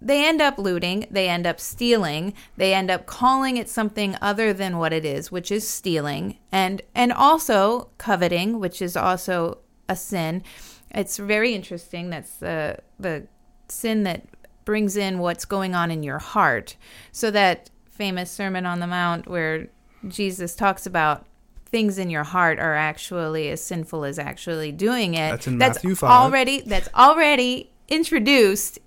they 0.00 0.26
end 0.26 0.40
up 0.40 0.58
looting, 0.58 1.06
they 1.10 1.28
end 1.28 1.46
up 1.46 1.60
stealing, 1.60 2.34
they 2.56 2.74
end 2.74 2.90
up 2.90 3.06
calling 3.06 3.56
it 3.56 3.68
something 3.68 4.16
other 4.20 4.52
than 4.52 4.78
what 4.78 4.92
it 4.92 5.04
is, 5.04 5.30
which 5.30 5.52
is 5.52 5.68
stealing, 5.68 6.38
and 6.50 6.82
and 6.94 7.12
also 7.12 7.90
coveting, 7.98 8.58
which 8.58 8.82
is 8.82 8.96
also 8.96 9.58
a 9.88 9.94
sin. 9.94 10.42
It's 10.90 11.18
very 11.18 11.54
interesting. 11.54 12.10
That's 12.10 12.36
the 12.36 12.78
the 12.98 13.28
sin 13.68 14.02
that 14.02 14.24
brings 14.64 14.96
in 14.96 15.18
what's 15.18 15.44
going 15.44 15.74
on 15.74 15.90
in 15.90 16.02
your 16.02 16.18
heart. 16.18 16.76
So 17.10 17.30
that 17.30 17.70
famous 17.90 18.30
Sermon 18.30 18.66
on 18.66 18.80
the 18.80 18.86
Mount 18.86 19.28
where 19.28 19.68
Jesus 20.08 20.54
talks 20.54 20.86
about 20.86 21.26
things 21.66 21.98
in 21.98 22.10
your 22.10 22.24
heart 22.24 22.58
are 22.58 22.74
actually 22.74 23.48
as 23.48 23.62
sinful 23.62 24.04
as 24.04 24.18
actually 24.18 24.72
doing 24.72 25.14
it. 25.14 25.30
That's 25.30 25.46
in 25.46 25.58
Matthew 25.58 25.94
5. 25.94 26.10
already 26.10 26.60
that's 26.60 26.88
already 26.94 27.70
introduced 27.88 28.78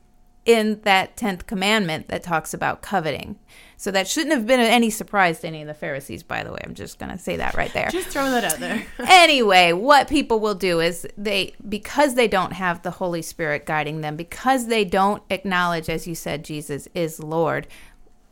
in 0.46 0.80
that 0.82 1.18
10th 1.18 1.48
commandment 1.48 2.08
that 2.08 2.24
talks 2.24 2.54
about 2.54 2.82
coveting. 2.82 3.38
So 3.78 3.92
that 3.92 4.08
shouldn't 4.08 4.34
have 4.34 4.48
been 4.48 4.60
any 4.60 4.90
surprise 4.90 5.42
to 5.42 5.48
any 5.48 5.62
of 5.62 5.68
the 5.68 5.74
Pharisees, 5.74 6.24
by 6.24 6.44
the 6.44 6.52
way. 6.52 6.60
I'm 6.64 6.76
just 6.76 6.98
going 6.98 7.12
to 7.12 7.18
say 7.18 7.36
that 7.38 7.56
right 7.56 7.74
there 7.74 7.90
Just 7.90 8.08
throwing 8.08 8.32
that 8.32 8.44
out 8.44 8.60
there. 8.60 8.86
anyway, 9.00 9.74
what 9.74 10.08
people 10.08 10.40
will 10.40 10.56
do 10.56 10.80
is 10.80 11.06
they 11.18 11.56
because 11.68 12.16
they 12.16 12.28
don't 12.28 12.54
have 12.54 12.84
the 12.84 12.92
Holy 12.92 13.22
Spirit 13.22 13.66
guiding 13.66 14.02
them, 14.02 14.16
because 14.16 14.68
they 14.68 14.86
don't 14.86 15.24
acknowledge 15.30 15.90
as 15.90 16.08
you 16.08 16.16
said 16.16 16.46
Jesus 16.46 16.88
is 16.94 17.22
Lord, 17.22 17.68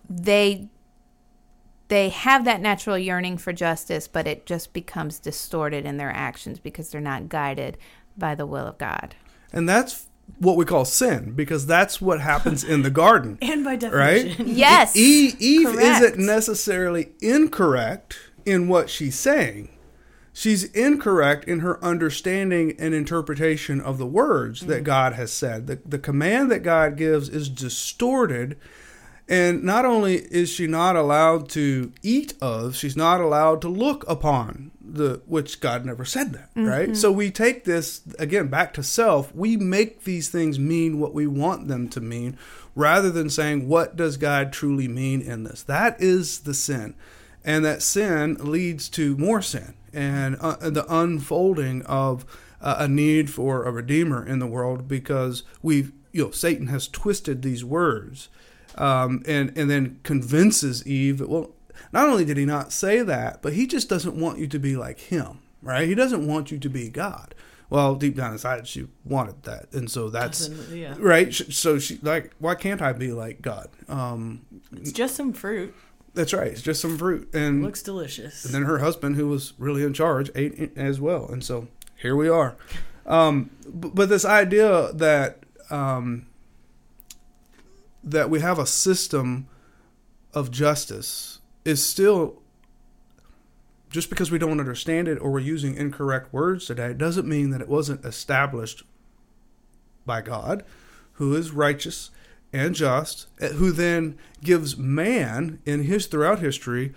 they 0.09 0.69
they 1.89 2.09
have 2.09 2.45
that 2.45 2.61
natural 2.61 2.97
yearning 2.97 3.37
for 3.37 3.51
justice, 3.51 4.07
but 4.07 4.25
it 4.27 4.45
just 4.45 4.71
becomes 4.71 5.19
distorted 5.19 5.85
in 5.85 5.97
their 5.97 6.11
actions 6.11 6.57
because 6.57 6.89
they're 6.89 7.01
not 7.01 7.27
guided 7.27 7.77
by 8.17 8.33
the 8.33 8.45
will 8.45 8.67
of 8.67 8.77
God. 8.77 9.15
and 9.51 9.67
that's 9.67 10.07
what 10.39 10.57
we 10.57 10.65
call 10.65 10.85
sin 10.85 11.31
because 11.31 11.65
that's 11.65 12.01
what 12.01 12.19
happens 12.19 12.63
in 12.63 12.81
the 12.81 12.89
garden 12.89 13.37
and 13.41 13.63
by 13.63 13.75
right. 13.75 14.39
Yes. 14.39 14.95
E- 14.95 15.35
Eve 15.39 15.67
correct. 15.67 16.03
isn't 16.03 16.25
necessarily 16.25 17.11
incorrect 17.21 18.17
in 18.45 18.67
what 18.67 18.89
she's 18.89 19.17
saying. 19.17 19.69
She's 20.33 20.63
incorrect 20.63 21.45
in 21.45 21.59
her 21.59 21.83
understanding 21.83 22.75
and 22.79 22.93
interpretation 22.93 23.79
of 23.79 23.99
the 23.99 24.07
words 24.07 24.61
that 24.61 24.77
mm-hmm. 24.77 24.83
God 24.83 25.13
has 25.13 25.31
said. 25.31 25.67
The, 25.67 25.79
the 25.85 25.99
command 25.99 26.49
that 26.51 26.63
God 26.63 26.97
gives 26.97 27.29
is 27.29 27.49
distorted. 27.49 28.57
And 29.29 29.63
not 29.63 29.85
only 29.85 30.15
is 30.15 30.49
she 30.49 30.67
not 30.67 30.95
allowed 30.95 31.47
to 31.49 31.93
eat 32.01 32.33
of, 32.41 32.75
she's 32.75 32.97
not 32.97 33.21
allowed 33.21 33.61
to 33.61 33.69
look 33.69 34.03
upon 34.07 34.71
the 34.81 35.21
which 35.25 35.59
God 35.61 35.85
never 35.85 36.03
said 36.05 36.33
that, 36.33 36.49
right? 36.55 36.95
So 36.95 37.11
we 37.11 37.31
take 37.31 37.63
this 37.63 38.01
again 38.19 38.47
back 38.47 38.73
to 38.73 38.83
self. 38.83 39.33
We 39.33 39.55
make 39.57 40.03
these 40.03 40.29
things 40.29 40.59
mean 40.59 40.99
what 40.99 41.13
we 41.13 41.25
want 41.25 41.67
them 41.67 41.87
to 41.89 42.01
mean 42.01 42.37
rather 42.75 43.09
than 43.09 43.29
saying 43.29 43.67
what 43.67 43.95
does 43.95 44.17
God 44.17 44.51
truly 44.51 44.87
mean 44.87 45.21
in 45.21 45.43
this. 45.45 45.63
That 45.63 46.01
is 46.01 46.41
the 46.41 46.53
sin. 46.53 46.93
And 47.45 47.63
that 47.65 47.81
sin 47.81 48.35
leads 48.39 48.89
to 48.89 49.17
more 49.17 49.41
sin 49.41 49.73
and 49.93 50.35
uh, 50.41 50.69
the 50.69 50.85
unfolding 50.93 51.81
of 51.83 52.25
uh, 52.61 52.75
a 52.79 52.87
need 52.87 53.29
for 53.29 53.63
a 53.63 53.71
redeemer 53.71 54.25
in 54.25 54.39
the 54.39 54.47
world 54.47 54.87
because 54.87 55.43
we've 55.61 55.91
you 56.11 56.25
know 56.25 56.31
Satan 56.31 56.67
has 56.67 56.87
twisted 56.87 57.41
these 57.41 57.63
words 57.63 58.29
um, 58.77 59.23
and 59.27 59.55
and 59.57 59.69
then 59.69 59.99
convinces 60.03 60.85
Eve 60.87 61.17
that 61.19 61.29
well 61.29 61.51
not 61.91 62.07
only 62.07 62.25
did 62.25 62.37
he 62.37 62.45
not 62.45 62.71
say 62.71 63.01
that 63.01 63.41
but 63.41 63.53
he 63.53 63.67
just 63.67 63.89
doesn't 63.89 64.15
want 64.19 64.39
you 64.39 64.47
to 64.47 64.59
be 64.59 64.75
like 64.75 64.99
him 64.99 65.39
right 65.61 65.87
he 65.87 65.95
doesn't 65.95 66.25
want 66.25 66.51
you 66.51 66.57
to 66.59 66.69
be 66.69 66.89
God 66.89 67.33
well 67.69 67.95
deep 67.95 68.15
down 68.15 68.31
inside 68.33 68.67
she 68.67 68.87
wanted 69.05 69.41
that 69.43 69.71
and 69.73 69.89
so 69.89 70.09
that's 70.09 70.49
yeah. 70.71 70.95
right 70.99 71.33
so 71.33 71.79
she 71.79 71.97
like 72.01 72.31
why 72.39 72.55
can't 72.55 72.81
I 72.81 72.93
be 72.93 73.11
like 73.11 73.41
God 73.41 73.69
um, 73.89 74.41
It's 74.75 74.91
just 74.91 75.15
some 75.15 75.33
fruit. 75.33 75.73
that's 76.13 76.33
right 76.33 76.47
it's 76.51 76.61
just 76.61 76.81
some 76.81 76.97
fruit 76.97 77.29
and 77.33 77.63
Looks 77.63 77.81
delicious. 77.81 78.45
and 78.45 78.53
then 78.53 78.63
her 78.63 78.79
husband, 78.79 79.15
who 79.15 79.27
was 79.27 79.53
really 79.57 79.83
in 79.83 79.93
charge, 79.93 80.29
ate 80.35 80.53
it 80.59 80.71
as 80.77 80.99
well. 80.99 81.27
And 81.31 81.43
so 81.43 81.67
here 81.95 82.15
we 82.15 82.27
are. 82.29 82.55
Um, 83.05 83.49
b- 83.65 83.89
but 83.93 84.09
this 84.09 84.23
idea 84.25 84.91
that 84.93 85.39
um, 85.71 86.27
that 88.03 88.29
we 88.29 88.41
have 88.41 88.59
a 88.59 88.65
system 88.65 89.47
of 90.33 90.51
justice 90.51 91.39
is 91.63 91.83
still 91.85 92.41
just 93.89 94.09
because 94.09 94.31
we 94.31 94.39
don't 94.39 94.59
understand 94.59 95.07
it 95.07 95.19
or 95.19 95.31
we're 95.31 95.39
using 95.39 95.75
incorrect 95.75 96.33
words 96.33 96.65
today 96.65 96.93
doesn't 96.93 97.27
mean 97.27 97.51
that 97.51 97.61
it 97.61 97.69
wasn't 97.69 98.03
established 98.03 98.83
by 100.05 100.19
God, 100.19 100.63
who 101.13 101.35
is 101.35 101.51
righteous 101.51 102.09
and 102.51 102.73
just, 102.75 103.27
eh, 103.39 103.49
who 103.49 103.71
then 103.71 104.17
gives 104.43 104.75
man 104.75 105.59
in 105.65 105.83
his 105.83 106.07
throughout 106.07 106.39
history 106.39 106.93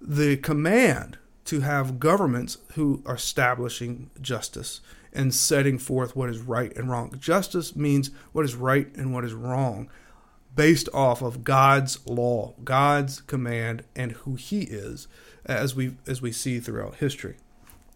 the 0.00 0.36
command 0.38 1.18
to 1.44 1.60
have 1.60 1.98
governments 1.98 2.58
who 2.74 3.02
are 3.06 3.14
establishing 3.14 4.10
justice 4.20 4.80
and 5.12 5.34
setting 5.34 5.78
forth 5.78 6.16
what 6.16 6.30
is 6.30 6.40
right 6.40 6.74
and 6.76 6.90
wrong. 6.90 7.14
Justice 7.18 7.76
means 7.76 8.10
what 8.32 8.44
is 8.44 8.54
right 8.54 8.94
and 8.96 9.12
what 9.12 9.24
is 9.24 9.34
wrong 9.34 9.88
based 10.58 10.88
off 10.92 11.22
of 11.22 11.44
God's 11.44 12.04
law, 12.04 12.52
God's 12.64 13.20
command 13.20 13.84
and 13.94 14.10
who 14.10 14.34
he 14.34 14.62
is 14.62 15.06
as 15.46 15.76
we 15.76 15.94
as 16.08 16.20
we 16.20 16.32
see 16.32 16.58
throughout 16.58 16.96
history. 16.96 17.36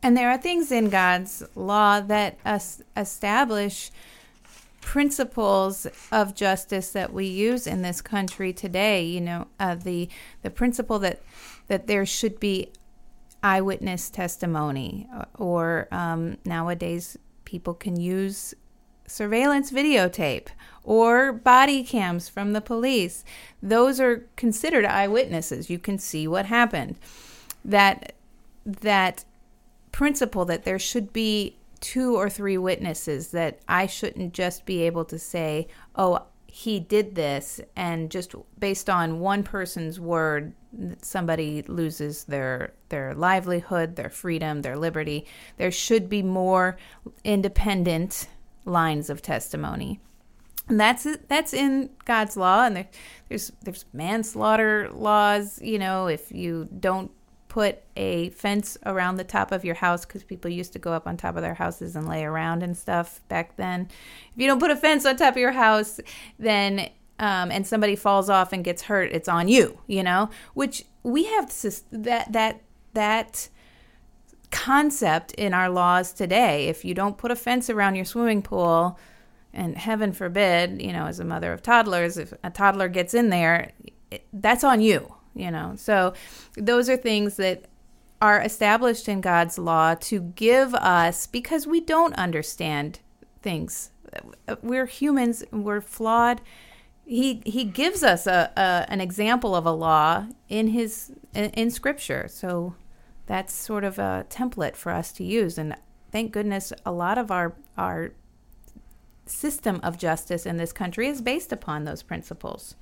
And 0.01 0.17
there 0.17 0.31
are 0.31 0.39
things 0.39 0.71
in 0.71 0.89
God's 0.89 1.43
law 1.57 2.01
that 2.01 2.39
establish 2.97 3.91
principles 4.81 5.89
of 6.13 6.37
justice 6.37 6.93
that 6.93 7.13
we 7.13 7.27
use 7.27 7.67
in 7.67 7.83
this 7.83 8.01
country 8.01 8.53
today. 8.53 9.05
You 9.05 9.23
know, 9.23 9.49
uh, 9.59 9.75
the 9.75 10.09
the 10.43 10.51
principle 10.51 11.01
that 11.01 11.21
that 11.67 11.89
there 11.89 12.07
should 12.07 12.39
be 12.39 12.71
eyewitness 13.43 14.09
testimony, 14.09 15.09
or 15.37 15.89
um, 15.91 16.37
nowadays 16.45 17.19
people 17.45 17.75
can 17.75 17.99
use 17.99 18.55
surveillance 19.09 19.73
videotape 19.73 20.47
or 20.85 21.33
body 21.33 21.85
cams 21.85 22.29
from 22.29 22.53
the 22.53 22.61
police. 22.61 23.25
Those 23.63 24.01
are 24.01 24.27
considered 24.37 24.85
eyewitnesses. 24.85 25.71
You 25.71 25.79
can 25.79 25.99
see 25.99 26.27
what 26.27 26.47
happened. 26.47 26.97
That 27.65 28.15
that 28.65 29.25
principle 29.93 30.45
that 30.47 30.65
there 30.65 30.79
should 30.79 31.13
be 31.13 31.57
two 31.81 32.17
or 32.17 32.31
three 32.31 32.57
witnesses 32.57 33.33
that 33.33 33.61
I 33.69 33.87
shouldn't 33.87 34.33
just 34.33 34.65
be 34.65 34.83
able 34.83 35.05
to 35.07 35.19
say, 35.19 35.69
"Oh, 35.97 36.23
he 36.47 36.81
did 36.81 37.15
this," 37.15 37.61
and 37.77 38.11
just 38.11 38.35
based 38.59 38.89
on 38.89 39.21
one 39.21 39.43
person's 39.43 39.99
word, 39.99 40.55
somebody 41.03 41.63
loses 41.63 42.25
their 42.25 42.73
their 42.89 43.15
livelihood, 43.15 43.97
their 43.97 44.11
freedom, 44.11 44.63
their 44.63 44.77
liberty. 44.77 45.27
There 45.57 45.71
should 45.71 46.09
be 46.09 46.23
more 46.23 46.77
independent 47.25 48.29
lines 48.65 49.11
of 49.11 49.23
testimony. 49.23 50.01
And 50.73 50.81
that's 50.81 51.07
that's 51.29 51.53
in 51.53 51.91
God's 52.07 52.35
law, 52.35 52.65
and 52.65 52.75
there, 52.75 52.89
there's 53.29 53.53
there's 53.63 53.85
manslaughter 53.93 54.89
laws. 54.91 55.61
You 55.61 55.79
know, 55.79 56.07
if 56.07 56.33
you 56.33 56.67
don't 56.81 57.11
put 57.49 57.81
a 57.95 58.31
fence 58.31 58.79
around 58.87 59.17
the 59.17 59.25
top 59.25 59.53
of 59.53 59.67
your 59.67 59.75
house, 59.75 60.07
because 60.07 60.25
people 60.25 60.51
used 60.51 60.73
to 60.73 60.79
go 60.79 60.95
up 60.95 61.07
on 61.07 61.19
top 61.19 61.37
of 61.37 61.43
their 61.43 61.53
houses 61.53 61.95
and 61.95 62.09
lay 62.09 62.25
around 62.25 62.63
and 62.63 62.75
stuff 62.75 63.21
back 63.29 63.55
then. 63.59 63.87
If 64.35 64.41
you 64.41 64.47
don't 64.47 64.61
put 64.61 64.71
a 64.71 64.77
fence 64.77 65.05
on 65.05 65.17
top 65.17 65.35
of 65.35 65.41
your 65.41 65.53
house, 65.53 66.01
then 66.39 66.89
um, 67.19 67.51
and 67.51 67.67
somebody 67.67 67.95
falls 67.95 68.31
off 68.31 68.55
and 68.55 68.65
gets 68.65 68.81
hurt, 68.81 69.13
it's 69.13 69.29
on 69.29 69.49
you. 69.49 69.79
You 69.87 70.03
know, 70.03 70.31
which 70.55 70.87
we 71.03 71.25
have 71.25 71.53
that 71.91 72.33
that 72.33 72.63
that 72.95 73.51
concept 74.51 75.33
in 75.33 75.53
our 75.53 75.69
laws 75.69 76.15
today. 76.15 76.69
If 76.69 76.83
you 76.83 76.95
don't 76.95 77.19
put 77.19 77.31
a 77.31 77.37
fence 77.37 77.69
around 77.69 77.97
your 77.97 78.07
swimming 78.07 78.41
pool, 78.41 78.99
and 79.53 79.77
heaven 79.77 80.13
forbid, 80.13 80.81
you 80.81 80.93
know, 80.93 81.07
as 81.07 81.21
a 81.21 81.25
mother 81.25 81.53
of 81.53 81.63
toddlers, 81.63 82.17
if 82.17 82.33
a 82.43 82.51
toddler 82.51 82.89
gets 82.89 83.15
in 83.15 83.29
there, 83.29 83.73
it, 84.11 84.27
that's 84.33 84.65
on 84.65 84.81
you, 84.81 85.15
you 85.35 85.51
know. 85.51 85.75
So 85.77 86.15
those 86.57 86.89
are 86.89 86.97
things 86.97 87.37
that 87.37 87.67
are 88.21 88.41
established 88.41 89.09
in 89.09 89.21
God's 89.21 89.59
law 89.59 89.95
to 89.95 90.21
give 90.21 90.75
us 90.75 91.27
because 91.27 91.67
we 91.67 91.81
don't 91.81 92.15
understand 92.15 93.01
things. 93.43 93.91
We're 94.63 94.87
humans, 94.87 95.45
we're 95.51 95.81
flawed. 95.81 96.41
He 97.05 97.43
he 97.45 97.65
gives 97.65 98.03
us 98.05 98.27
a, 98.27 98.53
a 98.57 98.87
an 98.89 99.01
example 99.01 99.57
of 99.57 99.67
a 99.67 99.73
law 99.73 100.27
in 100.49 100.69
his 100.69 101.13
in, 101.35 101.51
in 101.51 101.71
scripture. 101.71 102.29
So 102.29 102.75
that's 103.27 103.53
sort 103.53 103.85
of 103.85 103.99
a 103.99 104.27
template 104.29 104.77
for 104.77 104.93
us 104.93 105.13
to 105.13 105.25
use. 105.25 105.59
And 105.59 105.77
thank 106.11 106.33
goodness 106.33 106.73
a 106.85 106.93
lot 106.93 107.19
of 107.19 107.31
our, 107.31 107.55
our 107.79 108.13
system 109.27 109.81
of 109.83 109.99
justice 109.99 110.47
in 110.47 110.57
this 110.57 110.73
country 110.73 111.09
is 111.09 111.21
based 111.21 111.53
upon 111.53 111.85
those 111.85 112.03
principles. 112.03 112.75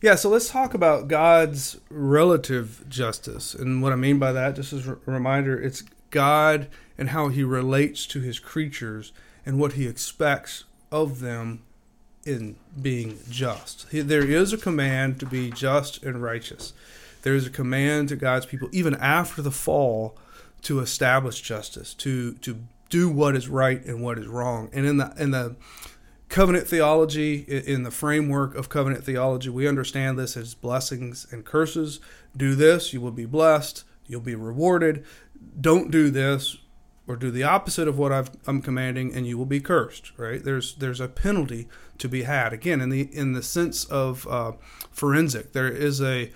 Yeah, 0.00 0.16
so 0.16 0.28
let's 0.28 0.50
talk 0.50 0.74
about 0.74 1.08
God's 1.08 1.78
relative 1.88 2.84
justice. 2.88 3.54
And 3.54 3.82
what 3.82 3.92
I 3.92 3.96
mean 3.96 4.18
by 4.18 4.32
that, 4.32 4.56
just 4.56 4.72
as 4.72 4.86
a 4.86 4.98
reminder, 5.06 5.58
it's 5.58 5.82
God 6.10 6.68
and 6.98 7.10
how 7.10 7.28
he 7.28 7.42
relates 7.42 8.06
to 8.08 8.20
his 8.20 8.38
creatures 8.38 9.12
and 9.46 9.58
what 9.58 9.72
he 9.72 9.86
expects 9.86 10.64
of 10.92 11.20
them 11.20 11.62
in 12.26 12.56
being 12.80 13.18
just. 13.28 13.86
There 13.90 14.24
is 14.24 14.52
a 14.52 14.58
command 14.58 15.20
to 15.20 15.26
be 15.26 15.50
just 15.50 16.02
and 16.02 16.22
righteous. 16.22 16.72
There 17.22 17.34
is 17.34 17.46
a 17.46 17.50
command 17.50 18.10
to 18.10 18.16
God's 18.16 18.46
people, 18.46 18.68
even 18.72 18.94
after 18.96 19.42
the 19.42 19.50
fall, 19.50 20.16
to 20.62 20.80
establish 20.80 21.40
justice, 21.40 21.94
to 21.94 22.34
to 22.34 22.58
do 22.94 23.08
what 23.08 23.34
is 23.34 23.48
right 23.48 23.84
and 23.84 24.00
what 24.00 24.16
is 24.20 24.28
wrong. 24.28 24.70
And 24.72 24.86
in 24.86 24.98
the 24.98 25.12
in 25.18 25.32
the 25.32 25.56
covenant 26.28 26.68
theology, 26.68 27.38
in 27.40 27.82
the 27.82 27.90
framework 27.90 28.54
of 28.54 28.68
covenant 28.68 29.02
theology, 29.02 29.50
we 29.50 29.66
understand 29.66 30.16
this 30.16 30.36
as 30.36 30.54
blessings 30.54 31.26
and 31.32 31.44
curses. 31.44 31.98
Do 32.36 32.54
this, 32.54 32.92
you 32.92 33.00
will 33.00 33.10
be 33.10 33.26
blessed, 33.26 33.82
you'll 34.06 34.20
be 34.20 34.36
rewarded. 34.36 35.04
Don't 35.60 35.90
do 35.90 36.08
this, 36.08 36.56
or 37.08 37.16
do 37.16 37.32
the 37.32 37.42
opposite 37.42 37.88
of 37.88 37.98
what 37.98 38.12
i 38.12 38.24
am 38.46 38.62
commanding, 38.62 39.12
and 39.12 39.26
you 39.26 39.36
will 39.36 39.44
be 39.44 39.60
cursed. 39.60 40.12
Right? 40.16 40.44
There's 40.44 40.76
there's 40.76 41.00
a 41.00 41.08
penalty 41.08 41.66
to 41.98 42.08
be 42.08 42.22
had. 42.22 42.52
Again, 42.52 42.80
in 42.80 42.90
the 42.90 43.02
in 43.12 43.32
the 43.32 43.42
sense 43.42 43.84
of 43.86 44.24
uh, 44.28 44.52
forensic, 44.92 45.52
there 45.52 45.68
is 45.68 46.00
a 46.00 46.30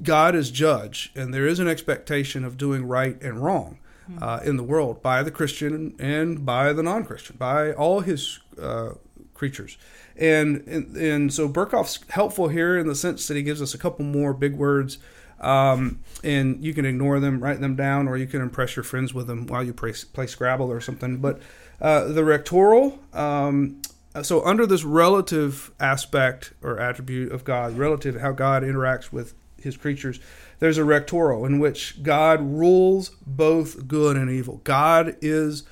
God 0.00 0.36
is 0.36 0.52
judge, 0.52 1.10
and 1.16 1.34
there 1.34 1.48
is 1.48 1.58
an 1.58 1.66
expectation 1.66 2.44
of 2.44 2.56
doing 2.56 2.86
right 2.86 3.20
and 3.20 3.42
wrong. 3.42 3.80
Uh, 4.20 4.40
in 4.44 4.56
the 4.56 4.62
world 4.62 5.02
by 5.02 5.22
the 5.22 5.30
Christian 5.30 5.94
and 5.98 6.44
by 6.44 6.72
the 6.72 6.82
non-Christian, 6.82 7.36
by 7.38 7.72
all 7.72 8.00
His 8.00 8.40
uh, 8.60 8.90
creatures. 9.34 9.76
And, 10.16 10.66
and 10.68 10.96
and 10.96 11.32
so 11.32 11.48
Berkhof's 11.48 11.98
helpful 12.10 12.48
here 12.48 12.78
in 12.78 12.86
the 12.86 12.94
sense 12.94 13.26
that 13.26 13.36
he 13.36 13.42
gives 13.42 13.60
us 13.60 13.74
a 13.74 13.78
couple 13.78 14.04
more 14.04 14.32
big 14.32 14.54
words, 14.54 14.98
um, 15.40 16.00
and 16.22 16.64
you 16.64 16.72
can 16.72 16.84
ignore 16.84 17.18
them, 17.18 17.40
write 17.40 17.60
them 17.60 17.74
down, 17.74 18.06
or 18.06 18.16
you 18.16 18.26
can 18.26 18.40
impress 18.40 18.76
your 18.76 18.84
friends 18.84 19.12
with 19.12 19.26
them 19.26 19.46
while 19.48 19.64
you 19.64 19.72
play, 19.72 19.92
play 20.12 20.26
Scrabble 20.26 20.70
or 20.70 20.80
something. 20.80 21.18
But 21.18 21.40
uh, 21.80 22.04
the 22.04 22.22
rectoral. 22.22 22.98
Um, 23.12 23.82
so 24.22 24.44
under 24.44 24.64
this 24.66 24.84
relative 24.84 25.72
aspect 25.80 26.52
or 26.62 26.78
attribute 26.78 27.32
of 27.32 27.42
God, 27.42 27.76
relative 27.76 28.20
how 28.20 28.30
God 28.30 28.62
interacts 28.62 29.10
with 29.10 29.34
his 29.60 29.76
creatures, 29.76 30.20
there's 30.64 30.78
a 30.78 30.80
rectoral 30.80 31.46
in 31.46 31.58
which 31.58 32.02
God 32.02 32.40
rules 32.40 33.10
both 33.26 33.86
good 33.86 34.16
and 34.16 34.30
evil. 34.30 34.62
God 34.64 35.14
is 35.20 35.64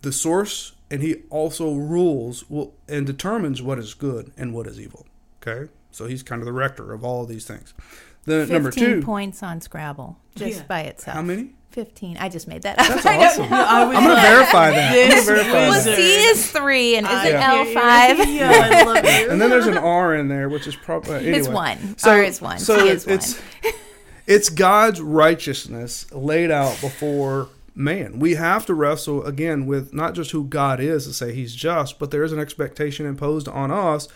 the 0.00 0.10
source, 0.10 0.72
and 0.90 1.00
he 1.00 1.22
also 1.30 1.74
rules 1.74 2.44
and 2.88 3.06
determines 3.06 3.62
what 3.62 3.78
is 3.78 3.94
good 3.94 4.32
and 4.36 4.52
what 4.52 4.66
is 4.66 4.80
evil. 4.80 5.06
Okay? 5.40 5.70
So 5.92 6.06
he's 6.06 6.24
kind 6.24 6.42
of 6.42 6.46
the 6.46 6.52
rector 6.52 6.92
of 6.92 7.04
all 7.04 7.22
of 7.22 7.28
these 7.28 7.46
things. 7.46 7.72
The 8.24 8.44
number 8.46 8.72
two 8.72 9.00
points 9.00 9.44
on 9.44 9.60
Scrabble 9.60 10.18
just 10.34 10.56
yeah. 10.58 10.66
by 10.66 10.80
itself. 10.80 11.14
How 11.14 11.22
many? 11.22 11.50
15. 11.70 12.16
I 12.16 12.28
just 12.28 12.48
made 12.48 12.62
that 12.62 12.80
up. 12.80 12.88
That's 13.04 13.06
awesome. 13.06 13.46
I'm 13.48 13.92
going 13.92 14.16
to 14.16 14.22
verify 14.22 14.70
that. 14.72 14.92
I'm 14.92 15.10
gonna 15.10 15.22
verify 15.22 15.52
well, 15.52 15.84
that. 15.84 15.96
C 15.96 16.24
is 16.24 16.50
3 16.50 16.96
and 16.96 17.06
is 17.06 17.12
it 17.12 17.34
L5? 17.34 17.74
yeah, 17.74 18.50
I 18.74 18.82
love 18.82 19.04
you. 19.04 19.30
And 19.30 19.40
then 19.40 19.50
there's 19.50 19.68
an 19.68 19.78
R 19.78 20.16
in 20.16 20.26
there, 20.26 20.48
which 20.48 20.66
is 20.66 20.74
probably. 20.74 21.14
Uh, 21.14 21.18
anyway. 21.18 21.38
It's 21.38 21.48
1. 21.48 21.98
So, 21.98 22.10
R 22.10 22.22
is 22.24 22.42
1. 22.42 22.58
So 22.58 22.78
C 22.78 22.88
is 22.88 23.06
1. 23.06 23.72
It's, 24.26 24.48
God's 24.48 25.00
righteousness 25.00 26.10
laid 26.12 26.50
out 26.50 26.80
before 26.80 27.48
man. 27.74 28.18
We 28.18 28.34
have 28.34 28.66
to 28.66 28.74
wrestle 28.74 29.24
again 29.24 29.66
with 29.66 29.92
not 29.92 30.14
just 30.14 30.30
who 30.30 30.44
God 30.44 30.80
is 30.80 31.06
to 31.06 31.12
say 31.12 31.34
he's 31.34 31.54
just, 31.54 31.98
but 31.98 32.10
there 32.10 32.22
is 32.22 32.32
an 32.32 32.38
expectation 32.38 33.06
imposed 33.06 33.48
on 33.48 33.70
us 33.70 34.08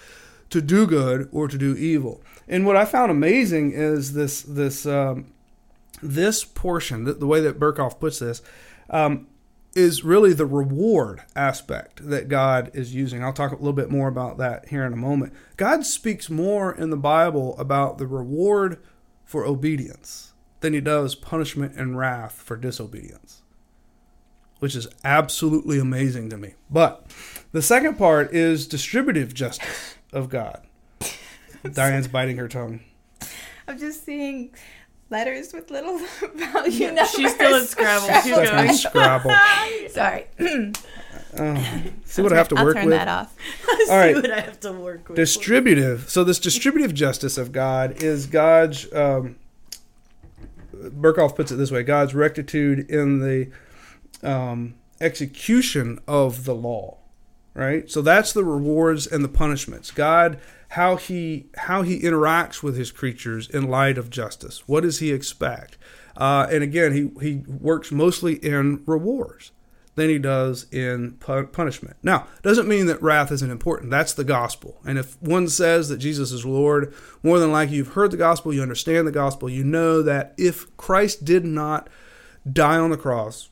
to 0.51 0.61
do 0.61 0.87
good 0.87 1.29
or 1.33 1.49
to 1.49 1.59
do 1.59 1.75
evil. 1.75 2.23
And 2.49 2.65
what 2.67 2.77
I 2.77 2.85
found 2.85 3.11
amazing 3.11 3.73
is 3.73 4.13
this 4.13 4.43
this 4.43 4.87
um, 4.87 5.33
this 6.03 6.45
portion, 6.45 7.05
the, 7.05 7.15
the 7.15 7.27
way 7.27 7.41
that 7.41 7.59
Berkhof 7.59 7.99
puts 7.99 8.19
this, 8.19 8.43
um, 8.91 9.27
is 9.75 10.05
really 10.05 10.33
the 10.33 10.47
reward 10.47 11.23
aspect 11.35 12.09
that 12.09 12.29
God 12.29 12.71
is 12.75 12.95
using. 12.95 13.25
I'll 13.25 13.33
talk 13.33 13.53
a 13.53 13.57
little 13.57 13.73
bit 13.73 13.91
more 13.91 14.09
about 14.09 14.39
that 14.39 14.69
here 14.69 14.85
in 14.85 14.93
a 14.93 14.97
moment. 14.97 15.33
God 15.57 15.85
speaks 15.85 16.31
more 16.31 16.75
in 16.75 16.91
the 16.91 16.97
Bible 16.97 17.59
about 17.59 17.99
the 17.99 18.07
reward 18.07 18.79
for 19.27 19.45
obedience 19.45 20.33
than 20.61 20.73
he 20.73 20.81
does 20.81 21.15
punishment 21.15 21.75
and 21.77 21.99
wrath 21.99 22.41
for 22.41 22.57
disobedience, 22.57 23.43
which 24.61 24.75
is 24.75 24.89
absolutely 25.05 25.79
amazing 25.79 26.31
to 26.31 26.39
me. 26.39 26.55
But 26.71 27.07
the 27.53 27.61
second 27.61 27.99
part 27.99 28.33
is 28.33 28.67
distributive 28.67 29.35
justice 29.35 29.97
of 30.13 30.31
God. 30.31 30.63
Diane's 31.73 32.09
biting 32.09 32.39
her 32.39 32.49
tongue. 32.49 32.81
I'm 33.69 33.79
just 33.79 34.05
seeing 34.05 34.55
letters 35.11 35.53
with 35.53 35.71
little 35.71 35.99
value 36.35 36.87
numbers. 36.87 37.11
She's 37.11 37.35
still 37.35 37.57
in 37.57 37.67
Scrabble. 37.67 38.21
She's 38.23 38.35
going. 38.35 38.73
Scrabble. 38.73 39.35
Sorry. 39.91 40.27
Uh, 41.37 41.63
see 42.05 42.23
what 42.23 42.33
I 42.33 42.37
have 42.37 42.49
to 42.49 42.55
work 42.55 42.77
I'll 42.77 42.83
turn 42.83 42.87
with. 42.87 42.95
that 42.95 43.09
off. 43.09 43.37
All 43.91 43.97
right. 43.97 44.15
what 44.15 44.31
I 44.31 44.41
have 44.41 44.61
to 44.61 44.73
work 44.73 45.09
with. 45.09 45.17
Distributive. 45.17 46.09
So 46.11 46.25
this 46.25 46.39
distributive 46.39 46.95
justice 46.95 47.39
of 47.39 47.53
God 47.53 48.03
is 48.03 48.27
God's. 48.27 48.93
Um, 48.93 49.37
Berkhof 50.75 51.35
puts 51.35 51.51
it 51.51 51.57
this 51.57 51.71
way: 51.71 51.83
God's 51.83 52.15
rectitude 52.15 52.91
in 52.91 53.21
the 53.21 53.51
um, 54.23 54.75
execution 55.01 55.99
of 56.07 56.45
the 56.45 56.55
law. 56.55 56.99
Right. 57.55 57.91
So 57.91 58.03
that's 58.03 58.33
the 58.33 58.45
rewards 58.45 59.07
and 59.07 59.25
the 59.25 59.29
punishments. 59.29 59.91
God 59.91 60.39
how 60.71 60.97
he 60.97 61.47
how 61.57 61.83
he 61.83 62.01
interacts 62.01 62.63
with 62.63 62.77
his 62.77 62.91
creatures 62.91 63.49
in 63.49 63.69
light 63.69 63.99
of 63.99 64.11
justice. 64.11 64.67
What 64.67 64.83
does 64.83 64.99
he 64.99 65.13
expect? 65.13 65.79
Uh, 66.17 66.47
and 66.51 66.63
again, 66.63 66.93
he 66.93 67.11
he 67.21 67.37
works 67.47 67.93
mostly 67.93 68.35
in 68.35 68.83
rewards 68.87 69.53
than 69.97 70.11
he 70.11 70.19
does 70.19 70.67
in 70.71 71.13
punishment. 71.53 71.97
Now, 72.03 72.29
doesn't 72.43 72.69
mean 72.69 72.87
that 72.87 73.03
wrath 73.03 73.33
isn't 73.33 73.51
important. 73.51 73.91
That's 73.91 74.13
the 74.13 74.25
gospel. 74.25 74.79
And 74.85 74.99
if 74.99 75.21
one 75.21 75.49
says 75.49 75.89
that 75.89 75.97
Jesus 75.97 76.33
is 76.33 76.45
Lord, 76.45 76.95
more 77.23 77.39
than 77.39 77.51
likely 77.51 77.77
you've 77.77 77.95
heard 77.95 78.11
the 78.11 78.17
gospel, 78.17 78.53
you 78.53 78.63
understand 78.63 79.07
the 79.07 79.13
gospel, 79.13 79.49
you 79.49 79.65
know 79.65 80.03
that 80.03 80.35
if 80.37 80.75
Christ 80.77 81.25
did 81.25 81.45
not 81.45 81.89
die 82.51 82.79
on 82.79 82.91
the 82.91 82.97
cross, 82.97 83.49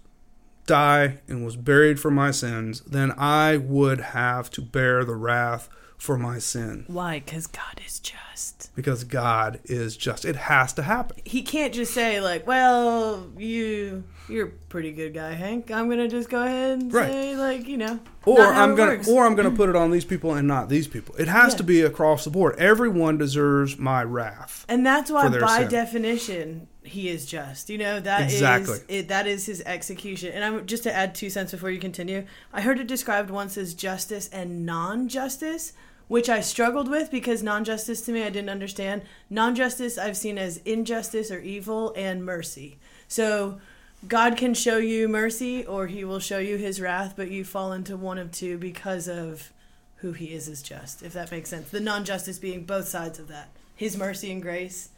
die 0.66 1.18
and 1.26 1.44
was 1.44 1.56
buried 1.56 1.98
for 1.98 2.10
my 2.10 2.30
sins, 2.30 2.80
then 2.82 3.12
I 3.16 3.56
would 3.56 4.00
have 4.00 4.50
to 4.50 4.62
bear 4.62 5.04
the 5.04 5.16
wrath 5.16 5.68
for 5.96 6.18
my 6.18 6.38
sin 6.38 6.84
Why? 6.88 7.20
Because 7.20 7.46
God 7.46 7.80
is 7.86 7.98
just. 8.00 8.74
because 8.74 9.04
God 9.04 9.60
is 9.64 9.96
just. 9.96 10.24
It 10.24 10.36
has 10.36 10.72
to 10.74 10.82
happen. 10.82 11.16
He 11.24 11.42
can't 11.42 11.72
just 11.72 11.94
say 11.94 12.20
like, 12.20 12.46
"Well, 12.46 13.30
you 13.38 14.04
you're 14.28 14.46
a 14.46 14.50
pretty 14.50 14.92
good 14.92 15.14
guy, 15.14 15.32
Hank. 15.32 15.70
I'm 15.70 15.88
gonna 15.88 16.08
just 16.08 16.28
go 16.28 16.42
ahead 16.42 16.80
and 16.80 16.92
Right. 16.92 17.10
say 17.10 17.36
like, 17.36 17.68
you 17.68 17.76
know." 17.76 18.00
Or 18.26 18.40
I'm 18.40 18.74
gonna 18.74 18.92
works. 18.92 19.08
or 19.08 19.24
I'm 19.24 19.34
gonna 19.34 19.50
mm. 19.50 19.56
put 19.56 19.68
it 19.68 19.76
on 19.76 19.90
these 19.90 20.04
people 20.04 20.34
and 20.34 20.48
not 20.48 20.68
these 20.68 20.88
people. 20.88 21.14
It 21.16 21.28
has 21.28 21.52
Yeah. 21.52 21.58
to 21.58 21.62
be 21.62 21.80
across 21.82 22.24
the 22.24 22.30
board. 22.30 22.56
Everyone 22.58 23.16
deserves 23.18 23.78
my 23.78 24.02
wrath. 24.02 24.64
And 24.68 24.84
that's 24.84 25.10
why, 25.10 25.28
by 25.28 25.60
sin. 25.60 25.70
definition, 25.70 26.68
he 26.84 27.08
is 27.08 27.26
just. 27.26 27.70
You 27.70 27.78
know 27.78 28.00
that 28.00 28.28
is 28.28 28.34
Exactly. 28.34 28.78
it, 28.88 29.08
that 29.08 29.26
is 29.26 29.46
his 29.46 29.62
execution. 29.66 30.32
And 30.32 30.44
I'm 30.44 30.66
just 30.66 30.82
to 30.84 30.94
add 30.94 31.14
two 31.14 31.30
cents 31.30 31.52
before 31.52 31.70
you 31.70 31.80
continue. 31.80 32.24
I 32.52 32.60
heard 32.60 32.78
it 32.78 32.86
described 32.86 33.30
once 33.30 33.56
as 33.56 33.74
justice 33.74 34.28
and 34.28 34.64
non-justice, 34.66 35.72
which 36.08 36.28
I 36.28 36.40
struggled 36.40 36.88
with 36.88 37.10
because 37.10 37.42
non-justice 37.42 38.02
to 38.02 38.12
me 38.12 38.22
I 38.22 38.30
didn't 38.30 38.50
understand. 38.50 39.02
Non-justice 39.30 39.98
I've 39.98 40.16
seen 40.16 40.38
as 40.38 40.58
injustice 40.58 41.30
or 41.30 41.40
evil 41.40 41.92
and 41.96 42.24
mercy. 42.24 42.78
So. 43.08 43.60
God 44.06 44.36
can 44.36 44.52
show 44.52 44.76
you 44.76 45.08
mercy 45.08 45.64
or 45.64 45.86
he 45.86 46.04
will 46.04 46.18
show 46.18 46.36
you 46.36 46.58
his 46.58 46.78
wrath, 46.78 47.14
but 47.16 47.30
you 47.30 47.42
fall 47.42 47.72
into 47.72 47.96
one 47.96 48.18
of 48.18 48.30
two 48.30 48.58
because 48.58 49.08
of 49.08 49.50
who 49.96 50.12
he 50.12 50.26
is 50.34 50.46
as 50.46 50.60
just, 50.62 51.02
if 51.02 51.14
that 51.14 51.30
makes 51.30 51.48
sense. 51.48 51.70
The 51.70 51.80
non 51.80 52.04
justice 52.04 52.38
being 52.38 52.64
both 52.64 52.86
sides 52.86 53.18
of 53.18 53.28
that. 53.28 53.48
His 53.74 53.96
mercy 53.96 54.30
and 54.30 54.42
grace, 54.42 54.90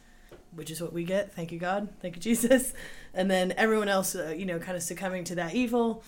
which 0.55 0.71
is 0.71 0.81
what 0.81 0.93
we 0.93 1.03
get. 1.03 1.33
Thank 1.33 1.51
you, 1.51 1.59
God. 1.59 1.89
Thank 2.01 2.15
you, 2.15 2.21
Jesus. 2.29 2.73
And 3.13 3.29
then 3.29 3.53
everyone 3.57 3.89
else, 3.89 4.15
uh, 4.15 4.33
you 4.37 4.45
know, 4.45 4.59
kind 4.59 4.75
of 4.75 4.83
succumbing 4.83 5.23
to 5.25 5.35
that 5.35 5.53
evil 5.53 6.03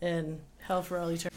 and 0.00 0.40
hell 0.60 0.82
for 0.82 0.98
all 0.98 1.08
eternity. 1.10 1.36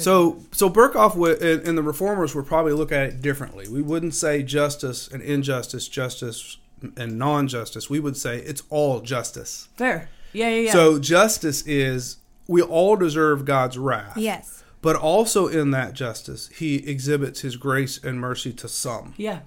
So, 0.00 0.42
so 0.52 0.68
Berkhof 0.70 1.14
would, 1.16 1.40
and 1.42 1.66
and 1.66 1.78
the 1.78 1.82
reformers 1.82 2.34
would 2.34 2.46
probably 2.46 2.72
look 2.72 2.92
at 2.92 3.04
it 3.08 3.22
differently. 3.22 3.68
We 3.68 3.82
wouldn't 3.82 4.14
say 4.14 4.42
justice 4.42 5.08
and 5.08 5.22
injustice, 5.22 5.88
justice 5.88 6.56
and 6.96 7.18
non-justice. 7.18 7.90
We 7.90 8.00
would 8.00 8.16
say 8.16 8.38
it's 8.38 8.62
all 8.70 9.00
justice. 9.00 9.68
Fair. 9.76 10.08
Yeah, 10.32 10.48
yeah, 10.48 10.60
yeah. 10.66 10.72
So, 10.72 10.98
justice 10.98 11.62
is 11.66 12.16
we 12.48 12.62
all 12.62 12.96
deserve 12.96 13.44
God's 13.44 13.76
wrath. 13.78 14.16
Yes. 14.16 14.64
But 14.82 14.96
also 14.96 15.46
in 15.46 15.72
that 15.72 15.92
justice, 15.92 16.48
He 16.48 16.76
exhibits 16.88 17.40
His 17.40 17.56
grace 17.56 18.02
and 18.02 18.18
mercy 18.20 18.52
to 18.54 18.68
some. 18.68 19.14
yeah. 19.18 19.40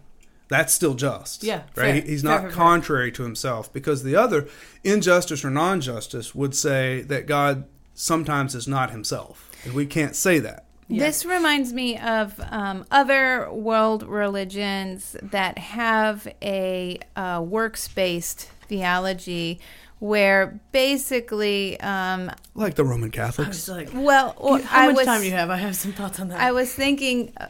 That's 0.49 0.71
still 0.73 0.93
just. 0.93 1.43
Yeah, 1.43 1.63
Right. 1.75 1.93
fair. 1.93 2.01
He's 2.01 2.23
not 2.23 2.41
fair, 2.41 2.49
fair. 2.49 2.55
contrary 2.57 3.11
to 3.13 3.23
Himself 3.23 3.73
because 3.73 4.03
the 4.03 4.15
other 4.15 4.47
injustice 4.83 5.43
or 5.43 5.49
non-justice 5.49 6.35
would 6.35 6.53
say 6.53 7.01
that 7.03 7.25
God 7.25 7.63
sometimes 7.95 8.53
is 8.53 8.67
not 8.67 8.91
Himself, 8.91 9.49
and 9.63 9.73
we 9.73 9.85
can't 9.85 10.15
say 10.15 10.39
that. 10.39 10.65
Yeah. 10.87 11.05
This 11.05 11.25
reminds 11.25 11.73
me 11.73 11.97
of 11.97 12.39
um, 12.51 12.85
other 12.91 13.51
world 13.51 14.03
religions 14.03 15.15
that 15.21 15.57
have 15.57 16.27
a 16.41 16.99
uh, 17.15 17.43
works 17.45 17.87
based 17.87 18.49
theology 18.67 19.59
where 19.99 20.59
basically, 20.73 21.79
um, 21.79 22.29
Like 22.55 22.75
the 22.75 22.83
Roman 22.83 23.07
I 23.09 23.11
Catholics. 23.11 23.67
was 23.67 23.69
like, 23.69 23.89
well, 23.93 24.33
or 24.37 24.59
how 24.59 24.81
I 24.81 24.87
much 24.87 24.97
was, 24.97 25.05
time 25.05 25.21
do 25.21 25.27
you 25.27 25.31
have? 25.31 25.49
I 25.49 25.55
have 25.55 25.77
some 25.77 25.93
thoughts 25.93 26.19
on 26.19 26.27
that. 26.27 26.41
I 26.41 26.51
was 26.51 26.73
thinking 26.73 27.31
uh, 27.37 27.47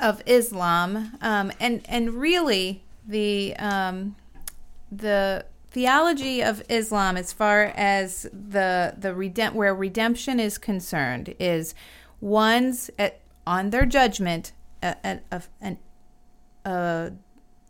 of 0.00 0.20
Islam, 0.26 1.12
um, 1.20 1.52
and 1.60 1.82
and 1.88 2.14
really 2.14 2.82
the 3.06 3.54
um, 3.56 4.16
the 4.90 5.46
theology 5.72 6.42
of 6.42 6.62
Islam, 6.68 7.16
as 7.16 7.32
far 7.32 7.72
as 7.74 8.22
the 8.32 8.94
the 8.98 9.08
redemp- 9.08 9.54
where 9.54 9.74
redemption 9.74 10.38
is 10.38 10.58
concerned, 10.58 11.34
is 11.38 11.74
one's 12.20 12.90
at, 12.98 13.20
on 13.46 13.70
their 13.70 13.86
judgment 13.86 14.52
a, 14.82 15.18
a, 15.32 15.42
a, 15.62 15.76
a 16.64 17.12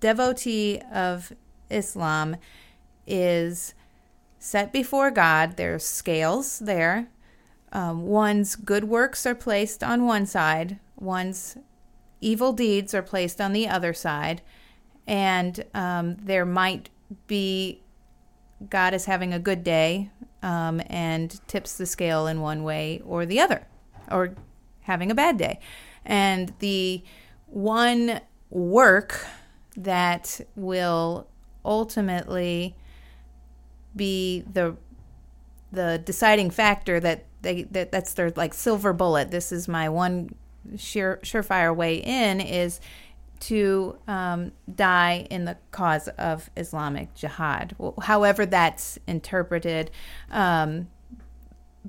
devotee 0.00 0.80
of 0.92 1.32
Islam 1.70 2.36
is 3.06 3.74
set 4.38 4.72
before 4.72 5.10
God. 5.12 5.56
There's 5.56 5.84
scales 5.84 6.58
there. 6.58 7.08
Um, 7.72 8.06
one's 8.06 8.56
good 8.56 8.84
works 8.84 9.24
are 9.26 9.34
placed 9.34 9.82
on 9.82 10.04
one 10.04 10.26
side, 10.26 10.78
one's 10.98 11.56
evil 12.20 12.52
deeds 12.52 12.92
are 12.94 13.02
placed 13.02 13.40
on 13.40 13.52
the 13.52 13.66
other 13.66 13.94
side, 13.94 14.42
and 15.06 15.64
um, 15.72 16.16
there 16.16 16.44
might 16.44 16.90
be 17.26 17.80
God 18.70 18.94
is 18.94 19.06
having 19.06 19.32
a 19.32 19.38
good 19.38 19.64
day 19.64 20.10
um, 20.42 20.80
and 20.86 21.40
tips 21.48 21.76
the 21.76 21.86
scale 21.86 22.26
in 22.26 22.40
one 22.40 22.62
way 22.62 23.00
or 23.04 23.26
the 23.26 23.40
other, 23.40 23.66
or 24.10 24.34
having 24.82 25.10
a 25.10 25.14
bad 25.14 25.36
day. 25.36 25.60
And 26.04 26.52
the 26.58 27.02
one 27.46 28.20
work 28.50 29.26
that 29.76 30.40
will 30.56 31.28
ultimately 31.64 32.76
be 33.94 34.42
the 34.52 34.76
the 35.70 36.00
deciding 36.04 36.50
factor 36.50 37.00
that 37.00 37.24
they 37.42 37.62
that 37.64 37.92
that's 37.92 38.14
their 38.14 38.30
like 38.36 38.54
silver 38.54 38.92
bullet. 38.92 39.30
This 39.30 39.52
is 39.52 39.68
my 39.68 39.88
one 39.88 40.30
sure 40.76 41.18
surefire 41.22 41.74
way 41.74 41.96
in 41.96 42.40
is 42.40 42.80
to 43.42 43.98
um, 44.06 44.52
die 44.72 45.26
in 45.28 45.44
the 45.44 45.56
cause 45.72 46.06
of 46.08 46.48
Islamic 46.56 47.12
jihad. 47.14 47.74
However, 48.02 48.46
that's 48.46 49.00
interpreted 49.08 49.90
um, 50.30 50.88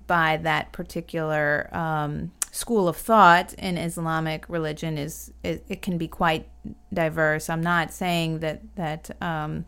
by 0.08 0.38
that 0.38 0.72
particular 0.72 1.70
um, 1.72 2.32
school 2.51 2.88
of 2.88 2.97
thought 2.97 3.54
in 3.54 3.78
Islamic 3.78 4.49
religion 4.49 4.97
is 4.97 5.32
it, 5.43 5.64
it 5.70 5.84
can 5.84 5.99
be 5.99 6.08
quite 6.08 6.47
diverse. 6.91 7.49
I'm 7.49 7.62
not 7.62 7.93
saying 7.93 8.39
that 8.39 8.62
that 8.76 9.12
um, 9.22 9.66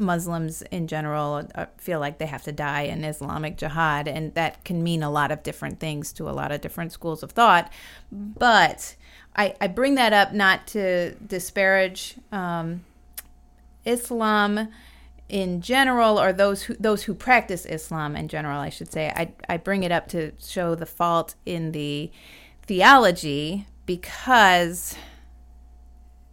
Muslims 0.00 0.62
in 0.62 0.86
general 0.86 1.46
uh, 1.54 1.66
feel 1.76 2.00
like 2.00 2.18
they 2.18 2.26
have 2.26 2.42
to 2.44 2.52
die 2.52 2.82
in 2.82 3.04
Islamic 3.04 3.56
jihad, 3.56 4.08
and 4.08 4.34
that 4.34 4.64
can 4.64 4.82
mean 4.82 5.02
a 5.02 5.10
lot 5.10 5.30
of 5.30 5.42
different 5.42 5.78
things 5.78 6.12
to 6.14 6.28
a 6.28 6.32
lot 6.32 6.50
of 6.50 6.60
different 6.60 6.92
schools 6.92 7.22
of 7.22 7.32
thought. 7.32 7.70
But 8.10 8.96
I, 9.36 9.54
I 9.60 9.68
bring 9.68 9.94
that 9.94 10.12
up 10.12 10.32
not 10.32 10.66
to 10.68 11.14
disparage 11.14 12.16
um, 12.32 12.84
Islam 13.84 14.68
in 15.28 15.60
general, 15.60 16.20
or 16.20 16.32
those 16.32 16.62
who 16.62 16.74
those 16.74 17.04
who 17.04 17.14
practice 17.14 17.64
Islam 17.64 18.16
in 18.16 18.26
general, 18.26 18.58
I 18.58 18.68
should 18.68 18.90
say. 18.90 19.12
I 19.14 19.32
I 19.48 19.56
bring 19.58 19.84
it 19.84 19.92
up 19.92 20.08
to 20.08 20.32
show 20.40 20.74
the 20.74 20.86
fault 20.86 21.36
in 21.46 21.72
the 21.72 22.10
theology 22.66 23.66
because 23.86 24.96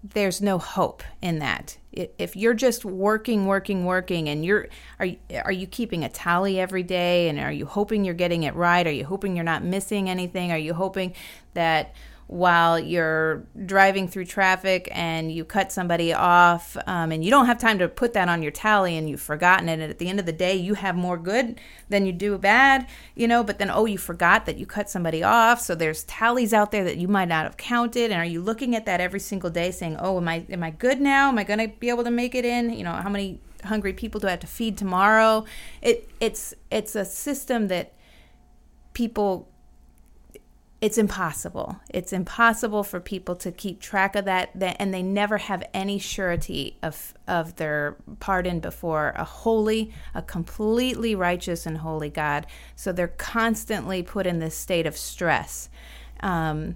there's 0.03 0.41
no 0.41 0.57
hope 0.57 1.03
in 1.21 1.39
that. 1.39 1.77
If 2.17 2.35
you're 2.35 2.53
just 2.53 2.85
working, 2.85 3.45
working, 3.45 3.85
working, 3.85 4.29
and 4.29 4.45
you're 4.45 4.67
are 4.99 5.07
are 5.43 5.51
you 5.51 5.67
keeping 5.67 6.03
a 6.03 6.09
tally 6.09 6.59
every 6.59 6.83
day, 6.83 7.29
and 7.29 7.39
are 7.39 7.51
you 7.51 7.65
hoping 7.65 8.05
you're 8.05 8.13
getting 8.13 8.43
it 8.43 8.55
right? 8.55 8.85
Are 8.85 8.91
you 8.91 9.05
hoping 9.05 9.35
you're 9.35 9.45
not 9.45 9.63
missing 9.63 10.09
anything? 10.09 10.51
Are 10.51 10.57
you 10.57 10.73
hoping 10.73 11.13
that 11.53 11.95
while 12.27 12.77
you're 12.77 13.45
driving 13.65 14.05
through 14.05 14.25
traffic 14.25 14.89
and 14.91 15.31
you 15.31 15.45
cut 15.45 15.71
somebody 15.71 16.13
off, 16.13 16.75
um, 16.85 17.11
and 17.11 17.23
you 17.23 17.31
don't 17.31 17.45
have 17.45 17.57
time 17.57 17.79
to 17.79 17.87
put 17.87 18.11
that 18.13 18.27
on 18.27 18.43
your 18.43 18.51
tally, 18.51 18.97
and 18.97 19.09
you've 19.09 19.21
forgotten 19.21 19.69
it, 19.69 19.79
and 19.79 19.83
at 19.83 19.97
the 19.97 20.09
end 20.09 20.19
of 20.19 20.25
the 20.25 20.33
day, 20.33 20.53
you 20.53 20.73
have 20.73 20.95
more 20.95 21.17
good 21.17 21.59
than 21.87 22.05
you 22.05 22.11
do 22.11 22.37
bad, 22.37 22.85
you 23.15 23.29
know? 23.29 23.43
But 23.43 23.59
then, 23.59 23.69
oh, 23.69 23.85
you 23.85 23.97
forgot 23.97 24.45
that 24.45 24.57
you 24.57 24.65
cut 24.65 24.89
somebody 24.89 25.23
off, 25.23 25.61
so 25.61 25.73
there's 25.73 26.03
tallies 26.03 26.53
out 26.53 26.71
there 26.71 26.83
that 26.83 26.97
you 26.97 27.07
might 27.07 27.29
not 27.29 27.45
have 27.45 27.55
counted, 27.55 28.11
and 28.11 28.19
are 28.19 28.25
you 28.25 28.41
looking 28.41 28.75
at 28.75 28.85
that 28.85 28.99
every 28.99 29.21
single 29.21 29.49
day, 29.49 29.71
saying, 29.71 29.95
oh, 29.99 30.17
am 30.17 30.27
I 30.27 30.45
am 30.49 30.63
I 30.63 30.71
good 30.71 30.99
now? 30.99 31.29
Am 31.29 31.37
I 31.37 31.45
going 31.45 31.59
to 31.59 31.69
be 31.79 31.89
able 31.89 32.03
to 32.03 32.11
make 32.11 32.35
it 32.35 32.43
in? 32.43 32.71
You 32.71 32.83
know, 32.83 32.91
how 32.91 33.09
many 33.09 33.39
hungry 33.63 33.93
people 33.93 34.19
do 34.19 34.27
I 34.27 34.31
have 34.31 34.41
to 34.41 34.47
feed 34.47 34.77
tomorrow? 34.77 35.45
It 35.81 36.09
it's 36.19 36.53
it's 36.69 36.95
a 36.95 37.05
system 37.05 37.69
that 37.69 37.93
people 38.93 39.47
it's 40.79 40.97
impossible. 40.97 41.79
It's 41.89 42.13
impossible 42.13 42.83
for 42.83 42.99
people 42.99 43.35
to 43.37 43.51
keep 43.51 43.81
track 43.81 44.15
of 44.15 44.25
that, 44.25 44.51
and 44.55 44.93
they 44.93 45.01
never 45.01 45.39
have 45.39 45.63
any 45.73 45.97
surety 45.97 46.77
of 46.83 47.15
of 47.27 47.55
their 47.55 47.97
pardon 48.19 48.59
before 48.59 49.13
a 49.15 49.23
holy, 49.23 49.91
a 50.13 50.21
completely 50.21 51.15
righteous 51.15 51.65
and 51.65 51.79
holy 51.79 52.09
God. 52.09 52.45
So 52.75 52.91
they're 52.91 53.07
constantly 53.07 54.03
put 54.03 54.27
in 54.27 54.37
this 54.37 54.55
state 54.55 54.85
of 54.85 54.95
stress. 54.95 55.69
Um, 56.19 56.75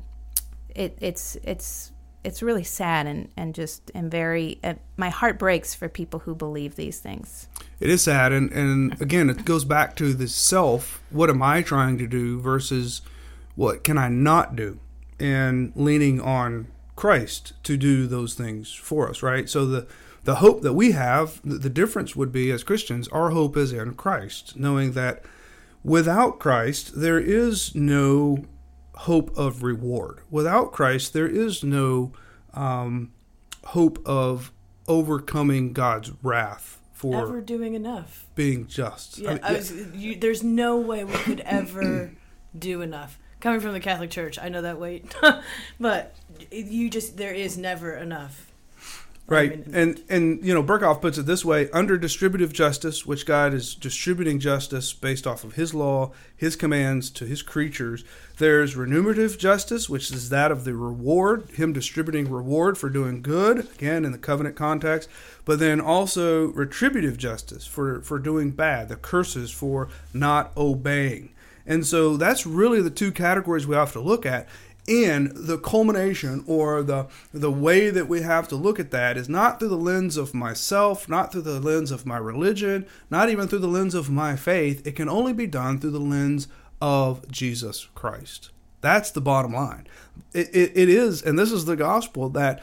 it, 0.74 0.97
it's 0.99 1.38
it's 1.43 1.91
it's 2.24 2.41
really 2.41 2.64
sad 2.64 3.06
and 3.06 3.30
and 3.38 3.54
just 3.54 3.91
and 3.93 4.10
very 4.10 4.60
uh, 4.64 4.76
my 4.97 5.10
heart 5.10 5.38
breaks 5.38 5.76
for 5.76 5.88
people 5.88 6.22
who 6.22 6.34
believe 6.34 6.76
these 6.76 6.99
things. 6.99 7.47
It 7.80 7.91
is 7.91 8.02
sad, 8.02 8.32
and 8.32 8.52
and 8.52 8.99
again, 8.99 9.30
it 9.30 9.45
goes 9.45 9.64
back 9.64 9.95
to 9.97 10.16
the 10.16 10.28
self. 10.28 11.04
What 11.12 11.30
am 11.30 11.43
I 11.43 11.62
trying 11.62 11.99
to 11.99 12.08
do 12.08 12.39
versus 12.39 13.02
what 13.56 13.84
can 13.84 13.97
I 13.97 14.10
not 14.10 14.56
do, 14.56 14.80
and 15.20 15.72
leaning 15.76 16.20
on 16.22 16.68
Christ 16.95 17.54
to 17.64 17.78
do 17.78 18.08
those 18.08 18.34
things 18.34 18.74
for 18.74 19.10
us, 19.10 19.24
right? 19.24 19.49
So 19.49 19.66
the 19.66 19.88
the 20.24 20.36
hope 20.36 20.62
that 20.62 20.74
we 20.74 20.91
have, 20.91 21.41
the, 21.43 21.70
difference 21.70 22.16
would 22.16 22.32
be 22.32 22.52
as 22.52 22.64
Christians, 22.64 23.08
our 23.08 23.32
hope 23.32 23.58
is 23.58 23.74
in 23.74 23.95
Christ, 23.95 24.56
knowing 24.56 24.91
that 24.91 25.24
without 25.84 26.38
Christ 26.38 26.99
there 26.99 27.20
is 27.20 27.74
no 27.74 28.45
hope 28.93 29.36
of 29.36 29.64
reward. 29.64 30.22
Without 30.30 30.72
Christ, 30.72 31.14
there 31.14 31.28
is 31.28 31.64
no 31.64 32.12
um, 32.54 33.12
hope 33.66 33.99
of 34.06 34.52
overcoming 34.88 35.74
God's 35.74 36.12
wrath 36.22 36.80
for 36.93 37.20
Ever 37.20 37.41
doing 37.41 37.74
enough. 37.74 38.28
being 38.36 38.68
just. 38.68 39.18
Yeah, 39.18 39.32
I 39.32 39.34
mean, 39.34 39.58
was, 39.58 39.72
you, 39.95 40.16
there's 40.18 40.43
no 40.43 40.78
way 40.78 41.04
we 41.04 41.14
could 41.14 41.39
ever 41.41 42.14
do 42.58 42.82
enough. 42.82 43.18
Coming 43.42 43.60
from 43.60 43.74
the 43.74 43.80
Catholic 43.80 44.12
Church, 44.12 44.38
I 44.39 44.50
know 44.50 44.62
that 44.62 44.80
weight, 44.80 45.16
but 45.80 46.16
you 46.52 46.92
just 46.92 47.18
there 47.18 47.34
is 47.34 47.58
never 47.58 47.94
enough. 47.94 48.52
Right, 49.26 49.54
I 49.54 49.56
mean, 49.56 49.72
and 49.74 50.04
and 50.10 50.46
you 50.46 50.54
know 50.54 50.62
Berkhof 50.62 51.02
puts 51.02 51.18
it 51.18 51.26
this 51.26 51.44
way: 51.44 51.70
under 51.72 51.98
distributive 51.98 52.54
justice, 52.54 53.04
which 53.06 53.26
God 53.26 53.54
is 53.54 53.74
distributing 53.74 54.39
justice 54.39 54.94
based 54.94 55.26
off 55.26 55.44
of 55.44 55.54
His 55.54 55.74
law, 55.74 56.12
His 56.36 56.56
commands 56.56 57.10
to 57.12 57.26
His 57.26 57.42
creatures. 57.42 58.04
There's 58.38 58.76
remunerative 58.76 59.39
justice, 59.39 59.89
which 59.89 60.12
is 60.12 60.30
that 60.30 60.52
of 60.52 60.64
the 60.64 60.76
reward, 60.76 61.50
Him 61.52 61.74
distributing 61.74 62.30
reward 62.30 62.78
for 62.78 62.89
doing 62.89 63.24
good, 63.24 63.70
again 63.74 64.06
in 64.06 64.12
the 64.12 64.18
covenant 64.20 64.56
context. 64.56 65.10
But 65.46 65.58
then 65.58 65.82
also 65.82 66.48
retributive 66.48 67.18
justice 67.18 67.66
for 67.66 68.02
for 68.02 68.20
doing 68.20 68.52
bad, 68.52 68.88
the 68.88 68.98
curses 68.98 69.50
for 69.50 69.89
not 70.14 70.52
obeying. 70.56 71.34
And 71.72 71.86
so 71.86 72.17
that's 72.17 72.45
really 72.45 72.82
the 72.82 72.89
two 72.89 73.13
categories 73.13 73.65
we 73.65 73.78
have 73.78 73.93
to 73.93 74.01
look 74.01 74.26
at. 74.26 74.45
And 74.89 75.32
the 75.34 75.57
culmination 75.57 76.43
or 76.45 76.84
the 76.84 77.07
the 77.34 77.51
way 77.51 77.89
that 77.89 78.09
we 78.09 78.24
have 78.24 78.49
to 78.49 78.57
look 78.57 78.78
at 78.78 78.91
that 78.91 79.15
is 79.15 79.30
not 79.30 79.57
through 79.57 79.69
the 79.69 79.78
lens 79.78 80.17
of 80.17 80.34
myself, 80.34 81.07
not 81.07 81.32
through 81.32 81.43
the 81.43 81.61
lens 81.61 81.91
of 81.91 82.05
my 82.05 82.17
religion, 82.17 82.86
not 83.09 83.30
even 83.30 83.47
through 83.47 83.59
the 83.59 83.67
lens 83.67 83.95
of 83.95 84.09
my 84.09 84.36
faith. 84.36 84.86
It 84.86 84.97
can 84.97 85.07
only 85.07 85.32
be 85.32 85.47
done 85.47 85.80
through 85.80 85.91
the 85.91 85.99
lens 85.99 86.49
of 86.82 87.32
Jesus 87.32 87.88
Christ. 87.95 88.49
That's 88.82 89.11
the 89.11 89.22
bottom 89.22 89.53
line. 89.53 89.88
It, 90.34 90.49
it, 90.53 90.72
it 90.76 90.89
is, 90.89 91.22
and 91.22 91.39
this 91.39 91.53
is 91.53 91.63
the 91.63 91.78
gospel 91.78 92.28
that 92.32 92.61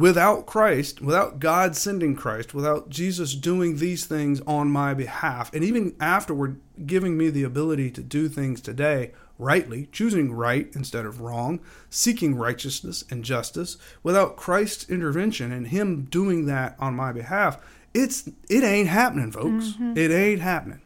without 0.00 0.46
Christ, 0.46 1.02
without 1.02 1.40
God 1.40 1.76
sending 1.76 2.16
Christ, 2.16 2.54
without 2.54 2.88
Jesus 2.88 3.34
doing 3.34 3.76
these 3.76 4.06
things 4.06 4.40
on 4.46 4.70
my 4.70 4.94
behalf, 4.94 5.52
and 5.52 5.62
even 5.62 5.94
afterward 6.00 6.58
giving 6.86 7.18
me 7.18 7.28
the 7.28 7.42
ability 7.42 7.90
to 7.90 8.02
do 8.02 8.26
things 8.26 8.62
today 8.62 9.12
rightly, 9.38 9.88
choosing 9.92 10.32
right 10.32 10.70
instead 10.74 11.04
of 11.04 11.20
wrong, 11.20 11.60
seeking 11.90 12.34
righteousness 12.34 13.04
and 13.10 13.24
justice, 13.24 13.76
without 14.02 14.36
Christ's 14.36 14.88
intervention 14.88 15.52
and 15.52 15.68
Him 15.68 16.04
doing 16.04 16.46
that 16.46 16.76
on 16.78 16.94
my 16.94 17.12
behalf, 17.12 17.58
it's 17.92 18.26
it 18.48 18.64
ain't 18.64 18.88
happening, 18.88 19.30
folks. 19.30 19.68
Mm-hmm. 19.72 19.98
It 19.98 20.10
ain't 20.10 20.40
happening. 20.40 20.80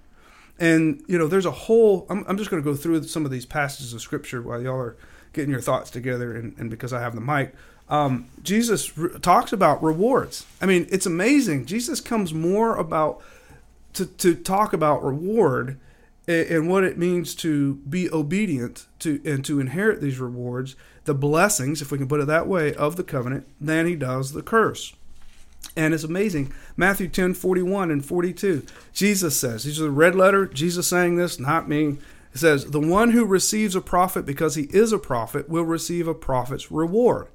And 0.58 1.04
you 1.06 1.18
know, 1.18 1.28
there's 1.28 1.46
a 1.46 1.52
whole. 1.52 2.04
I'm, 2.10 2.24
I'm 2.26 2.36
just 2.36 2.50
going 2.50 2.62
to 2.62 2.68
go 2.68 2.76
through 2.76 3.04
some 3.04 3.24
of 3.24 3.30
these 3.30 3.46
passages 3.46 3.92
of 3.92 4.00
scripture 4.02 4.42
while 4.42 4.60
y'all 4.60 4.74
are 4.74 4.96
getting 5.32 5.50
your 5.50 5.60
thoughts 5.60 5.90
together, 5.90 6.34
and, 6.34 6.56
and 6.58 6.70
because 6.70 6.92
I 6.92 7.00
have 7.00 7.14
the 7.14 7.20
mic, 7.20 7.54
um, 7.88 8.28
Jesus 8.42 8.96
re- 8.96 9.18
talks 9.20 9.52
about 9.52 9.82
rewards. 9.82 10.46
I 10.60 10.66
mean, 10.66 10.86
it's 10.90 11.06
amazing. 11.06 11.66
Jesus 11.66 12.00
comes 12.00 12.32
more 12.32 12.76
about 12.76 13.22
to 13.94 14.06
to 14.06 14.34
talk 14.34 14.72
about 14.72 15.04
reward 15.04 15.78
a- 16.26 16.54
and 16.54 16.68
what 16.68 16.84
it 16.84 16.98
means 16.98 17.34
to 17.36 17.74
be 17.88 18.10
obedient 18.10 18.86
to 19.00 19.20
and 19.24 19.44
to 19.44 19.60
inherit 19.60 20.00
these 20.00 20.18
rewards, 20.18 20.76
the 21.04 21.14
blessings, 21.14 21.82
if 21.82 21.90
we 21.90 21.98
can 21.98 22.08
put 22.08 22.20
it 22.20 22.26
that 22.26 22.46
way, 22.46 22.74
of 22.74 22.96
the 22.96 23.04
covenant, 23.04 23.46
than 23.60 23.86
he 23.86 23.94
does 23.96 24.32
the 24.32 24.42
curse. 24.42 24.94
And 25.76 25.92
it's 25.92 26.04
amazing. 26.04 26.52
Matthew 26.76 27.08
10 27.08 27.34
41 27.34 27.90
and 27.90 28.04
42. 28.04 28.64
Jesus 28.92 29.36
says, 29.36 29.64
these 29.64 29.80
are 29.80 29.84
the 29.84 29.90
red 29.90 30.14
letter, 30.14 30.46
Jesus 30.46 30.86
saying 30.86 31.16
this, 31.16 31.38
not 31.38 31.68
me. 31.68 31.98
It 32.34 32.38
says, 32.38 32.66
The 32.66 32.80
one 32.80 33.10
who 33.10 33.24
receives 33.24 33.76
a 33.76 33.80
prophet 33.80 34.26
because 34.26 34.56
he 34.56 34.64
is 34.64 34.92
a 34.92 34.98
prophet 34.98 35.48
will 35.48 35.64
receive 35.64 36.08
a 36.08 36.14
prophet's 36.14 36.70
reward. 36.70 37.28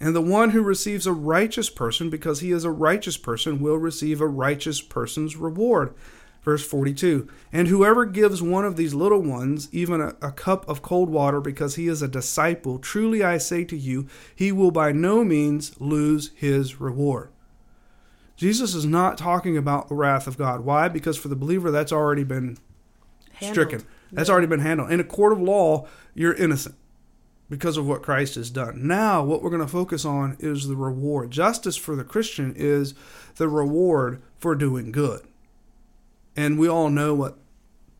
And 0.00 0.14
the 0.14 0.20
one 0.20 0.50
who 0.50 0.62
receives 0.62 1.06
a 1.06 1.12
righteous 1.12 1.70
person 1.70 2.08
because 2.08 2.40
he 2.40 2.52
is 2.52 2.64
a 2.64 2.70
righteous 2.70 3.16
person 3.16 3.60
will 3.60 3.76
receive 3.76 4.20
a 4.20 4.28
righteous 4.28 4.80
person's 4.80 5.36
reward. 5.36 5.92
Verse 6.42 6.64
42 6.64 7.28
And 7.52 7.68
whoever 7.68 8.06
gives 8.06 8.40
one 8.40 8.64
of 8.64 8.76
these 8.76 8.94
little 8.94 9.20
ones 9.20 9.68
even 9.72 10.00
a, 10.00 10.14
a, 10.22 10.30
cup 10.30 10.66
of 10.68 10.82
cold 10.82 11.10
water 11.10 11.40
because 11.40 11.74
he 11.74 11.88
is 11.88 12.00
a 12.00 12.08
disciple, 12.08 12.78
truly 12.78 13.24
I 13.24 13.38
say 13.38 13.64
to 13.64 13.76
you, 13.76 14.06
he 14.34 14.52
will 14.52 14.70
by 14.70 14.92
no 14.92 15.24
means 15.24 15.78
lose 15.80 16.30
his 16.36 16.80
reward. 16.80 17.30
Jesus 18.36 18.72
is 18.72 18.86
not 18.86 19.18
talking 19.18 19.56
about 19.56 19.88
the 19.88 19.96
wrath 19.96 20.28
of 20.28 20.38
God. 20.38 20.60
Why? 20.60 20.86
Because 20.88 21.18
for 21.18 21.26
the 21.26 21.34
believer, 21.34 21.72
that's 21.72 21.92
already 21.92 22.22
been 22.22 22.56
handled. 23.32 23.54
stricken. 23.54 23.86
That's 24.12 24.30
already 24.30 24.46
been 24.46 24.60
handled. 24.60 24.92
In 24.92 25.00
a 25.00 25.04
court 25.04 25.32
of 25.32 25.40
law, 25.40 25.88
you're 26.14 26.34
innocent 26.34 26.76
because 27.50 27.76
of 27.76 27.86
what 27.86 28.02
Christ 28.02 28.34
has 28.34 28.50
done. 28.50 28.86
Now, 28.86 29.24
what 29.24 29.42
we're 29.42 29.50
going 29.50 29.62
to 29.62 29.68
focus 29.68 30.04
on 30.04 30.36
is 30.38 30.68
the 30.68 30.76
reward. 30.76 31.30
Justice 31.30 31.76
for 31.76 31.96
the 31.96 32.04
Christian 32.04 32.54
is 32.56 32.94
the 33.36 33.48
reward 33.48 34.22
for 34.38 34.54
doing 34.54 34.92
good. 34.92 35.22
And 36.36 36.58
we 36.58 36.68
all 36.68 36.90
know 36.90 37.14
what 37.14 37.38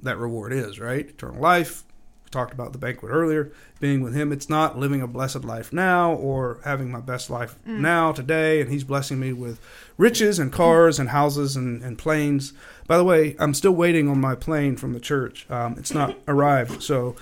that 0.00 0.18
reward 0.18 0.52
is, 0.52 0.78
right? 0.78 1.08
Eternal 1.08 1.40
life. 1.40 1.84
We 2.24 2.30
talked 2.30 2.52
about 2.52 2.72
the 2.72 2.78
banquet 2.78 3.10
earlier. 3.10 3.52
Being 3.80 4.02
with 4.02 4.14
Him, 4.14 4.32
it's 4.32 4.50
not 4.50 4.78
living 4.78 5.00
a 5.00 5.06
blessed 5.06 5.44
life 5.44 5.72
now 5.72 6.12
or 6.12 6.60
having 6.62 6.90
my 6.90 7.00
best 7.00 7.30
life 7.30 7.56
now, 7.64 8.12
today, 8.12 8.60
and 8.60 8.70
He's 8.70 8.84
blessing 8.84 9.18
me 9.18 9.32
with 9.32 9.58
riches 9.96 10.38
and 10.38 10.52
cars 10.52 10.98
and 10.98 11.08
houses 11.08 11.56
and, 11.56 11.82
and 11.82 11.98
planes. 11.98 12.52
By 12.86 12.98
the 12.98 13.04
way, 13.04 13.34
I'm 13.38 13.54
still 13.54 13.72
waiting 13.72 14.08
on 14.08 14.20
my 14.20 14.34
plane 14.34 14.76
from 14.76 14.92
the 14.92 15.00
church. 15.00 15.46
Um, 15.50 15.76
it's 15.78 15.94
not 15.94 16.16
arrived. 16.28 16.82
So 16.82 17.16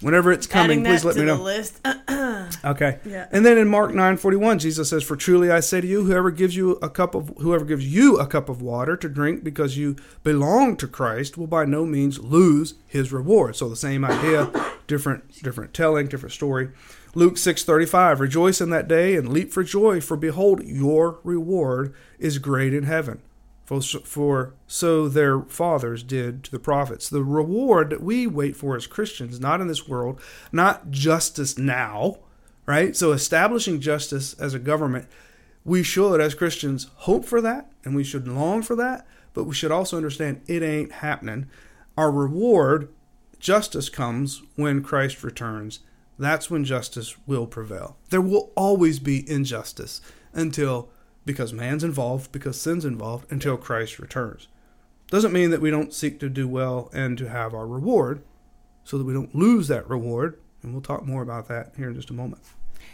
whenever 0.00 0.32
it's 0.32 0.46
coming, 0.46 0.84
please 0.84 1.04
let 1.04 1.16
me 1.16 1.24
know. 1.24 1.36
list. 1.36 1.80
Okay. 2.64 2.98
Yeah. 3.04 3.26
And 3.30 3.46
then 3.46 3.56
in 3.56 3.68
Mark 3.68 3.92
9:41 3.92 4.58
Jesus 4.58 4.90
says 4.90 5.02
for 5.02 5.16
truly 5.16 5.50
I 5.50 5.60
say 5.60 5.80
to 5.80 5.86
you 5.86 6.04
whoever 6.04 6.30
gives 6.30 6.56
you 6.56 6.72
a 6.82 6.90
cup 6.90 7.14
of 7.14 7.32
whoever 7.38 7.64
gives 7.64 7.86
you 7.86 8.18
a 8.18 8.26
cup 8.26 8.48
of 8.48 8.60
water 8.60 8.96
to 8.96 9.08
drink 9.08 9.44
because 9.44 9.76
you 9.76 9.96
belong 10.22 10.76
to 10.78 10.88
Christ 10.88 11.38
will 11.38 11.46
by 11.46 11.64
no 11.64 11.86
means 11.86 12.18
lose 12.18 12.74
his 12.86 13.12
reward. 13.12 13.56
So 13.56 13.68
the 13.68 13.76
same 13.76 14.04
idea, 14.04 14.50
different 14.86 15.42
different 15.42 15.72
telling, 15.72 16.08
different 16.08 16.32
story. 16.32 16.70
Luke 17.14 17.34
6:35 17.34 18.20
Rejoice 18.20 18.60
in 18.60 18.70
that 18.70 18.88
day 18.88 19.16
and 19.16 19.28
leap 19.32 19.52
for 19.52 19.62
joy 19.62 20.00
for 20.00 20.16
behold 20.16 20.62
your 20.64 21.20
reward 21.22 21.94
is 22.18 22.38
great 22.38 22.74
in 22.74 22.82
heaven. 22.84 23.22
For, 23.70 23.80
for 23.80 24.54
so 24.66 25.08
their 25.08 25.42
fathers 25.42 26.02
did 26.02 26.42
to 26.42 26.50
the 26.50 26.58
prophets. 26.58 27.08
The 27.08 27.22
reward 27.22 27.90
that 27.90 28.02
we 28.02 28.26
wait 28.26 28.56
for 28.56 28.74
as 28.74 28.88
Christians, 28.88 29.38
not 29.38 29.60
in 29.60 29.68
this 29.68 29.86
world, 29.86 30.20
not 30.50 30.90
justice 30.90 31.56
now, 31.56 32.18
right? 32.66 32.96
So 32.96 33.12
establishing 33.12 33.80
justice 33.80 34.34
as 34.40 34.54
a 34.54 34.58
government, 34.58 35.06
we 35.64 35.84
should, 35.84 36.20
as 36.20 36.34
Christians, 36.34 36.88
hope 36.96 37.24
for 37.24 37.40
that 37.42 37.70
and 37.84 37.94
we 37.94 38.02
should 38.02 38.26
long 38.26 38.62
for 38.62 38.74
that, 38.74 39.06
but 39.34 39.44
we 39.44 39.54
should 39.54 39.70
also 39.70 39.96
understand 39.96 40.40
it 40.48 40.64
ain't 40.64 40.90
happening. 40.90 41.48
Our 41.96 42.10
reward, 42.10 42.88
justice, 43.38 43.88
comes 43.88 44.42
when 44.56 44.82
Christ 44.82 45.22
returns. 45.22 45.78
That's 46.18 46.50
when 46.50 46.64
justice 46.64 47.14
will 47.24 47.46
prevail. 47.46 47.96
There 48.08 48.20
will 48.20 48.50
always 48.56 48.98
be 48.98 49.30
injustice 49.30 50.00
until, 50.32 50.90
because 51.30 51.52
man's 51.52 51.84
involved, 51.84 52.32
because 52.32 52.60
sin's 52.60 52.84
involved, 52.84 53.30
until 53.30 53.56
Christ 53.56 54.00
returns. 54.00 54.48
Doesn't 55.06 55.32
mean 55.32 55.50
that 55.50 55.60
we 55.60 55.70
don't 55.70 55.94
seek 55.94 56.18
to 56.18 56.28
do 56.28 56.48
well 56.48 56.90
and 56.92 57.16
to 57.18 57.28
have 57.28 57.54
our 57.54 57.68
reward 57.68 58.24
so 58.82 58.98
that 58.98 59.04
we 59.04 59.12
don't 59.12 59.32
lose 59.32 59.68
that 59.68 59.88
reward. 59.88 60.40
And 60.60 60.72
we'll 60.72 60.82
talk 60.82 61.06
more 61.06 61.22
about 61.22 61.46
that 61.46 61.72
here 61.76 61.90
in 61.90 61.94
just 61.94 62.10
a 62.10 62.14
moment. 62.14 62.42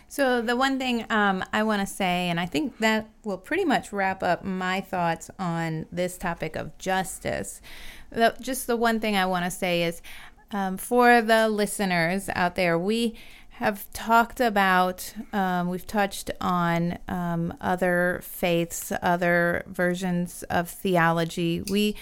So 0.08 0.42
the 0.42 0.54
one 0.54 0.78
thing 0.78 1.10
um, 1.10 1.42
I 1.50 1.62
want 1.62 1.80
to 1.80 1.86
say, 1.86 2.28
and 2.28 2.38
I 2.38 2.44
think 2.44 2.76
that 2.78 3.08
will 3.24 3.38
pretty 3.38 3.64
much 3.64 3.90
wrap 3.90 4.22
up 4.22 4.44
my 4.44 4.82
thoughts 4.82 5.30
on 5.38 5.86
this 5.90 6.18
topic 6.18 6.56
of 6.56 6.76
justice. 6.76 7.62
The, 8.10 8.36
just 8.38 8.66
the 8.66 8.76
one 8.76 9.00
thing 9.00 9.16
I 9.16 9.24
want 9.24 9.46
to 9.46 9.50
say 9.50 9.82
is, 9.82 10.02
um, 10.50 10.76
for 10.76 11.22
the 11.22 11.48
listeners 11.48 12.28
out 12.34 12.54
there, 12.54 12.78
we 12.78 13.14
have 13.58 13.90
talked 13.94 14.38
about, 14.38 15.14
um, 15.32 15.68
we've 15.68 15.86
touched 15.86 16.30
on 16.42 16.98
um, 17.08 17.54
other 17.58 18.20
faiths, 18.22 18.92
other 19.00 19.64
versions 19.66 20.42
of 20.50 20.68
theology. 20.68 21.62
We 21.70 21.96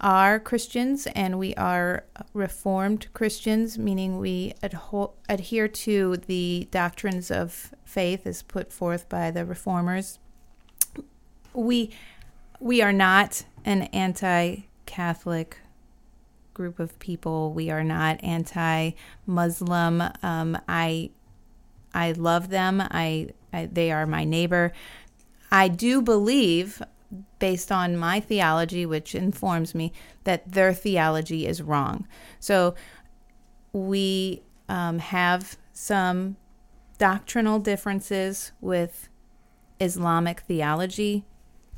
are 0.00 0.38
Christians 0.38 1.08
and 1.16 1.36
we 1.36 1.52
are 1.56 2.04
Reformed 2.32 3.08
Christians, 3.12 3.76
meaning 3.76 4.18
we 4.18 4.52
adho- 4.62 5.14
adhere 5.28 5.66
to 5.66 6.16
the 6.16 6.68
doctrines 6.70 7.32
of 7.32 7.74
faith 7.84 8.24
as 8.24 8.42
put 8.42 8.72
forth 8.72 9.08
by 9.08 9.32
the 9.32 9.44
Reformers. 9.44 10.20
We 11.52 11.90
we 12.60 12.82
are 12.82 12.92
not 12.92 13.44
an 13.64 13.82
anti-Catholic 13.82 15.58
group 16.54 16.78
of 16.78 16.98
people. 16.98 17.52
We 17.52 17.70
are 17.70 17.84
not 17.84 18.22
anti-Muslim. 18.22 20.02
Um, 20.22 20.58
I 20.68 21.10
I 21.92 22.12
love 22.12 22.50
them. 22.50 22.80
I, 22.80 23.30
I 23.52 23.66
they 23.66 23.90
are 23.90 24.06
my 24.06 24.24
neighbor. 24.24 24.72
I 25.50 25.68
do 25.68 26.02
believe 26.02 26.82
based 27.40 27.72
on 27.72 27.96
my 27.96 28.20
theology, 28.20 28.86
which 28.86 29.14
informs 29.14 29.74
me 29.74 29.92
that 30.24 30.52
their 30.52 30.72
theology 30.72 31.46
is 31.46 31.60
wrong. 31.60 32.06
So 32.38 32.74
we 33.72 34.42
um, 34.68 35.00
have 35.00 35.58
some 35.72 36.36
doctrinal 36.98 37.58
differences 37.58 38.52
with 38.60 39.08
Islamic 39.80 40.40
theology. 40.40 41.24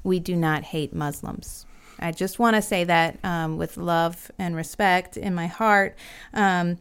We 0.03 0.21
do 0.21 0.37
not 0.37 0.65
hate 0.65 0.93
Muslims. 0.93 1.65
I 2.03 2.13
just 2.13 2.39
want 2.39 2.57
to 2.57 2.63
say 2.63 2.85
that 2.85 3.19
um, 3.25 3.57
with 3.57 3.77
love 3.77 4.31
and 4.39 4.57
respect 4.57 5.17
in 5.17 5.35
my 5.35 5.47
heart. 5.47 5.97
Um, 6.35 6.79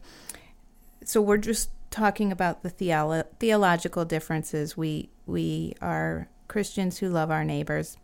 so 1.04 1.20
we're 1.20 1.36
just 1.38 1.70
talking 1.90 2.32
about 2.32 2.62
the 2.62 2.70
theolo- 2.70 3.26
theological 3.38 4.04
differences. 4.04 4.76
We 4.76 5.10
we 5.26 5.74
are 5.80 6.28
Christians 6.48 6.98
who 6.98 7.08
love 7.08 7.30
our 7.30 7.44
neighbors. 7.44 7.96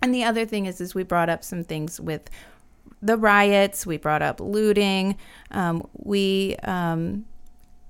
And 0.00 0.14
the 0.14 0.24
other 0.24 0.46
thing 0.46 0.66
is, 0.66 0.80
is 0.80 0.94
we 0.94 1.02
brought 1.02 1.28
up 1.28 1.42
some 1.42 1.64
things 1.64 2.00
with 2.00 2.30
the 3.02 3.16
riots. 3.16 3.84
We 3.84 3.96
brought 3.96 4.22
up 4.22 4.40
looting. 4.40 5.16
Um, 5.50 5.86
we 5.92 6.56
um, 6.62 7.26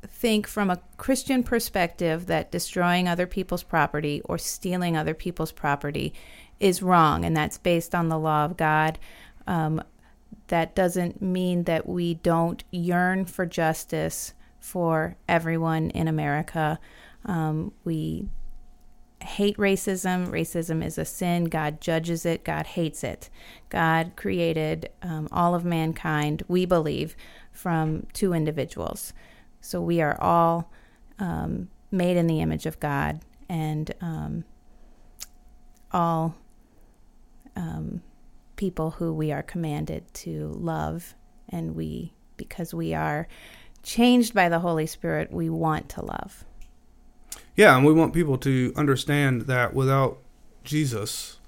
think 0.06 0.46
from 0.46 0.70
a 0.70 0.80
Christian 0.96 1.42
perspective 1.42 2.26
that 2.26 2.50
destroying 2.50 3.08
other 3.08 3.26
people's 3.26 3.62
property 3.62 4.22
or 4.24 4.38
stealing 4.38 4.96
other 4.96 5.14
people's 5.14 5.52
property 5.52 6.14
is 6.60 6.82
wrong, 6.82 7.24
and 7.24 7.36
that's 7.36 7.58
based 7.58 7.94
on 7.94 8.08
the 8.08 8.18
law 8.18 8.44
of 8.44 8.56
God. 8.56 8.98
Um, 9.46 9.82
that 10.48 10.74
doesn't 10.74 11.20
mean 11.22 11.64
that 11.64 11.88
we 11.88 12.14
don't 12.14 12.64
yearn 12.70 13.26
for 13.26 13.46
justice 13.46 14.34
for 14.58 15.16
everyone 15.28 15.90
in 15.90 16.08
America. 16.08 16.78
Um, 17.24 17.72
we 17.84 18.28
hate 19.22 19.56
racism. 19.56 20.28
Racism 20.28 20.84
is 20.84 20.98
a 20.98 21.04
sin. 21.04 21.44
God 21.44 21.80
judges 21.80 22.24
it. 22.24 22.44
God 22.44 22.66
hates 22.66 23.04
it. 23.04 23.30
God 23.68 24.12
created 24.16 24.90
um, 25.02 25.28
all 25.32 25.54
of 25.54 25.64
mankind, 25.64 26.42
we 26.48 26.64
believe, 26.64 27.16
from 27.52 28.06
two 28.12 28.32
individuals. 28.32 29.12
So 29.60 29.80
we 29.80 30.00
are 30.00 30.20
all 30.20 30.70
um, 31.18 31.68
made 31.90 32.16
in 32.16 32.26
the 32.26 32.40
image 32.40 32.66
of 32.66 32.78
God 32.80 33.20
and 33.48 33.92
um, 34.00 34.44
all 35.92 36.36
um, 37.58 38.00
people 38.56 38.92
who 38.92 39.12
we 39.12 39.32
are 39.32 39.42
commanded 39.42 40.04
to 40.14 40.48
love. 40.54 41.14
And 41.48 41.74
we, 41.74 42.12
because 42.36 42.72
we 42.72 42.94
are 42.94 43.26
changed 43.82 44.32
by 44.32 44.48
the 44.48 44.60
Holy 44.60 44.86
Spirit, 44.86 45.32
we 45.32 45.50
want 45.50 45.88
to 45.90 46.04
love. 46.04 46.44
Yeah, 47.56 47.76
and 47.76 47.84
we 47.84 47.92
want 47.92 48.14
people 48.14 48.38
to 48.38 48.72
understand 48.76 49.42
that 49.42 49.74
without 49.74 50.18
Jesus, 50.62 51.38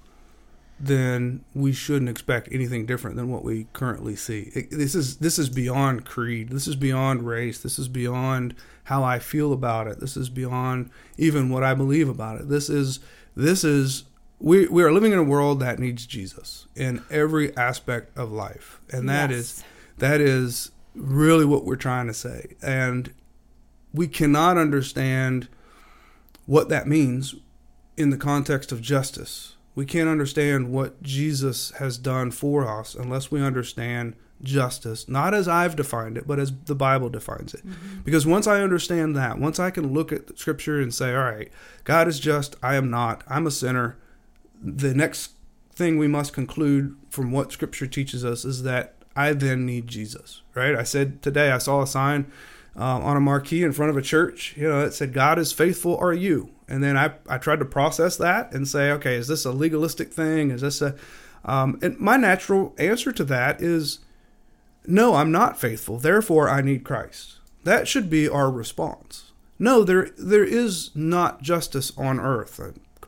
then 0.79 1.45
we 1.53 1.71
shouldn't 1.71 2.09
expect 2.09 2.49
anything 2.51 2.85
different 2.85 3.15
than 3.15 3.29
what 3.29 3.43
we 3.43 3.67
currently 3.71 4.15
see. 4.15 4.51
It, 4.53 4.71
this 4.71 4.95
is 4.95 5.17
this 5.17 5.37
is 5.39 5.49
beyond 5.49 6.05
creed. 6.05 6.49
This 6.49 6.67
is 6.67 6.75
beyond 6.75 7.23
race. 7.23 7.59
This 7.59 7.79
is 7.79 7.87
beyond 7.87 8.55
how 8.85 9.03
I 9.03 9.19
feel 9.19 9.53
about 9.53 9.87
it. 9.87 9.99
This 9.99 10.17
is 10.17 10.29
beyond 10.29 10.89
even 11.17 11.49
what 11.49 11.63
I 11.63 11.75
believe 11.75 12.09
about 12.09 12.41
it. 12.41 12.49
This 12.49 12.69
is 12.69 12.99
this 13.35 13.63
is 13.63 14.05
we 14.41 14.67
we 14.67 14.83
are 14.83 14.91
living 14.91 15.11
in 15.11 15.19
a 15.19 15.23
world 15.23 15.59
that 15.59 15.79
needs 15.79 16.05
Jesus 16.05 16.67
in 16.75 17.03
every 17.09 17.55
aspect 17.55 18.17
of 18.17 18.31
life, 18.31 18.81
and 18.91 19.07
that 19.07 19.29
yes. 19.29 19.39
is 19.39 19.63
that 19.97 20.19
is 20.19 20.71
really 20.95 21.45
what 21.45 21.63
we're 21.63 21.75
trying 21.75 22.07
to 22.07 22.13
say. 22.13 22.55
And 22.61 23.13
we 23.93 24.07
cannot 24.07 24.57
understand 24.57 25.47
what 26.45 26.69
that 26.69 26.87
means 26.87 27.35
in 27.97 28.09
the 28.09 28.17
context 28.17 28.71
of 28.71 28.81
justice. 28.81 29.55
We 29.75 29.85
can't 29.85 30.09
understand 30.09 30.71
what 30.71 31.01
Jesus 31.01 31.71
has 31.71 31.97
done 31.97 32.31
for 32.31 32.67
us 32.67 32.95
unless 32.95 33.31
we 33.31 33.41
understand 33.41 34.15
justice, 34.41 35.07
not 35.07 35.33
as 35.33 35.47
I've 35.47 35.75
defined 35.75 36.17
it, 36.17 36.27
but 36.27 36.39
as 36.39 36.51
the 36.65 36.75
Bible 36.75 37.09
defines 37.09 37.53
it. 37.53 37.65
Mm-hmm. 37.65 38.01
Because 38.03 38.25
once 38.25 38.47
I 38.47 38.61
understand 38.61 39.15
that, 39.15 39.37
once 39.37 39.59
I 39.59 39.69
can 39.69 39.93
look 39.93 40.11
at 40.11 40.37
Scripture 40.37 40.81
and 40.81 40.93
say, 40.93 41.13
all 41.13 41.23
right, 41.23 41.51
God 41.83 42.07
is 42.07 42.19
just, 42.19 42.55
I 42.61 42.75
am 42.75 42.89
not, 42.89 43.23
I'm 43.27 43.47
a 43.47 43.51
sinner, 43.51 43.97
the 44.61 44.93
next 44.93 45.31
thing 45.73 45.97
we 45.97 46.07
must 46.07 46.33
conclude 46.33 46.95
from 47.09 47.31
what 47.31 47.51
Scripture 47.51 47.87
teaches 47.87 48.23
us 48.23 48.45
is 48.45 48.63
that 48.63 48.95
I 49.15 49.33
then 49.33 49.65
need 49.65 49.87
Jesus, 49.87 50.41
right? 50.53 50.75
I 50.75 50.83
said 50.83 51.21
today 51.21 51.51
I 51.51 51.57
saw 51.57 51.81
a 51.81 51.87
sign 51.87 52.31
uh, 52.77 52.99
on 52.99 53.17
a 53.17 53.21
marquee 53.21 53.63
in 53.63 53.73
front 53.73 53.89
of 53.89 53.97
a 53.97 54.01
church, 54.01 54.55
you 54.55 54.67
know, 54.67 54.81
it 54.81 54.93
said, 54.93 55.13
God 55.13 55.37
is 55.37 55.51
faithful, 55.51 55.97
are 55.97 56.13
you? 56.13 56.51
And 56.67 56.81
then 56.81 56.97
I, 56.97 57.11
I 57.27 57.37
tried 57.37 57.59
to 57.59 57.65
process 57.65 58.15
that 58.17 58.53
and 58.53 58.67
say, 58.67 58.91
okay, 58.91 59.15
is 59.15 59.27
this 59.27 59.43
a 59.43 59.51
legalistic 59.51 60.13
thing? 60.13 60.51
Is 60.51 60.61
this 60.61 60.81
a. 60.81 60.95
Um, 61.43 61.79
and 61.81 61.99
my 61.99 62.17
natural 62.17 62.73
answer 62.77 63.11
to 63.11 63.23
that 63.25 63.61
is, 63.61 63.99
no, 64.85 65.15
I'm 65.15 65.31
not 65.31 65.59
faithful. 65.59 65.97
Therefore, 65.97 66.47
I 66.47 66.61
need 66.61 66.83
Christ. 66.83 67.39
That 67.63 67.87
should 67.87 68.09
be 68.09 68.29
our 68.29 68.49
response. 68.49 69.31
No, 69.59 69.83
there 69.83 70.09
there 70.17 70.43
is 70.43 70.91
not 70.95 71.41
justice 71.41 71.91
on 71.97 72.19
earth. 72.19 72.59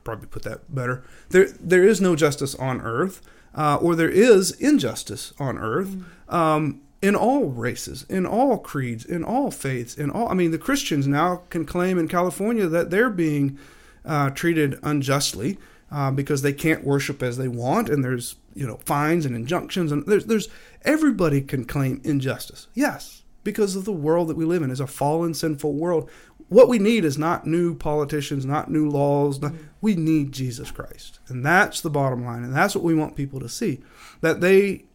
Probably 0.03 0.27
put 0.27 0.43
that 0.43 0.73
better. 0.73 1.03
There 1.29 1.47
there 1.59 1.83
is 1.83 2.01
no 2.01 2.15
justice 2.15 2.55
on 2.55 2.81
earth, 2.81 3.21
uh, 3.55 3.77
or 3.81 3.95
there 3.95 4.09
is 4.09 4.51
injustice 4.51 5.33
on 5.39 5.57
earth. 5.57 5.89
Mm. 6.29 6.33
Um, 6.33 6.81
in 7.01 7.15
all 7.17 7.49
races, 7.49 8.05
in 8.07 8.25
all 8.25 8.57
creeds, 8.57 9.03
in 9.03 9.25
all 9.25 9.51
faiths, 9.51 9.95
in 9.95 10.09
all. 10.09 10.29
I 10.29 10.33
mean, 10.33 10.51
the 10.51 10.57
Christians 10.57 11.05
now 11.05 11.41
can 11.49 11.65
claim 11.65 11.99
in 11.99 12.07
California 12.07 12.65
that 12.67 12.91
they're 12.91 13.09
being 13.09 13.59
uh, 14.05 14.29
treated 14.29 14.79
unjustly 14.83 15.57
uh, 15.91 16.11
because 16.11 16.41
they 16.41 16.53
can't 16.53 16.83
worship 16.83 17.21
as 17.21 17.37
they 17.37 17.49
want, 17.49 17.89
and 17.89 18.03
there's 18.03 18.35
you 18.55 18.65
know 18.65 18.77
fines 18.85 19.25
and 19.25 19.35
injunctions, 19.35 19.91
and 19.91 20.05
there's 20.05 20.25
there's 20.25 20.47
everybody 20.83 21.41
can 21.41 21.65
claim 21.65 22.01
injustice. 22.03 22.67
Yes, 22.73 23.23
because 23.43 23.75
of 23.75 23.85
the 23.85 23.91
world 23.91 24.29
that 24.29 24.37
we 24.37 24.45
live 24.45 24.63
in 24.63 24.71
is 24.71 24.79
a 24.79 24.87
fallen, 24.87 25.33
sinful 25.33 25.73
world. 25.73 26.09
What 26.53 26.69
we 26.69 26.77
need 26.77 27.03
is 27.03 27.17
not 27.17 27.47
new 27.47 27.73
politicians, 27.73 28.45
not 28.45 28.69
new 28.69 28.87
laws. 28.87 29.41
Not, 29.41 29.53
mm-hmm. 29.53 29.63
we 29.81 29.95
need 29.95 30.31
Jesus 30.31 30.69
Christ, 30.69 31.19
and 31.27 31.43
that's 31.43 31.81
the 31.81 31.89
bottom 31.89 32.23
line, 32.23 32.43
and 32.43 32.55
that's 32.55 32.75
what 32.75 32.83
we 32.83 32.93
want 32.93 33.15
people 33.15 33.39
to 33.39 33.49
see 33.49 33.81
that 34.21 34.39
they, 34.39 34.85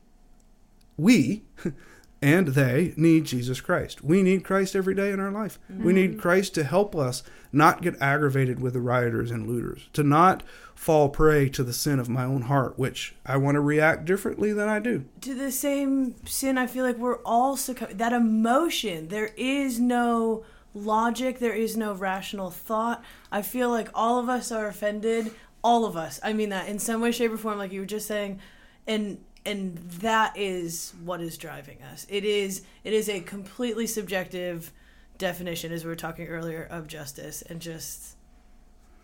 we. 0.97 1.43
and 2.23 2.49
they 2.49 2.95
need 2.97 3.25
Jesus 3.25 3.61
Christ. 3.61 4.03
We 4.03 4.23
need 4.23 4.45
Christ 4.45 4.75
every 4.75 4.95
day 4.95 5.13
in 5.13 5.21
our 5.21 5.31
life. 5.31 5.59
Mm-hmm. 5.71 5.85
We 5.85 5.93
need 5.93 6.21
Christ 6.21 6.55
to 6.55 6.65
help 6.65 6.97
us 6.97 7.23
not 7.53 7.83
get 7.83 8.01
aggravated 8.01 8.61
with 8.61 8.73
the 8.73 8.81
rioters 8.81 9.31
and 9.31 9.47
looters, 9.47 9.89
to 9.93 10.03
not 10.03 10.43
fall 10.75 11.09
prey 11.09 11.49
to 11.51 11.63
the 11.63 11.73
sin 11.73 11.99
of 11.99 12.09
my 12.09 12.25
own 12.25 12.43
heart, 12.43 12.79
which 12.79 13.15
I 13.25 13.37
want 13.37 13.55
to 13.55 13.61
react 13.61 14.05
differently 14.05 14.53
than 14.53 14.69
I 14.69 14.79
do. 14.79 15.05
To 15.23 15.35
the 15.35 15.53
same 15.53 16.15
sin, 16.25 16.59
I 16.59 16.67
feel 16.67 16.85
like 16.85 16.99
we're 16.99 17.23
all 17.23 17.57
succumb- 17.57 17.97
that 17.97 18.13
emotion. 18.13 19.09
There 19.09 19.31
is 19.37 19.79
no 19.79 20.45
logic, 20.75 21.39
there 21.39 21.55
is 21.55 21.77
no 21.77 21.93
rational 21.93 22.51
thought. 22.51 23.03
I 23.31 23.43
feel 23.43 23.71
like 23.71 23.89
all 23.95 24.19
of 24.19 24.29
us 24.29 24.53
are 24.53 24.67
offended. 24.67 25.33
All 25.63 25.85
of 25.85 25.97
us. 25.97 26.21
I 26.23 26.33
mean 26.33 26.51
that 26.51 26.69
in 26.69 26.79
some 26.79 27.01
way, 27.01 27.11
shape, 27.11 27.33
or 27.33 27.37
form, 27.37 27.59
like 27.59 27.73
you 27.73 27.81
were 27.81 27.87
just 27.87 28.07
saying. 28.07 28.41
And 28.87 29.25
and 29.45 29.79
that 30.01 30.37
is 30.37 30.93
what 31.03 31.21
is 31.21 31.39
driving 31.39 31.83
us. 31.83 32.07
It 32.09 32.25
is 32.25 32.63
it 32.85 32.93
is 32.93 33.09
a 33.09 33.21
completely 33.21 33.87
subjective 33.87 34.73
definition, 35.17 35.73
as 35.73 35.85
we 35.85 35.89
were 35.89 35.97
talking 35.97 36.29
earlier, 36.29 36.67
of 36.71 36.87
justice, 36.87 37.43
and 37.43 37.61
just 37.61 38.17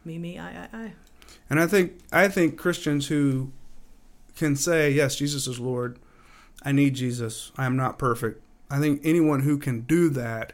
me, 0.04 0.18
me, 0.18 0.38
I, 0.38 0.64
I, 0.64 0.68
I. 0.72 0.92
And 1.50 1.60
I 1.60 1.66
think 1.66 1.98
I 2.12 2.28
think 2.28 2.58
Christians 2.58 3.08
who 3.08 3.52
can 4.36 4.56
say, 4.56 4.90
"Yes, 4.90 5.16
Jesus 5.16 5.46
is 5.46 5.58
Lord. 5.58 5.98
I 6.62 6.72
need 6.72 6.94
Jesus. 6.94 7.52
I 7.56 7.66
am 7.66 7.76
not 7.76 7.98
perfect." 7.98 8.42
I 8.70 8.78
think 8.78 9.00
anyone 9.04 9.40
who 9.40 9.58
can 9.58 9.82
do 9.82 10.08
that 10.10 10.52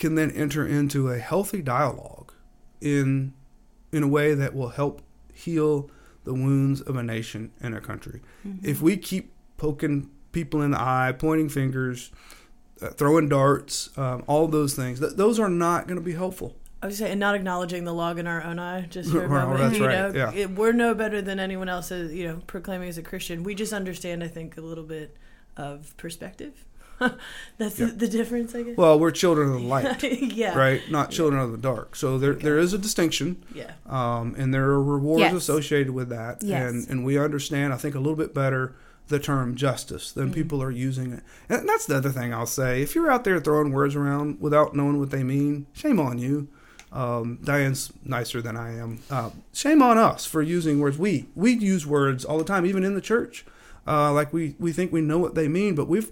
can 0.00 0.16
then 0.16 0.30
enter 0.32 0.66
into 0.66 1.08
a 1.10 1.18
healthy 1.18 1.62
dialogue 1.62 2.32
in 2.80 3.34
in 3.92 4.02
a 4.02 4.08
way 4.08 4.34
that 4.34 4.54
will 4.54 4.70
help 4.70 5.02
heal 5.32 5.90
the 6.24 6.32
wounds 6.32 6.80
of 6.80 6.96
a 6.96 7.02
nation 7.02 7.52
and 7.60 7.74
a 7.74 7.80
country. 7.80 8.20
Mm-hmm. 8.46 8.68
If 8.68 8.80
we 8.80 8.96
keep 8.96 9.32
poking 9.56 10.10
people 10.32 10.62
in 10.62 10.70
the 10.72 10.80
eye, 10.80 11.14
pointing 11.16 11.48
fingers, 11.48 12.10
uh, 12.80 12.88
throwing 12.90 13.28
darts, 13.28 13.96
um, 13.98 14.24
all 14.26 14.46
those 14.48 14.74
things, 14.74 15.00
th- 15.00 15.14
those 15.14 15.38
are 15.38 15.48
not 15.48 15.86
going 15.86 15.98
to 15.98 16.04
be 16.04 16.14
helpful. 16.14 16.56
I 16.82 16.86
was 16.86 16.98
saying, 16.98 17.18
not 17.18 17.34
acknowledging 17.34 17.84
the 17.84 17.92
log 17.92 18.18
in 18.18 18.26
our 18.26 18.42
own 18.42 18.58
eye, 18.58 18.82
just 18.82 19.10
for 19.10 19.24
a 19.24 19.28
Well, 19.30 19.48
moment. 19.48 19.60
that's 19.60 19.78
you 19.78 19.86
right, 19.86 20.14
know, 20.14 20.18
yeah. 20.18 20.32
it, 20.32 20.50
we're 20.50 20.72
no 20.72 20.94
better 20.94 21.20
than 21.20 21.38
anyone 21.38 21.68
else, 21.68 21.92
as, 21.92 22.14
you 22.14 22.26
know, 22.26 22.40
proclaiming 22.46 22.88
as 22.88 22.96
a 22.96 23.02
Christian. 23.02 23.42
We 23.42 23.54
just 23.54 23.72
understand, 23.74 24.24
I 24.24 24.28
think, 24.28 24.56
a 24.56 24.62
little 24.62 24.84
bit 24.84 25.14
of 25.58 25.94
perspective. 25.98 26.64
That's 27.58 27.78
Yeah. 27.78 27.86
the, 27.86 27.92
the 27.92 28.08
difference, 28.08 28.54
I 28.54 28.62
guess. 28.62 28.76
Well, 28.76 28.98
we're 28.98 29.10
children 29.10 29.48
of 29.52 29.60
the 29.60 29.66
light, 29.66 30.02
yeah. 30.02 30.56
right? 30.56 30.82
Not 30.90 31.10
children 31.10 31.40
of 31.40 31.52
the 31.52 31.58
dark. 31.58 31.96
So 31.96 32.18
there, 32.18 32.34
there 32.34 32.58
is 32.58 32.72
a 32.72 32.78
distinction, 32.78 33.42
Yeah. 33.54 33.72
um, 33.86 34.34
and 34.38 34.52
there 34.54 34.64
are 34.70 34.82
rewards 34.82 35.20
Yes. 35.20 35.34
associated 35.34 35.90
with 35.92 36.08
that. 36.10 36.42
Yes. 36.42 36.70
And, 36.70 36.88
and 36.88 37.04
we 37.04 37.18
understand, 37.18 37.72
I 37.72 37.76
think, 37.76 37.94
a 37.94 37.98
little 37.98 38.16
bit 38.16 38.34
better 38.34 38.74
the 39.08 39.18
term 39.18 39.56
justice 39.56 40.12
than 40.12 40.32
people 40.32 40.62
are 40.62 40.70
using 40.70 41.12
it. 41.12 41.22
And 41.48 41.68
that's 41.68 41.86
the 41.86 41.96
other 41.96 42.10
thing 42.10 42.32
I'll 42.32 42.46
say. 42.46 42.80
If 42.80 42.94
you're 42.94 43.10
out 43.10 43.24
there 43.24 43.40
throwing 43.40 43.72
words 43.72 43.96
around 43.96 44.40
without 44.40 44.76
knowing 44.76 45.00
what 45.00 45.10
they 45.10 45.24
mean, 45.24 45.66
shame 45.72 45.98
on 45.98 46.18
you. 46.18 46.46
Um, 46.92 47.38
Diane's 47.44 47.92
nicer 48.04 48.40
than 48.42 48.56
I 48.56 48.76
am. 48.76 49.00
Uh, 49.10 49.30
shame 49.52 49.80
on 49.82 49.96
us 49.98 50.26
for 50.26 50.42
using 50.42 50.78
words. 50.80 50.96
We 50.98 51.26
we 51.36 51.52
use 51.52 51.86
words 51.86 52.24
all 52.24 52.38
the 52.38 52.44
time, 52.44 52.66
even 52.66 52.82
in 52.84 52.94
the 52.94 53.00
church. 53.00 53.44
Uh, 53.86 54.12
like 54.12 54.32
we, 54.32 54.54
we 54.58 54.72
think 54.72 54.92
we 54.92 55.00
know 55.00 55.18
what 55.18 55.34
they 55.34 55.48
mean, 55.48 55.74
but 55.74 55.86
we've 55.88 56.10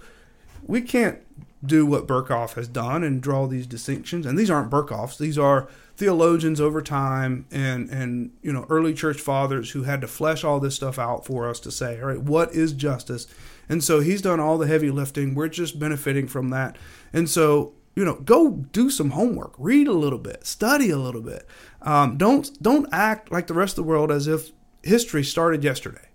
we 0.66 0.80
can't 0.80 1.18
do 1.64 1.84
what 1.84 2.06
Berkhof 2.06 2.54
has 2.54 2.68
done 2.68 3.02
and 3.02 3.20
draw 3.20 3.46
these 3.46 3.66
distinctions. 3.66 4.24
And 4.24 4.38
these 4.38 4.50
aren't 4.50 4.70
Berkhofs; 4.70 5.18
these 5.18 5.38
are 5.38 5.68
theologians 5.96 6.60
over 6.60 6.80
time 6.80 7.44
and 7.50 7.90
and 7.90 8.30
you 8.40 8.52
know 8.52 8.64
early 8.70 8.94
church 8.94 9.20
fathers 9.20 9.72
who 9.72 9.82
had 9.82 10.00
to 10.00 10.06
flesh 10.06 10.44
all 10.44 10.60
this 10.60 10.76
stuff 10.76 10.98
out 10.98 11.26
for 11.26 11.48
us 11.48 11.58
to 11.60 11.70
say, 11.70 12.00
all 12.00 12.08
right, 12.08 12.22
what 12.22 12.52
is 12.52 12.72
justice? 12.72 13.26
And 13.68 13.82
so 13.82 14.00
he's 14.00 14.22
done 14.22 14.40
all 14.40 14.56
the 14.56 14.66
heavy 14.66 14.90
lifting. 14.90 15.34
We're 15.34 15.48
just 15.48 15.78
benefiting 15.78 16.26
from 16.28 16.50
that. 16.50 16.76
And 17.12 17.28
so 17.28 17.74
you 17.96 18.04
know, 18.04 18.14
go 18.14 18.52
do 18.52 18.90
some 18.90 19.10
homework, 19.10 19.54
read 19.58 19.88
a 19.88 19.92
little 19.92 20.20
bit, 20.20 20.46
study 20.46 20.88
a 20.90 20.96
little 20.96 21.20
bit. 21.20 21.48
Um, 21.82 22.16
don't 22.16 22.62
don't 22.62 22.88
act 22.92 23.32
like 23.32 23.48
the 23.48 23.54
rest 23.54 23.72
of 23.72 23.84
the 23.84 23.88
world 23.88 24.12
as 24.12 24.28
if 24.28 24.52
history 24.84 25.24
started 25.24 25.64
yesterday. 25.64 26.06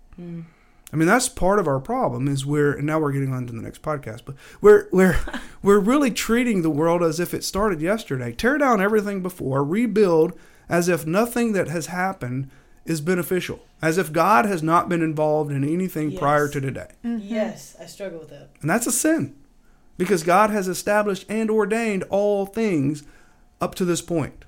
I 0.94 0.96
mean, 0.96 1.08
that's 1.08 1.28
part 1.28 1.58
of 1.58 1.66
our 1.66 1.80
problem 1.80 2.28
is 2.28 2.46
we're 2.46 2.72
and 2.72 2.86
now 2.86 3.00
we're 3.00 3.10
getting 3.10 3.32
on 3.32 3.48
to 3.48 3.52
the 3.52 3.60
next 3.60 3.82
podcast, 3.82 4.20
but 4.24 4.36
we're 4.60 4.86
we're 4.92 5.18
we're 5.62 5.80
really 5.80 6.12
treating 6.12 6.62
the 6.62 6.70
world 6.70 7.02
as 7.02 7.18
if 7.18 7.34
it 7.34 7.42
started 7.42 7.80
yesterday. 7.80 8.30
Tear 8.30 8.58
down 8.58 8.80
everything 8.80 9.20
before, 9.20 9.64
rebuild 9.64 10.38
as 10.68 10.88
if 10.88 11.04
nothing 11.04 11.52
that 11.52 11.66
has 11.66 11.86
happened 11.86 12.48
is 12.84 13.00
beneficial, 13.00 13.60
as 13.82 13.98
if 13.98 14.12
God 14.12 14.44
has 14.46 14.62
not 14.62 14.88
been 14.88 15.02
involved 15.02 15.50
in 15.50 15.64
anything 15.64 16.12
Yes. 16.12 16.20
prior 16.20 16.46
to 16.46 16.60
today. 16.60 16.92
Mm-hmm. 17.04 17.26
Yes, 17.26 17.74
I 17.80 17.86
struggle 17.86 18.20
with 18.20 18.30
that. 18.30 18.50
And 18.60 18.70
that's 18.70 18.86
a 18.86 18.92
sin. 18.92 19.34
Because 19.98 20.22
God 20.22 20.50
has 20.50 20.68
established 20.68 21.26
and 21.28 21.50
ordained 21.50 22.04
all 22.04 22.46
things 22.46 23.02
up 23.60 23.74
to 23.74 23.84
this 23.84 24.00
point. 24.00 24.44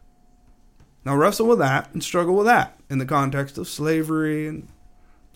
Now 1.04 1.16
wrestle 1.16 1.48
with 1.48 1.58
that 1.58 1.92
and 1.92 2.04
struggle 2.04 2.36
with 2.36 2.46
that 2.46 2.78
in 2.88 2.98
the 2.98 3.04
context 3.04 3.58
of 3.58 3.66
slavery 3.66 4.46
and 4.46 4.68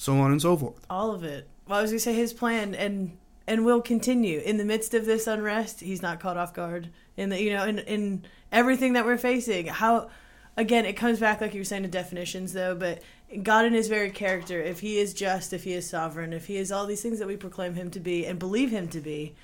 so 0.00 0.18
on 0.18 0.32
and 0.32 0.40
so 0.40 0.56
forth. 0.56 0.86
All 0.88 1.12
of 1.12 1.24
it. 1.24 1.46
Well, 1.68 1.78
I 1.78 1.82
was 1.82 1.90
gonna 1.90 2.00
say 2.00 2.14
his 2.14 2.32
plan 2.32 2.74
and 2.74 3.18
and 3.46 3.66
will 3.66 3.82
continue 3.82 4.40
in 4.40 4.56
the 4.56 4.64
midst 4.64 4.94
of 4.94 5.04
this 5.04 5.26
unrest. 5.26 5.80
He's 5.80 6.00
not 6.00 6.20
caught 6.20 6.38
off 6.38 6.54
guard 6.54 6.88
in 7.18 7.28
the 7.28 7.40
you 7.40 7.52
know 7.52 7.64
in 7.64 7.80
in 7.80 8.24
everything 8.50 8.94
that 8.94 9.04
we're 9.04 9.18
facing. 9.18 9.66
How 9.66 10.08
again 10.56 10.86
it 10.86 10.94
comes 10.94 11.20
back 11.20 11.42
like 11.42 11.52
you 11.52 11.60
were 11.60 11.64
saying 11.64 11.82
to 11.82 11.88
definitions 11.88 12.54
though, 12.54 12.74
but 12.74 13.02
God 13.42 13.66
in 13.66 13.74
His 13.74 13.88
very 13.88 14.08
character, 14.10 14.58
if 14.62 14.80
He 14.80 14.98
is 14.98 15.12
just, 15.12 15.52
if 15.52 15.64
He 15.64 15.74
is 15.74 15.86
sovereign, 15.86 16.32
if 16.32 16.46
He 16.46 16.56
is 16.56 16.72
all 16.72 16.86
these 16.86 17.02
things 17.02 17.18
that 17.18 17.28
we 17.28 17.36
proclaim 17.36 17.74
Him 17.74 17.90
to 17.90 18.00
be 18.00 18.24
and 18.24 18.38
believe 18.38 18.70
Him 18.70 18.88
to 18.88 19.00
be, 19.00 19.34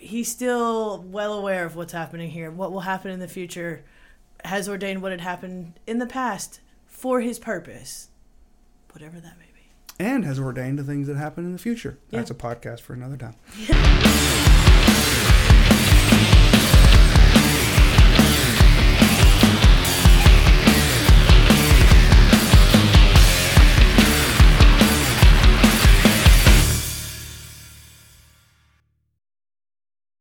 He's 0.00 0.30
still 0.30 1.02
well 1.02 1.34
aware 1.34 1.66
of 1.66 1.76
what's 1.76 1.92
happening 1.92 2.30
here, 2.30 2.50
what 2.50 2.72
will 2.72 2.80
happen 2.80 3.10
in 3.10 3.20
the 3.20 3.28
future, 3.28 3.84
has 4.46 4.66
ordained 4.66 5.02
what 5.02 5.12
had 5.12 5.20
happened 5.20 5.78
in 5.86 5.98
the 5.98 6.06
past 6.06 6.60
for 6.86 7.20
His 7.20 7.38
purpose, 7.38 8.08
whatever 8.92 9.20
that 9.20 9.38
may. 9.38 9.47
And 9.98 10.24
has 10.24 10.38
ordained 10.38 10.78
the 10.78 10.84
things 10.84 11.08
that 11.08 11.16
happen 11.16 11.44
in 11.44 11.52
the 11.52 11.58
future. 11.58 11.98
Yeah. 12.10 12.20
That's 12.20 12.30
a 12.30 12.34
podcast 12.34 12.80
for 12.80 12.92
another 12.92 13.16
time. 13.16 13.34